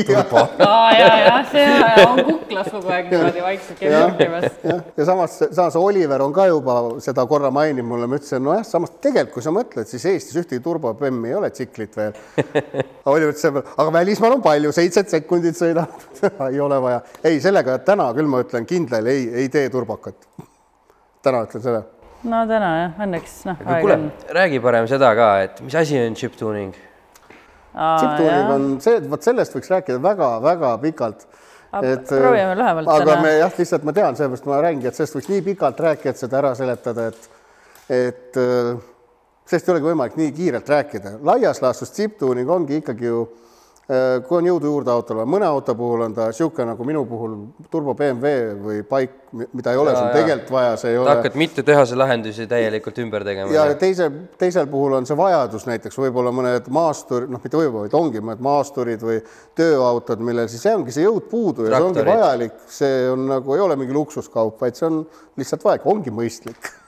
turbo. 0.05 0.41
aa 0.65 0.91
ja, 0.95 1.09
ja 1.21 1.35
see 1.51 1.65
on 2.05 2.21
kuklas 2.25 2.69
kogu 2.73 2.89
aeg 2.93 3.11
niimoodi 3.11 3.43
vaikselt 3.43 3.83
nurkimas. 3.93 4.47
jah, 4.63 4.81
ja 4.97 5.05
samas, 5.07 5.37
samas 5.51 5.77
Oliver 5.79 6.23
on 6.25 6.33
ka 6.35 6.47
juba 6.49 6.77
seda 7.03 7.25
korra 7.29 7.51
maininud 7.53 7.87
mulle, 7.89 8.09
ma 8.09 8.19
ütlesin, 8.19 8.43
nojah, 8.45 8.65
samas 8.67 8.95
tegelikult, 9.03 9.35
kui 9.37 9.45
sa 9.45 9.53
mõtled, 9.55 9.89
siis 9.89 10.07
Eestis 10.09 10.39
ühtegi 10.41 10.63
turbopemmi 10.65 11.29
ei 11.31 11.37
ole 11.37 11.51
tsiklit 11.53 11.95
veel. 11.99 12.17
Oliver 13.11 13.35
ütles 13.35 13.61
aga 13.75 13.87
välismaal 13.99 14.39
on 14.39 14.43
palju, 14.45 14.73
seitset 14.75 15.13
sekundit 15.13 15.59
sõidab 15.59 15.93
ei 16.51 16.59
ole 16.63 16.81
vaja. 16.81 17.03
ei, 17.23 17.39
sellega 17.43 17.77
täna 17.85 18.09
küll 18.17 18.29
ma 18.31 18.41
ütlen 18.45 18.67
kindlal 18.69 19.13
ei, 19.13 19.29
ei 19.43 19.53
tee 19.53 19.69
turbokat. 19.73 20.17
Täna 21.25 21.43
ütlen 21.47 21.65
seda 21.65 21.83
no 22.29 22.41
täna 22.49 22.71
jah, 22.79 22.99
õnneks 23.05 23.37
noh, 23.49 23.61
kuule 23.61 23.97
räägi 24.37 24.61
parem 24.63 24.89
seda 24.89 25.11
ka, 25.17 25.29
et 25.45 25.61
mis 25.65 25.77
asi 25.77 25.99
on 26.01 26.17
chip 26.17 26.37
tuning? 26.39 26.73
chiptuning 27.75 28.51
on 28.55 28.67
see, 28.83 29.01
vot 29.11 29.25
sellest 29.25 29.55
võiks 29.57 29.71
rääkida 29.71 29.99
väga-väga 30.03 30.75
pikalt. 30.83 31.25
Aga 31.75 31.95
proovime 32.07 32.53
lühemalt 32.55 32.87
aga 32.87 33.07
täna. 33.09 33.21
me 33.25 33.31
jah, 33.35 33.55
lihtsalt 33.59 33.83
ma 33.83 33.93
tean, 33.95 34.15
sellepärast 34.15 34.45
ma 34.47 34.59
räägingi, 34.63 34.87
et 34.87 34.97
sellest 34.97 35.17
võiks 35.17 35.31
nii 35.33 35.41
pikalt 35.49 35.81
rääkida, 35.83 36.13
et 36.13 36.21
seda 36.21 36.37
ära 36.39 36.53
seletada, 36.55 37.09
et, 37.11 37.25
et 37.91 38.39
äh, 38.39 38.69
sellest 39.49 39.67
ei 39.67 39.73
olegi 39.73 39.89
võimalik 39.89 40.15
nii 40.21 40.31
kiirelt 40.37 40.71
rääkida. 40.71 41.17
laias 41.27 41.59
laastus 41.65 41.91
chiptuning 41.97 42.49
ongi 42.49 42.79
ikkagi 42.79 43.09
ju 43.09 43.25
kui 43.85 44.39
on 44.39 44.47
jõudu 44.49 44.69
juurde 44.71 44.89
autole, 44.89 45.23
mõne 45.29 45.45
auto 45.45 45.75
puhul 45.77 46.01
on 46.07 46.13
ta 46.15 46.31
niisugune 46.31 46.71
nagu 46.71 46.85
minu 46.87 47.03
puhul 47.05 47.35
turbo 47.69 47.93
BMW 47.97 48.55
või 48.63 48.79
paik, 48.89 49.11
mida 49.53 49.75
ei 49.75 49.77
ole 49.77 49.91
Jaa, 49.93 49.99
sul 49.99 50.15
tegelikult 50.15 50.53
vaja, 50.55 50.71
see 50.81 50.89
ei 50.89 50.95
ta 50.95 51.01
ole. 51.03 51.11
hakkad 51.11 51.35
mitte 51.37 51.63
tehase 51.67 51.97
lahendusi 51.99 52.47
täielikult 52.49 52.97
ümber 53.03 53.25
tegema. 53.27 53.53
ja 53.53 53.67
teise, 53.77 54.07
teisel 54.41 54.65
puhul 54.71 54.95
on 54.97 55.05
see 55.05 55.17
vajadus 55.19 55.67
näiteks 55.69 55.99
võib-olla 56.01 56.33
mõned 56.33 56.71
maasturid, 56.73 57.29
noh, 57.29 57.43
mitte 57.43 57.59
võib-olla, 57.61 57.85
vaid 57.85 57.99
ongi 57.99 58.23
mõned 58.25 58.41
maasturid 58.47 59.05
või 59.05 59.19
tööautod, 59.59 60.23
millel 60.25 60.49
siis 60.49 60.65
ongi 60.71 60.95
see 60.95 61.05
jõud 61.05 61.29
puudu 61.29 61.67
ja 61.69 61.75
see 61.75 61.85
ongi 61.91 62.01
Traktorid. 62.01 62.23
vajalik, 62.23 62.57
see 62.79 62.95
on 63.11 63.29
nagu, 63.35 63.53
ei 63.53 63.63
ole 63.67 63.77
mingi 63.83 63.93
luksuskaup, 63.93 64.57
vaid 64.65 64.81
see 64.81 64.89
on 64.89 65.03
lihtsalt 65.37 65.67
vajalik, 65.67 65.85
ongi 65.93 66.15
mõistlik 66.23 66.71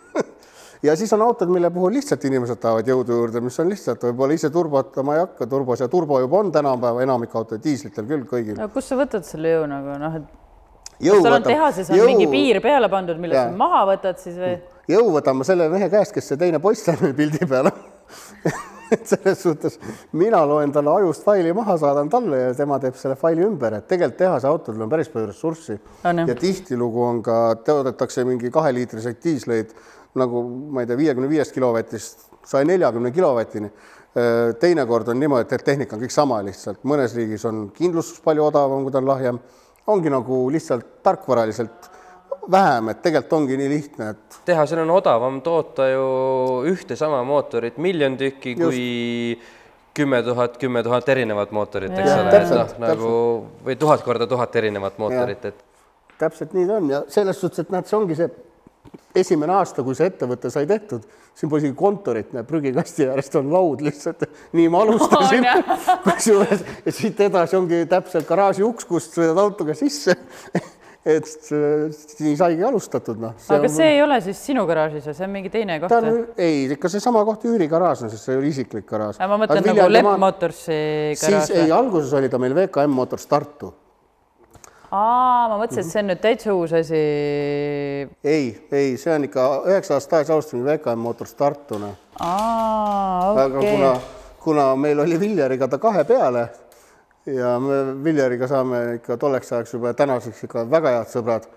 ja 0.83 0.95
siis 0.95 1.13
on 1.13 1.21
autod, 1.25 1.51
mille 1.53 1.69
puhul 1.73 1.93
lihtsalt 1.97 2.25
inimesed 2.29 2.59
tahavad 2.61 2.87
jõudu 2.87 3.19
juurde, 3.21 3.41
mis 3.41 3.59
on 3.59 3.69
lihtsalt 3.71 4.03
võib-olla 4.09 4.37
ise 4.37 4.49
turbotama 4.53 5.17
ei 5.17 5.23
hakka, 5.23 5.47
turbos 5.49 5.81
ja 5.83 5.87
turbo 5.91 6.19
juba 6.23 6.41
on 6.43 6.51
tänapäeva 6.51 7.03
enamik 7.05 7.35
autod, 7.35 7.63
diislitel 7.63 8.07
küll 8.09 8.27
kõigil. 8.29 8.57
no 8.59 8.69
kust 8.73 8.93
sa 8.93 8.99
võtad 8.99 9.27
selle 9.27 9.55
jõu 9.55 9.67
nagu 9.69 9.97
noh, 10.01 10.21
et 10.21 11.03
jõu 11.09 11.19
kas 11.19 11.27
sul 11.27 11.37
on 11.39 11.49
tehases 11.49 11.91
on 11.93 12.05
mingi 12.13 12.29
piir 12.31 12.61
peale 12.63 12.89
pandud, 12.93 13.19
mille 13.21 13.37
sa 13.37 13.51
maha 13.57 13.83
võtad 13.93 14.21
siis 14.21 14.39
või? 14.39 14.55
jõu 14.93 15.11
võtan 15.17 15.39
ma 15.39 15.47
selle 15.47 15.69
mehe 15.73 15.89
käest, 15.93 16.15
kes 16.15 16.33
see 16.33 16.41
teine 16.45 16.61
poiss 16.63 16.89
meil 17.01 17.15
pildi 17.17 17.45
peal 17.49 17.71
on 17.73 17.85
et 18.91 19.07
selles 19.11 19.41
suhtes 19.41 19.79
mina 20.17 20.39
loen 20.47 20.71
talle 20.71 20.93
ajust 21.01 21.25
faili 21.27 21.51
maha, 21.55 21.77
saadan 21.79 22.09
talle 22.11 22.39
ja 22.39 22.53
tema 22.57 22.79
teeb 22.79 22.95
selle 22.99 23.17
faili 23.19 23.43
ümber, 23.45 23.77
et 23.79 23.87
tegelikult 23.89 24.19
tehase 24.21 24.47
autodel 24.49 24.85
on 24.85 24.91
päris 24.91 25.11
palju 25.11 25.27
ressurssi 25.31 25.77
On, 26.07 26.23
ja 26.27 26.35
tihtilugu 26.37 27.03
on 27.03 27.21
ka, 27.25 27.37
toodetakse 27.67 28.25
mingi 28.27 28.51
kaheliitriseid 28.53 29.19
diisleid 29.23 29.75
nagu 30.15 30.43
ma 30.71 30.81
ei 30.81 30.87
tea, 30.89 30.97
viiekümne 30.97 31.29
viiest 31.29 31.53
kilovatist 31.55 32.27
saja 32.47 32.65
neljakümne 32.65 33.11
kilovatini. 33.11 33.71
teinekord 34.59 35.07
on 35.11 35.19
niimoodi, 35.19 35.53
et 35.53 35.63
tehnika 35.63 35.95
on 35.95 36.01
kõik 36.01 36.13
sama 36.13 36.39
lihtsalt, 36.41 36.79
mõnes 36.89 37.13
riigis 37.13 37.43
on 37.45 37.67
kindlustus 37.75 38.21
palju 38.23 38.47
odavam, 38.47 38.81
kui 38.83 38.91
ta 38.91 38.97
on 38.97 39.05
lahjem, 39.05 39.37
ongi 39.93 40.09
nagu 40.09 40.39
lihtsalt 40.49 41.03
tarkvaraliselt 41.05 41.91
vähem, 42.51 42.89
et 42.89 43.01
tegelikult 43.03 43.35
ongi 43.37 43.59
nii 43.59 43.69
lihtne, 43.69 44.09
et 44.15 44.39
tehasel 44.47 44.81
on 44.85 44.95
odavam 44.95 45.37
toota 45.45 45.89
ju 45.91 46.07
ühte 46.71 46.97
sama 46.97 47.21
mootorit 47.27 47.77
miljon 47.77 48.17
tükki 48.17 48.55
kui 48.57 48.81
kümme 49.97 50.23
tuhat, 50.23 50.57
kümme 50.57 50.83
tuhat 50.83 51.09
erinevat 51.09 51.51
mootorit, 51.51 51.93
eks 51.93 52.09
Jaa. 52.09 52.19
ole, 52.23 52.41
et 52.41 52.51
noh, 52.53 52.75
nagu 52.83 53.13
või 53.65 53.77
tuhat 53.79 54.03
korda 54.05 54.27
tuhat 54.29 54.55
erinevat 54.55 54.97
mootorit, 55.01 55.45
et 55.51 55.63
täpselt 56.21 56.53
nii 56.57 56.67
ta 56.69 56.81
on 56.81 56.91
ja 56.91 57.01
selles 57.11 57.39
suhtes, 57.41 57.65
et 57.65 57.73
näed, 57.73 57.89
see 57.89 57.97
ongi 57.97 58.17
see 58.17 58.29
esimene 59.15 59.55
aasta, 59.57 59.83
kui 59.85 59.97
see 59.97 60.09
ettevõte 60.11 60.51
sai 60.53 60.67
tehtud, 60.69 61.03
siin 61.37 61.51
pole 61.51 61.63
isegi 61.63 61.77
kontorit, 61.77 62.31
näed, 62.35 62.47
prügikasti 62.49 63.07
äärest 63.11 63.37
on 63.39 63.51
laud 63.53 63.83
lihtsalt, 63.85 64.25
nii 64.57 64.71
ma 64.73 64.83
alustasin 64.85 65.45
On, 65.51 65.77
kusjuures 66.07 66.65
ja 66.85 66.95
siit 66.95 67.21
edasi 67.27 67.57
ongi 67.59 67.83
täpselt 67.89 68.27
garaaži 68.29 68.65
uks, 68.67 68.87
kust 68.89 69.17
sõidad 69.17 69.39
autoga 69.41 69.77
sisse. 69.77 70.17
et 71.07 71.49
nii 72.19 72.33
saigi 72.35 72.65
alustatud, 72.67 73.19
noh. 73.21 73.35
aga 73.55 73.69
see 73.71 73.93
ei 73.93 74.01
ole 74.03 74.17
siis 74.25 74.41
sinu 74.49 74.65
garaažis 74.67 75.07
ja 75.07 75.13
see 75.15 75.23
on 75.23 75.31
mingi 75.37 75.51
teine 75.53 75.77
koht 75.79 75.93
või? 75.93 76.09
on, 76.09 76.33
ei, 76.35 76.65
ikka 76.75 76.91
seesama 76.91 77.21
koht 77.27 77.45
üürigaraaž 77.47 78.03
on, 78.03 78.11
sest 78.11 78.27
see 78.27 78.35
ole 78.35 78.51
isiklik 78.51 78.83
garaaž. 78.89 79.21
ma 79.23 79.39
mõtlen 79.39 79.69
nagu 79.71 79.87
Lepp 79.93 80.13
Motorsi 80.19 80.79
garaaž 81.15 81.47
siis 81.47 81.53
ei, 81.55 81.63
või? 81.69 81.75
alguses 81.77 82.11
oli 82.19 82.31
ta 82.33 82.41
meil 82.43 82.57
VKM 82.57 82.97
Motors 82.99 83.29
Tartu 83.31 83.71
aa, 84.91 85.47
ma 85.51 85.57
mõtlesin, 85.59 85.83
et 85.83 85.91
see 85.91 86.03
on 86.03 86.11
nüüd 86.11 86.21
täitsa 86.23 86.53
uus 86.55 86.75
asi. 86.77 87.01
ei, 88.23 88.45
ei, 88.71 88.93
see 88.99 89.15
on 89.15 89.27
ikka 89.27 89.47
üheksa 89.67 89.97
aastat 89.97 90.17
tagasi 90.17 90.35
alustasime 90.35 90.69
VKM 90.69 91.03
Motors 91.03 91.35
Tartuna 91.39 91.91
aa, 92.19 93.33
aga 93.33 93.49
okei 93.49 93.75
kuna, 93.75 93.91
kuna 94.45 94.69
meil 94.79 95.03
oli 95.03 95.19
Viljariga 95.19 95.67
ta 95.67 95.81
kahe 95.81 96.05
peale 96.07 96.47
ja 97.27 97.57
me 97.59 97.79
Viljariga 98.03 98.47
saame 98.49 98.81
ikka 98.97 99.17
tolleks 99.19 99.51
ajaks 99.53 99.73
juba 99.75 99.93
tänaseks 99.97 100.43
ikka 100.47 100.63
väga 100.71 100.93
head 100.97 101.11
sõbrad, 101.11 101.47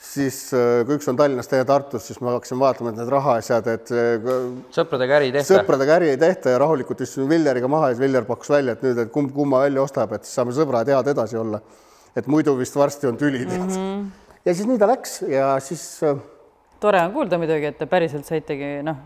siis 0.00 0.38
äh, 0.56 0.82
kui 0.86 0.98
üks 0.98 1.08
on 1.10 1.18
Tallinnas, 1.18 1.48
teine 1.50 1.64
Tartus, 1.68 2.08
siis 2.08 2.20
me 2.20 2.32
hakkasime 2.34 2.60
vaatama, 2.64 2.92
et 2.92 3.00
need 3.00 3.12
rahaasjad, 3.14 3.70
et 3.72 3.94
äh, 3.94 4.28
sõpradega 4.74 5.18
äri 5.20 5.30
ei 5.30 5.36
tehta. 5.38 5.48
sõpradega 5.54 5.96
äri 6.00 6.12
ei 6.12 6.20
tehta 6.20 6.52
ja 6.54 6.60
rahulikult 6.62 7.00
istusime 7.00 7.30
Viljariga 7.32 7.70
maha 7.70 7.90
ja 7.90 7.96
siis 7.96 8.04
Viljar 8.04 8.28
pakkus 8.28 8.52
välja, 8.56 8.76
et 8.76 8.84
nüüd, 8.84 9.00
et 9.06 9.12
kumb 9.14 9.32
kumma 9.36 9.64
välja 9.64 9.84
ostab, 9.86 10.12
et 10.16 10.26
siis 10.26 10.36
saame 10.40 10.56
sõbrad 10.56 10.90
head 10.92 11.12
edasi 11.14 11.40
olla. 11.40 11.62
Et 12.16 12.28
muidu 12.30 12.54
vist 12.58 12.76
varsti 12.76 13.08
on 13.10 13.18
tüli 13.18 13.44
mm. 13.46 13.66
-hmm. 13.68 14.06
ja 14.44 14.54
siis 14.54 14.68
nii 14.68 14.78
ta 14.78 14.88
läks 14.90 15.22
ja 15.28 15.58
siis 15.60 16.02
äh, 16.02 16.16
tore 16.80 17.00
on 17.00 17.12
kuulda 17.12 17.38
muidugi, 17.40 17.70
et 17.72 17.78
te 17.78 17.86
päriselt 17.90 18.26
saitegi 18.28 18.82
noh, 18.86 18.98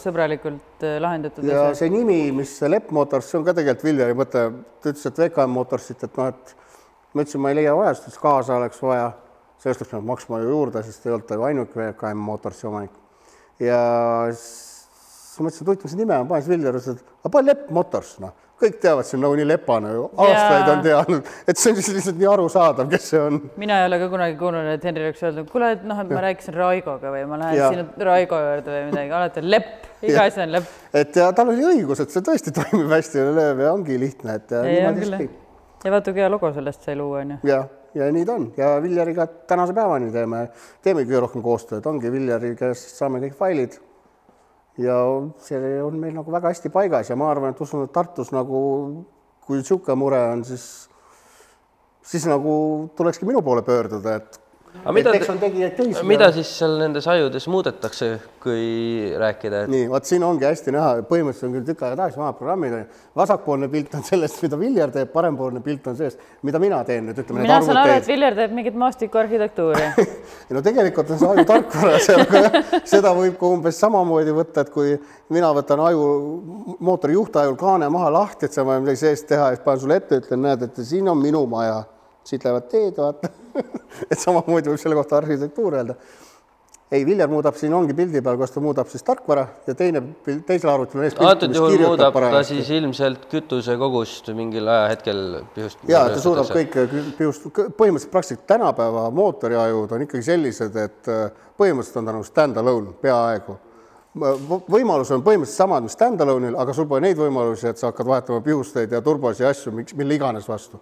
sõbralikult 0.00 0.84
äh, 0.86 0.98
lahendatud 1.02 1.44
ja 1.44 1.66
asja. 1.68 1.82
see 1.82 1.92
nimi, 1.92 2.20
mis 2.36 2.54
Lepp 2.62 2.92
Motors, 2.96 3.30
see 3.30 3.40
on 3.40 3.46
ka 3.46 3.54
tegelikult 3.56 3.84
Viljari 3.88 4.16
mõte, 4.16 4.44
ta 4.80 4.92
ütles, 4.92 5.06
et 5.10 5.18
VKM 5.24 5.56
Motorsit, 5.56 6.04
et 6.06 6.20
noh, 6.20 6.30
et 6.30 6.54
ma 7.12 7.24
ütlesin, 7.24 7.42
ma 7.42 7.52
ei 7.52 7.60
leia 7.60 7.76
vajadust, 7.76 8.08
ütles 8.08 8.22
kaasa 8.22 8.56
oleks 8.56 8.82
vaja, 8.84 9.10
sellest 9.60 9.82
oleks 9.82 9.92
pidanud 9.92 10.10
maksma 10.12 10.40
ju 10.40 10.52
juurde, 10.54 10.84
sest 10.86 11.06
ei 11.06 11.14
olnud 11.16 11.28
ta 11.28 11.38
ju 11.38 11.46
ainuke 11.48 11.80
VKM 11.80 12.26
Motorsi 12.30 12.68
omanik. 12.70 12.94
ja 13.60 13.80
siis 14.30 15.40
ma 15.40 15.48
mõtlesin, 15.48 15.64
et 15.64 15.72
huvitav, 15.72 15.90
mis 15.90 15.98
nime 15.98 16.20
on, 16.22 16.30
panen 16.30 16.46
siis 16.46 16.62
ütles, 16.62 16.88
et 16.94 17.04
aga 17.24 17.34
pane 17.36 17.50
Lepp 17.50 17.74
Motors, 17.74 18.14
noh, 18.22 18.36
kõik 18.60 18.76
teavad, 18.82 19.06
see 19.08 19.16
on 19.16 19.24
nagunii 19.24 19.46
Lepane 19.48 19.92
ju, 19.94 20.04
aastaid 20.14 20.66
Jaa. 20.66 20.72
on 20.74 20.82
teadnud, 20.84 21.30
et 21.48 21.60
see 21.60 21.72
on 21.72 21.78
lihtsalt 21.80 22.18
nii 22.20 22.28
arusaadav, 22.30 22.90
kes 22.92 23.08
see 23.12 23.22
on. 23.22 23.38
mina 23.60 23.80
ei 23.80 23.88
ole 23.88 23.98
ka 24.02 24.08
kunagi 24.12 24.36
kuulnud, 24.40 24.68
et 24.74 24.86
Henri 24.88 25.06
oleks 25.08 25.24
öelnud, 25.24 25.48
kuule, 25.50 25.72
et 25.76 25.86
noh, 25.88 26.02
et 26.04 26.12
ma 26.12 26.22
rääkisin 26.26 26.56
Raigoga 26.58 27.12
või 27.14 27.24
ma 27.30 27.40
lähen 27.40 27.58
Jah. 27.58 27.74
sinu 27.74 28.06
Raigo 28.10 28.40
juurde 28.44 28.76
või 28.76 28.86
midagi, 28.90 29.14
alati 29.20 29.42
on 29.42 29.50
lepp, 29.56 29.90
iga 30.10 30.28
asi 30.28 30.44
on 30.44 30.54
lepp. 30.56 30.78
et 31.02 31.20
ja 31.22 31.32
tal 31.36 31.52
oli 31.54 31.66
õigus, 31.72 32.04
et 32.04 32.14
see 32.14 32.24
tõesti 32.30 32.54
toimib 32.60 32.94
hästi 32.96 33.22
ja 33.22 33.28
lööb 33.40 33.64
ja 33.64 33.74
ongi 33.74 34.00
lihtne, 34.04 34.38
et 34.40 34.56
ja 34.56 34.62
on 34.62 34.70
niimoodi 34.70 35.04
siis 35.04 35.16
käib. 35.16 35.36
ja 35.84 35.94
vaata, 35.96 36.16
kui 36.16 36.26
hea 36.26 36.32
logo 36.32 36.54
sellest 36.56 36.88
sai 36.88 36.98
luua, 37.00 37.24
onju. 37.24 37.42
ja, 37.48 37.62
ja 37.96 38.10
nii 38.12 38.26
ta 38.28 38.38
on 38.38 38.50
ja 38.60 38.74
Viljariga 38.84 39.28
tänase 39.50 39.76
päevani 39.76 40.12
teeme, 40.14 40.48
teemegi 40.84 41.24
rohkem 41.26 41.44
koostööd, 41.44 41.86
ongi 41.88 42.12
Viljari 42.12 42.52
käest 42.60 42.92
saame 43.00 43.24
kõik 43.24 43.38
failid. 43.40 43.80
Ja 44.80 44.98
see 45.44 45.80
on 45.84 45.98
meil 46.00 46.14
nagu 46.16 46.32
väga 46.32 46.52
hästi 46.52 46.72
paigas 46.72 47.10
ja 47.10 47.16
ma 47.18 47.30
arvan, 47.30 47.54
et 47.54 47.60
usun, 47.60 47.84
et 47.84 47.92
Tartus 47.94 48.32
nagu, 48.34 48.60
kui 49.44 49.60
niisugune 49.60 49.96
mure 49.98 50.20
on, 50.32 50.44
siis, 50.48 50.64
siis 52.02 52.26
nagu 52.30 52.54
tulekski 52.96 53.28
minu 53.28 53.42
poole 53.46 53.64
pöörduda, 53.66 54.16
et. 54.20 54.40
Aga 54.80 54.92
mida 54.96 55.12
on 55.28 56.06
mida 56.08 56.26
siis 56.32 56.50
seal 56.56 56.78
nendes 56.80 57.04
ajudes 57.10 57.44
muudetakse, 57.52 58.06
kui 58.40 59.10
rääkida, 59.18 59.64
et 59.66 59.72
nii, 59.72 59.88
vot 59.92 60.06
siin 60.08 60.22
ongi 60.24 60.46
hästi 60.46 60.72
näha, 60.72 61.02
põhimõtteliselt 61.10 61.48
on 61.48 61.56
küll 61.58 61.66
tükk 61.66 61.82
aega 61.84 61.98
tagasi 61.98 62.20
vanad 62.20 62.38
programmid, 62.38 62.76
vasakpoolne 63.18 63.68
pilt 63.72 63.98
on 63.98 64.06
sellest, 64.10 64.40
mida 64.46 64.60
Viljar 64.60 64.94
teeb, 64.94 65.10
parempoolne 65.12 65.60
pilt 65.64 65.90
on 65.90 65.98
sellest, 65.98 66.24
mida 66.46 66.62
mina 66.62 66.80
teen 66.88 67.10
nüüd, 67.10 67.20
ütleme. 67.20 67.44
mina 67.44 67.58
saan 67.66 67.82
aru, 67.82 67.98
et 67.98 68.08
Viljar 68.08 68.38
teeb 68.38 68.56
mingit 68.56 68.80
maastikuarhitektuuri. 68.80 69.84
ei 70.48 70.56
no 70.56 70.64
tegelikult 70.64 71.12
on 71.12 71.20
see 71.20 71.32
aju 71.34 71.46
tarkvara 71.52 72.00
seal, 72.06 72.24
aga 72.24 72.44
jah, 72.46 72.74
seda 72.94 73.14
võib 73.20 73.36
ka 73.42 73.52
umbes 73.58 73.84
samamoodi 73.84 74.36
võtta, 74.38 74.64
et 74.64 74.72
kui 74.72 74.96
mina 75.34 75.52
võtan 75.60 75.84
aju, 75.90 76.10
mootori 76.80 77.18
juhtajul 77.18 77.58
kaane 77.60 77.92
maha 77.92 78.14
lahti, 78.16 78.48
et 78.48 78.56
sa 78.56 78.64
vaja 78.64 78.86
midagi 78.86 79.04
seest 79.04 79.28
teha 79.28 79.50
ja 79.50 79.58
siis 79.58 79.66
panen 79.66 79.84
sulle 79.84 80.00
ette, 80.00 80.22
ütlen, 80.24 80.46
näed, 80.46 80.68
et 80.70 80.84
siin 80.88 81.10
on 81.10 81.20
minu 81.20 81.44
maja, 81.50 81.82
siit 82.24 82.44
lähevad 82.44 82.66
teed, 82.70 82.96
vaata 82.98 83.30
et 84.10 84.18
samamoodi 84.18 84.72
võib 84.72 84.80
selle 84.80 84.98
kohta 84.98 85.18
arhitektuur 85.20 85.76
öelda. 85.78 85.96
ei, 86.90 87.04
Viljar 87.06 87.30
muudab, 87.30 87.54
siin 87.58 87.74
ongi 87.74 87.94
pildi 87.94 88.22
peal, 88.24 88.38
kas 88.40 88.52
ta 88.54 88.62
muudab 88.62 88.88
siis 88.90 89.04
tarkvara 89.06 89.46
ja 89.66 89.74
teine 89.78 90.02
teisel 90.46 90.72
arvutil 90.72 91.00
on 91.00 91.06
ees 91.06 91.14
pilt, 91.14 91.44
mis 91.46 91.58
kirjutab 91.58 91.86
muudab 91.86 92.04
ta 92.06 92.14
parajasti. 92.16 92.58
siis 92.58 92.70
ilmselt 92.80 93.26
kütusekogust 93.30 94.32
mingil 94.36 94.68
ajahetkel 94.68 95.22
pihust. 95.54 95.86
ja 95.88 96.04
ta 96.10 96.20
suudab 96.22 96.50
kõike 96.50 96.86
just 97.24 97.48
põhimõtteliselt 97.50 98.12
praktiliselt 98.12 98.46
tänapäeva 98.50 99.08
mootoriajud 99.14 99.96
on 99.96 100.06
ikkagi 100.06 100.28
sellised, 100.32 100.76
et 100.76 101.10
äh, 101.10 101.26
põhimõtteliselt 101.60 102.00
on 102.00 102.08
ta 102.08 102.16
nagu 102.16 102.28
stand-alone 102.28 102.94
peaaegu. 103.02 103.58
võimalus 104.66 105.12
on 105.14 105.22
põhimõtteliselt 105.22 105.62
samad, 105.62 105.84
mis 105.86 105.94
stand-alone'il, 105.94 106.56
aga 106.58 106.74
sul 106.74 106.88
pole 106.90 107.04
neid 107.06 107.18
võimalusi, 107.18 107.68
et 107.70 107.78
sa 107.78 107.92
hakkad 107.92 108.08
vahetama 108.10 108.42
pihusteid 108.42 108.92
ja 108.92 109.00
turbosid 109.00 109.46
ja 109.46 109.52
asju, 109.54 109.72
miks, 109.76 109.94
mille 109.94 110.18
iganes 110.18 110.48
vastu. 110.50 110.80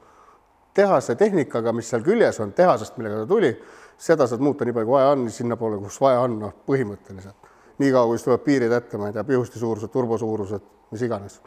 Tehase 0.75 1.15
tehnikaga, 1.19 1.73
mis 1.73 1.91
seal 1.91 2.05
küljes 2.07 2.41
on, 2.41 2.53
tehasest, 2.57 2.97
millega 2.99 3.23
ta 3.23 3.29
tuli, 3.31 3.53
seda 3.99 4.27
saad 4.31 4.43
muuta 4.45 4.67
nii 4.67 4.77
palju, 4.77 4.89
kui 4.89 4.99
vaja 4.99 5.13
on, 5.15 5.29
sinnapoole, 5.35 5.79
kus 5.83 6.01
vaja 6.01 6.25
on, 6.27 6.39
noh, 6.45 6.57
põhimõtteliselt. 6.69 7.55
niikaua, 7.79 8.11
kui 8.11 8.25
tulevad 8.25 8.45
piirid 8.47 8.73
ette, 8.75 8.99
ma 8.99 9.11
ei 9.11 9.15
tea, 9.15 9.25
pihusti 9.25 9.59
suurused, 9.59 9.91
turbo 9.95 10.19
suurused, 10.19 10.67
mis 10.91 11.07
iganes 11.07 11.41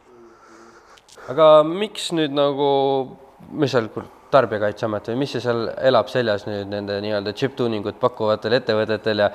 aga 1.29 1.47
miks 1.67 2.09
nüüd 2.15 2.33
nagu, 2.35 2.71
mis 3.51 3.73
seal 3.73 3.91
Tarbijakaitseamet 4.31 5.09
või 5.11 5.17
mis 5.19 5.33
see 5.35 5.43
seal 5.43 5.65
elab 5.83 6.07
seljas 6.07 6.45
nüüd 6.47 6.69
nende 6.71 7.01
nii-öelda 7.03 7.33
chip-tuning 7.35 7.87
ut 7.89 7.97
pakkuvatel 7.99 8.55
ettevõtetel 8.61 9.25
ja 9.25 9.27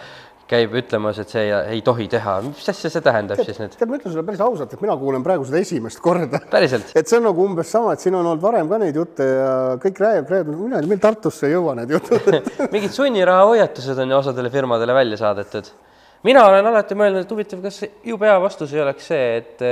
käib 0.51 0.75
ütlemas, 0.79 1.19
et 1.23 1.33
see 1.33 1.43
ei, 1.49 1.53
ei 1.77 1.81
tohi 1.85 2.07
teha, 2.11 2.37
mis 2.47 2.69
asja 2.71 2.91
see 2.93 3.03
tähendab 3.05 3.41
siis 3.43 3.59
nüüd? 3.59 3.75
tead, 3.75 3.91
ma 3.91 3.99
ütlen 3.99 4.15
sulle 4.15 4.25
päris 4.27 4.43
ausalt, 4.45 4.77
et 4.77 4.85
mina 4.85 4.95
kuulen 5.01 5.25
praegu 5.27 5.47
seda 5.49 5.59
esimest 5.63 6.01
korda. 6.03 6.41
Päriselt? 6.53 6.93
et 6.99 7.11
see 7.11 7.19
on 7.19 7.27
nagu 7.29 7.43
umbes 7.47 7.73
sama, 7.73 7.97
et 7.97 8.05
siin 8.05 8.15
on 8.15 8.23
olnud 8.23 8.43
varem 8.45 8.71
ka 8.71 8.79
neid 8.83 8.99
jutte 8.99 9.27
ja 9.27 9.51
kõik 9.83 10.01
räägib, 10.05 10.31
räägib, 10.31 10.55
mina 10.61 10.83
meil 10.87 11.03
Tartusse 11.03 11.51
ei 11.51 11.57
jõua 11.57 11.75
need 11.81 11.93
jutud 11.97 12.31
mingid 12.75 12.95
sunnirahahoiatused 12.95 13.99
on 14.05 14.15
ju 14.15 14.21
osadele 14.21 14.53
firmadele 14.55 14.95
välja 14.97 15.21
saadetud. 15.25 15.71
mina 16.27 16.47
olen 16.47 16.71
alati 16.71 16.99
mõelnud, 16.99 17.27
et 17.27 17.35
huvitav, 17.35 17.63
kas 17.67 17.83
jube 18.07 18.31
hea 18.31 18.39
vastus 18.43 18.75
ei 18.75 18.85
oleks 18.87 19.11
see, 19.11 19.29
et 19.43 19.67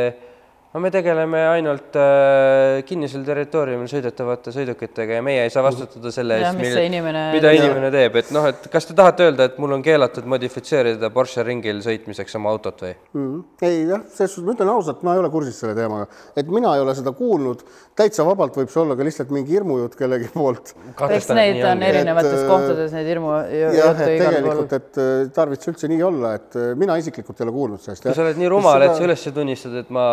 no 0.74 0.80
me 0.82 0.90
tegeleme 0.90 1.40
ainult 1.52 1.94
äh, 1.94 2.80
kinnisel 2.86 3.22
territooriumil 3.26 3.86
sõidetavate 3.90 4.50
sõidukitega 4.54 5.20
ja 5.20 5.22
meie 5.22 5.44
ei 5.46 5.52
saa 5.54 5.62
vastutada 5.62 6.10
selle 6.14 6.40
eest, 6.40 6.58
inimene- 6.82 7.28
mida 7.36 7.52
inimene 7.54 7.92
teeb, 7.94 8.18
et 8.18 8.32
noh, 8.34 8.48
et 8.50 8.66
kas 8.72 8.88
te 8.88 8.96
tahate 8.98 9.28
öelda, 9.28 9.46
et 9.46 9.60
mul 9.62 9.76
on 9.76 9.84
keelatud 9.86 10.26
modifitseerida 10.34 11.12
Porsche 11.14 11.44
ringil 11.46 11.78
sõitmiseks 11.84 12.34
oma 12.40 12.50
autot 12.50 12.82
või? 12.86 12.90
mm.. 13.14 13.44
ei 13.62 13.84
jah, 13.86 14.02
selles 14.16 14.34
suhtes 14.34 14.48
ma 14.48 14.56
ütlen 14.56 14.72
ausalt, 14.74 15.04
ma 15.06 15.14
ei 15.14 15.22
ole 15.22 15.30
kursis 15.36 15.60
selle 15.62 15.76
teemaga, 15.78 16.08
et 16.34 16.50
mina 16.50 16.74
ei 16.74 16.82
ole 16.82 16.96
seda 16.98 17.14
kuulnud, 17.14 17.62
täitsa 17.94 18.26
vabalt 18.26 18.58
võib 18.58 18.74
see 18.74 18.82
olla 18.82 18.98
ka 18.98 19.06
lihtsalt 19.06 19.30
mingi 19.34 19.54
hirmujutt 19.54 19.94
kellegi 19.98 20.32
poolt. 20.34 20.74
eks 21.06 21.30
neid 21.38 21.60
on 21.62 21.86
erinevates 21.86 22.34
Et, 22.40 22.48
kohtades, 22.50 22.98
neid 22.98 23.12
hirmu 23.12 23.30
jah, 23.30 23.78
juttu 23.78 24.08
et 24.08 24.16
igal 24.16 24.40
pool 24.42 24.64
tegelikult, 24.66 24.76
et 24.80 25.02
äh, 25.04 25.14
tarvits 25.38 25.70
üldse 25.70 25.94
nii 25.94 26.02
olla, 26.10 26.34
et 26.40 26.58
äh, 26.58 26.74
mina 26.82 26.98
isiklikult 26.98 27.38
ei 27.38 27.46
ole 27.46 27.54
kuulnud 27.60 27.86
sellest. 27.86 28.10
sa 28.10 28.26
oled 28.26 28.42
nii 28.42 28.50
rumal, 28.50 28.88
et 28.88 28.98
sa 28.98 29.06
üles 29.06 29.26
tunnistad, 29.38 29.78
et 29.84 29.94
ma 29.94 30.08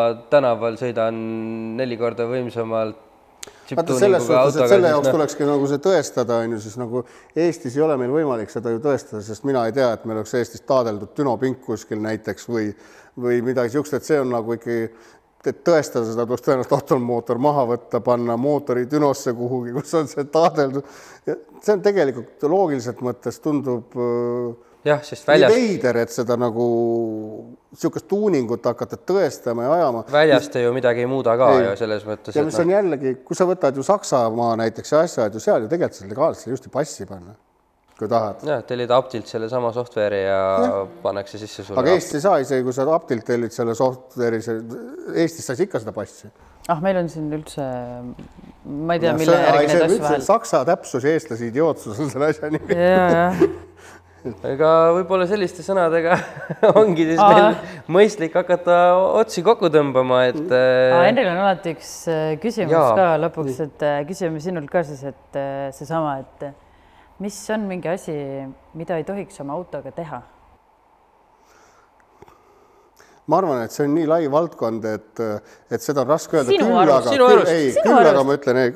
tänaval 0.51 0.77
sõidan 0.79 1.23
neli 1.79 1.97
korda 1.99 2.27
võimsamalt 2.29 3.07
vaata 3.71 3.95
selles 3.97 4.25
suhtes, 4.27 4.57
et 4.59 4.69
selle 4.69 4.89
jaoks 4.91 5.07
noh, 5.07 5.15
tulekski 5.15 5.45
nagu 5.47 5.67
see 5.69 5.79
tõestada, 5.81 6.41
on 6.43 6.55
ju, 6.55 6.59
siis 6.61 6.75
nagu 6.77 7.03
Eestis 7.39 7.77
ei 7.77 7.85
ole 7.85 7.95
meil 7.97 8.11
võimalik 8.13 8.51
seda 8.51 8.73
ju 8.73 8.81
tõestada, 8.83 9.21
sest 9.25 9.45
mina 9.47 9.63
ei 9.67 9.73
tea, 9.75 9.93
et 9.95 10.03
meil 10.05 10.19
oleks 10.19 10.35
Eestis 10.37 10.65
taadeldud 10.67 11.15
dünopink 11.17 11.63
kuskil 11.65 12.01
näiteks 12.03 12.49
või, 12.51 12.67
või 13.15 13.39
midagi 13.45 13.71
niisugust, 13.71 13.95
et 13.97 14.07
see 14.09 14.19
on 14.21 14.29
nagu 14.35 14.57
ikkagi, 14.57 14.91
et 15.47 15.63
tõestada 15.65 16.05
seda 16.11 16.27
tuleks 16.27 16.45
tõenäoliselt 16.45 16.75
autolmootor 16.77 17.39
maha 17.41 17.63
võtta, 17.71 18.03
panna 18.05 18.35
mootori 18.37 18.83
dünosse 18.91 19.33
kuhugi, 19.37 19.73
kus 19.79 19.95
on 19.97 20.11
see 20.11 20.27
taadeldud. 20.35 20.99
see 21.25 21.73
on 21.73 21.81
tegelikult 21.87 22.45
loogiliselt 22.51 23.01
mõttes 23.07 23.39
tundub 23.41 23.95
äh, 23.95 24.70
jah, 24.87 25.01
sest 25.05 25.27
nii 25.27 25.33
väljas, 25.35 25.53
veider, 25.53 25.99
et 26.03 26.13
seda 26.13 26.37
nagu 26.39 26.65
niisugust 27.71 28.07
tuuningut 28.09 28.65
hakata 28.71 28.97
tõestama 28.97 29.67
ja 29.67 29.75
ajama 29.77 30.03
väljas 30.11 30.49
te 30.51 30.63
ju 30.65 30.73
midagi 30.75 31.05
ei 31.05 31.11
muuda 31.11 31.37
ka 31.39 31.51
Ei. 31.55 31.63
ju 31.67 31.77
selles 31.83 32.07
mõttes, 32.07 32.35
ja 32.37 32.43
mis 32.47 32.57
noh, 32.57 32.65
on 32.65 32.73
jällegi, 32.75 33.15
kui 33.27 33.37
sa 33.37 33.47
võtad 33.49 33.77
ju 33.77 33.85
Saksamaa 33.85 34.57
näiteks 34.63 34.93
ja 34.95 35.05
asja, 35.05 35.29
et 35.29 35.37
ju 35.37 35.43
seal 35.43 35.65
ju 35.65 35.71
tegelikult 35.71 36.01
saad 36.01 36.13
legaalselt 36.13 36.53
just 36.55 36.69
passi 36.73 37.07
panna, 37.09 37.35
kui 37.99 38.09
tahad. 38.11 38.43
jah, 38.47 38.63
tellid 38.67 38.93
Aptilt 38.97 39.29
sellesama 39.29 39.73
software'i 39.75 40.23
ja, 40.25 40.43
ja. 40.65 40.85
pannakse 41.05 41.41
sisse 41.41 41.63
sulle. 41.67 41.79
aga 41.79 41.95
Eestis 41.95 42.19
ei 42.19 42.25
saa 42.25 42.39
isegi, 42.43 42.65
kui 42.65 42.75
sa 42.75 42.87
Aptilt 42.95 43.27
tellid 43.29 43.53
selle 43.55 43.77
software'i, 43.77 44.41
Eestis 45.13 45.51
saisi 45.51 45.69
ikka 45.69 45.83
seda 45.83 45.93
passi. 45.95 46.31
ah, 46.67 46.81
meil 46.81 46.99
on 47.05 47.09
siin 47.11 47.29
üldse, 47.37 47.65
ma 48.65 48.97
ei 48.97 49.05
tea, 49.05 49.13
mille 49.19 49.41
järgi 49.45 49.73
neid 49.75 49.89
asju 49.89 50.05
vahel. 50.07 50.29
Saksa 50.33 50.65
täpsus 50.67 51.05
eestlase 51.13 51.53
idiootsus 51.53 52.01
on 52.01 52.09
selle 52.13 52.33
asja 52.33 52.49
nimi. 52.49 52.75
ja, 52.75 53.11
jah, 53.21 53.45
ega 54.23 54.71
võib-olla 54.95 55.25
selliste 55.29 55.63
sõnadega 55.65 56.17
ongi 56.81 57.07
siis 57.09 57.21
Aa. 57.21 57.29
meil 57.31 57.95
mõistlik 57.97 58.35
hakata 58.37 58.77
otsi 59.19 59.43
kokku 59.45 59.71
tõmbama, 59.73 60.23
et 60.29 60.53
äh, 60.53 60.97
Henril 61.07 61.31
on 61.31 61.41
alati 61.45 61.73
üks 61.75 61.93
äh, 62.11 62.25
küsimus 62.41 62.75
Jaa. 62.75 62.91
ka 62.97 63.07
lõpuks, 63.23 63.61
et 63.65 63.87
äh, 63.87 64.01
küsime 64.09 64.41
sinult 64.43 64.69
ka 64.71 64.83
siis, 64.87 65.01
et 65.09 65.41
seesama, 65.77 66.19
et 66.21 67.21
mis 67.21 67.39
on 67.53 67.65
mingi 67.69 67.89
asi, 67.91 68.15
mida 68.77 68.99
ei 69.01 69.07
tohiks 69.07 69.41
oma 69.43 69.57
autoga 69.57 69.93
teha? 69.95 70.21
Ma 73.29 73.37
arvan, 73.37 73.63
et 73.65 73.73
see 73.73 73.85
on 73.85 73.95
nii 73.95 74.07
lai 74.09 74.21
valdkond, 74.31 74.85
et, 74.89 75.23
et 75.71 75.83
seda 75.83 76.03
on 76.03 76.09
raske 76.09 76.39
öelda. 76.39 76.49
Sinu 76.49 76.77
arust, 76.79 76.95
aga, 76.95 77.15
sinu 77.15 77.27
arust. 77.27 77.51
ei, 77.53 77.73
küll 77.77 78.11
aga 78.11 78.23
ma 78.27 78.37
ütlen, 78.37 78.61
ei, 78.61 78.71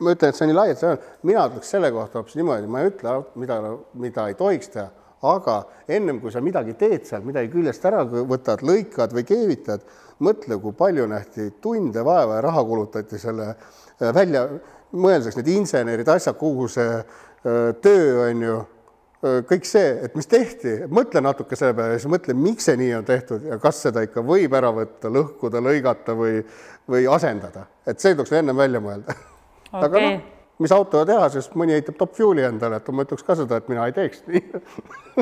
ma 0.00 0.14
ütlen, 0.14 0.30
et 0.30 0.38
see 0.38 0.46
on 0.46 0.52
nii 0.52 0.58
lai, 0.58 0.68
et 0.72 0.82
see 0.82 0.92
on, 0.92 1.02
mina 1.30 1.48
ütleks 1.50 1.72
selle 1.76 1.90
kohta 1.94 2.20
hoopis 2.20 2.38
niimoodi, 2.38 2.70
ma 2.72 2.82
ei 2.82 2.92
ütle, 2.92 3.16
mida, 3.42 3.58
mida 4.06 4.28
ei 4.30 4.38
tohiks 4.38 4.72
teha, 4.74 4.88
aga 5.26 5.58
ennem 5.98 6.20
kui 6.22 6.32
sa 6.32 6.42
midagi 6.44 6.76
teed 6.78 7.06
sealt 7.08 7.26
midagi 7.28 7.52
küljest 7.52 7.84
ära 7.88 8.04
võtad, 8.06 8.64
lõikad 8.66 9.14
või 9.16 9.26
keevitad, 9.28 9.84
mõtle, 10.24 10.58
kui 10.62 10.76
palju 10.76 11.06
nähti 11.10 11.50
tunde 11.62 12.04
vaeva 12.06 12.38
ja 12.38 12.46
raha 12.48 12.64
kulutati 12.64 13.20
selle 13.20 13.50
äh, 13.52 14.12
välja, 14.16 14.46
mõeldes 14.96 15.36
need 15.38 15.50
insenerid, 15.52 16.08
asjad, 16.08 16.36
kuhu 16.38 16.68
see 16.70 16.88
öö, 17.46 17.72
töö 17.82 18.28
on 18.28 18.42
ju 18.42 18.56
kõik 19.48 19.66
see, 19.68 19.88
et 20.06 20.14
mis 20.18 20.28
tehti, 20.30 20.76
mõtle 20.92 21.22
natuke 21.24 21.58
selle 21.58 21.74
peale 21.76 21.98
siis 21.98 22.10
mõtle, 22.12 22.36
miks 22.38 22.68
see 22.68 22.78
nii 22.80 22.94
on 22.98 23.08
tehtud 23.08 23.44
ja 23.48 23.58
kas 23.62 23.80
seda 23.86 24.04
ikka 24.06 24.24
võib 24.26 24.54
ära 24.58 24.72
võtta, 24.74 25.10
lõhkuda, 25.12 25.62
lõigata 25.64 26.16
või, 26.18 26.40
või 26.90 27.06
asendada, 27.10 27.66
et 27.86 28.02
see 28.02 28.16
tuleks 28.16 28.34
ennem 28.36 28.56
välja 28.58 28.82
mõelda. 28.84 29.16
aga 29.76 29.92
Okei. 29.92 30.16
noh, 30.16 30.24
mis 30.62 30.72
autoga 30.72 31.06
teha, 31.10 31.28
sest 31.34 31.54
mõni 31.58 31.76
eitab 31.76 31.98
top 32.00 32.16
fuel'i 32.16 32.46
endale, 32.46 32.80
et 32.80 32.90
ma 32.94 33.04
ütleks 33.04 33.26
ka 33.26 33.36
seda, 33.38 33.60
et 33.60 33.70
mina 33.72 33.86
ei 33.88 33.94
teeks 33.96 34.24
nii. 34.30 34.42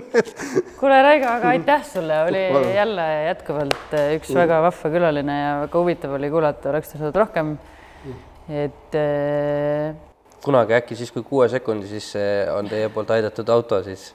kuule, 0.81 1.03
Raigo, 1.09 1.29
aga 1.31 1.53
aitäh 1.55 1.85
sulle, 1.91 2.23
oli 2.29 2.45
jälle 2.75 3.07
jätkuvalt 3.31 3.95
äh, 3.99 4.15
üks 4.19 4.33
väga 4.37 4.63
vahva 4.69 4.95
külaline 4.97 5.39
ja 5.41 5.53
väga 5.65 5.85
huvitav 5.85 6.17
oli 6.19 6.33
kuulata, 6.33 6.73
oleks 6.75 6.95
tahtnud 6.95 7.23
rohkem. 7.25 7.55
et 8.49 8.99
äh, 9.01 9.95
kunagi 10.45 10.75
äkki 10.77 10.97
siis, 10.99 11.13
kui 11.13 11.23
kuue 11.27 11.49
sekundi 11.49 11.87
sisse 11.91 12.21
on 12.53 12.69
teie 12.69 12.89
poolt 12.93 13.11
aidatud 13.17 13.49
auto, 13.49 13.83
siis 13.87 14.13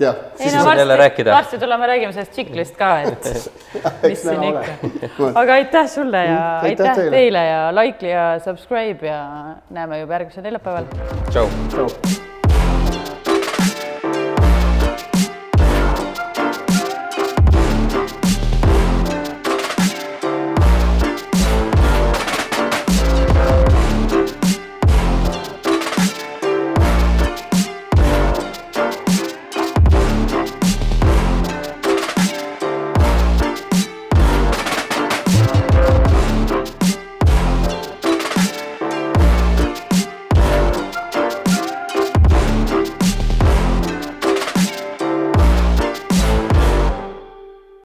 jah, 0.00 0.16
ei 0.38 0.48
Siis 0.48 0.54
no 0.58 0.64
varsti, 0.66 0.96
rääkida. 0.98 1.30
varsti 1.36 1.58
tuleme 1.62 1.86
räägime 1.86 2.12
sellest 2.12 2.32
tsiklist 2.34 2.76
ka, 2.76 2.90
et 3.06 3.28
mis 4.10 4.22
siin 4.26 4.42
ikka. 4.50 5.30
aga 5.34 5.52
aitäh 5.60 5.86
sulle 5.88 6.24
ja 6.24 6.34
Mm, 6.34 6.64
aitäh 6.66 6.86
aitäh 6.88 6.94
teile. 6.96 7.10
teile 7.16 7.46
ja 7.46 7.62
like 7.74 8.08
ja 8.08 8.26
subscribe 8.44 9.06
ja 9.06 9.22
näeme 9.70 10.00
juba 10.00 10.18
järgmisel 10.18 10.42
neljapäeval 10.50 10.84
tšau. 11.30 11.48
tšau. 11.70 12.33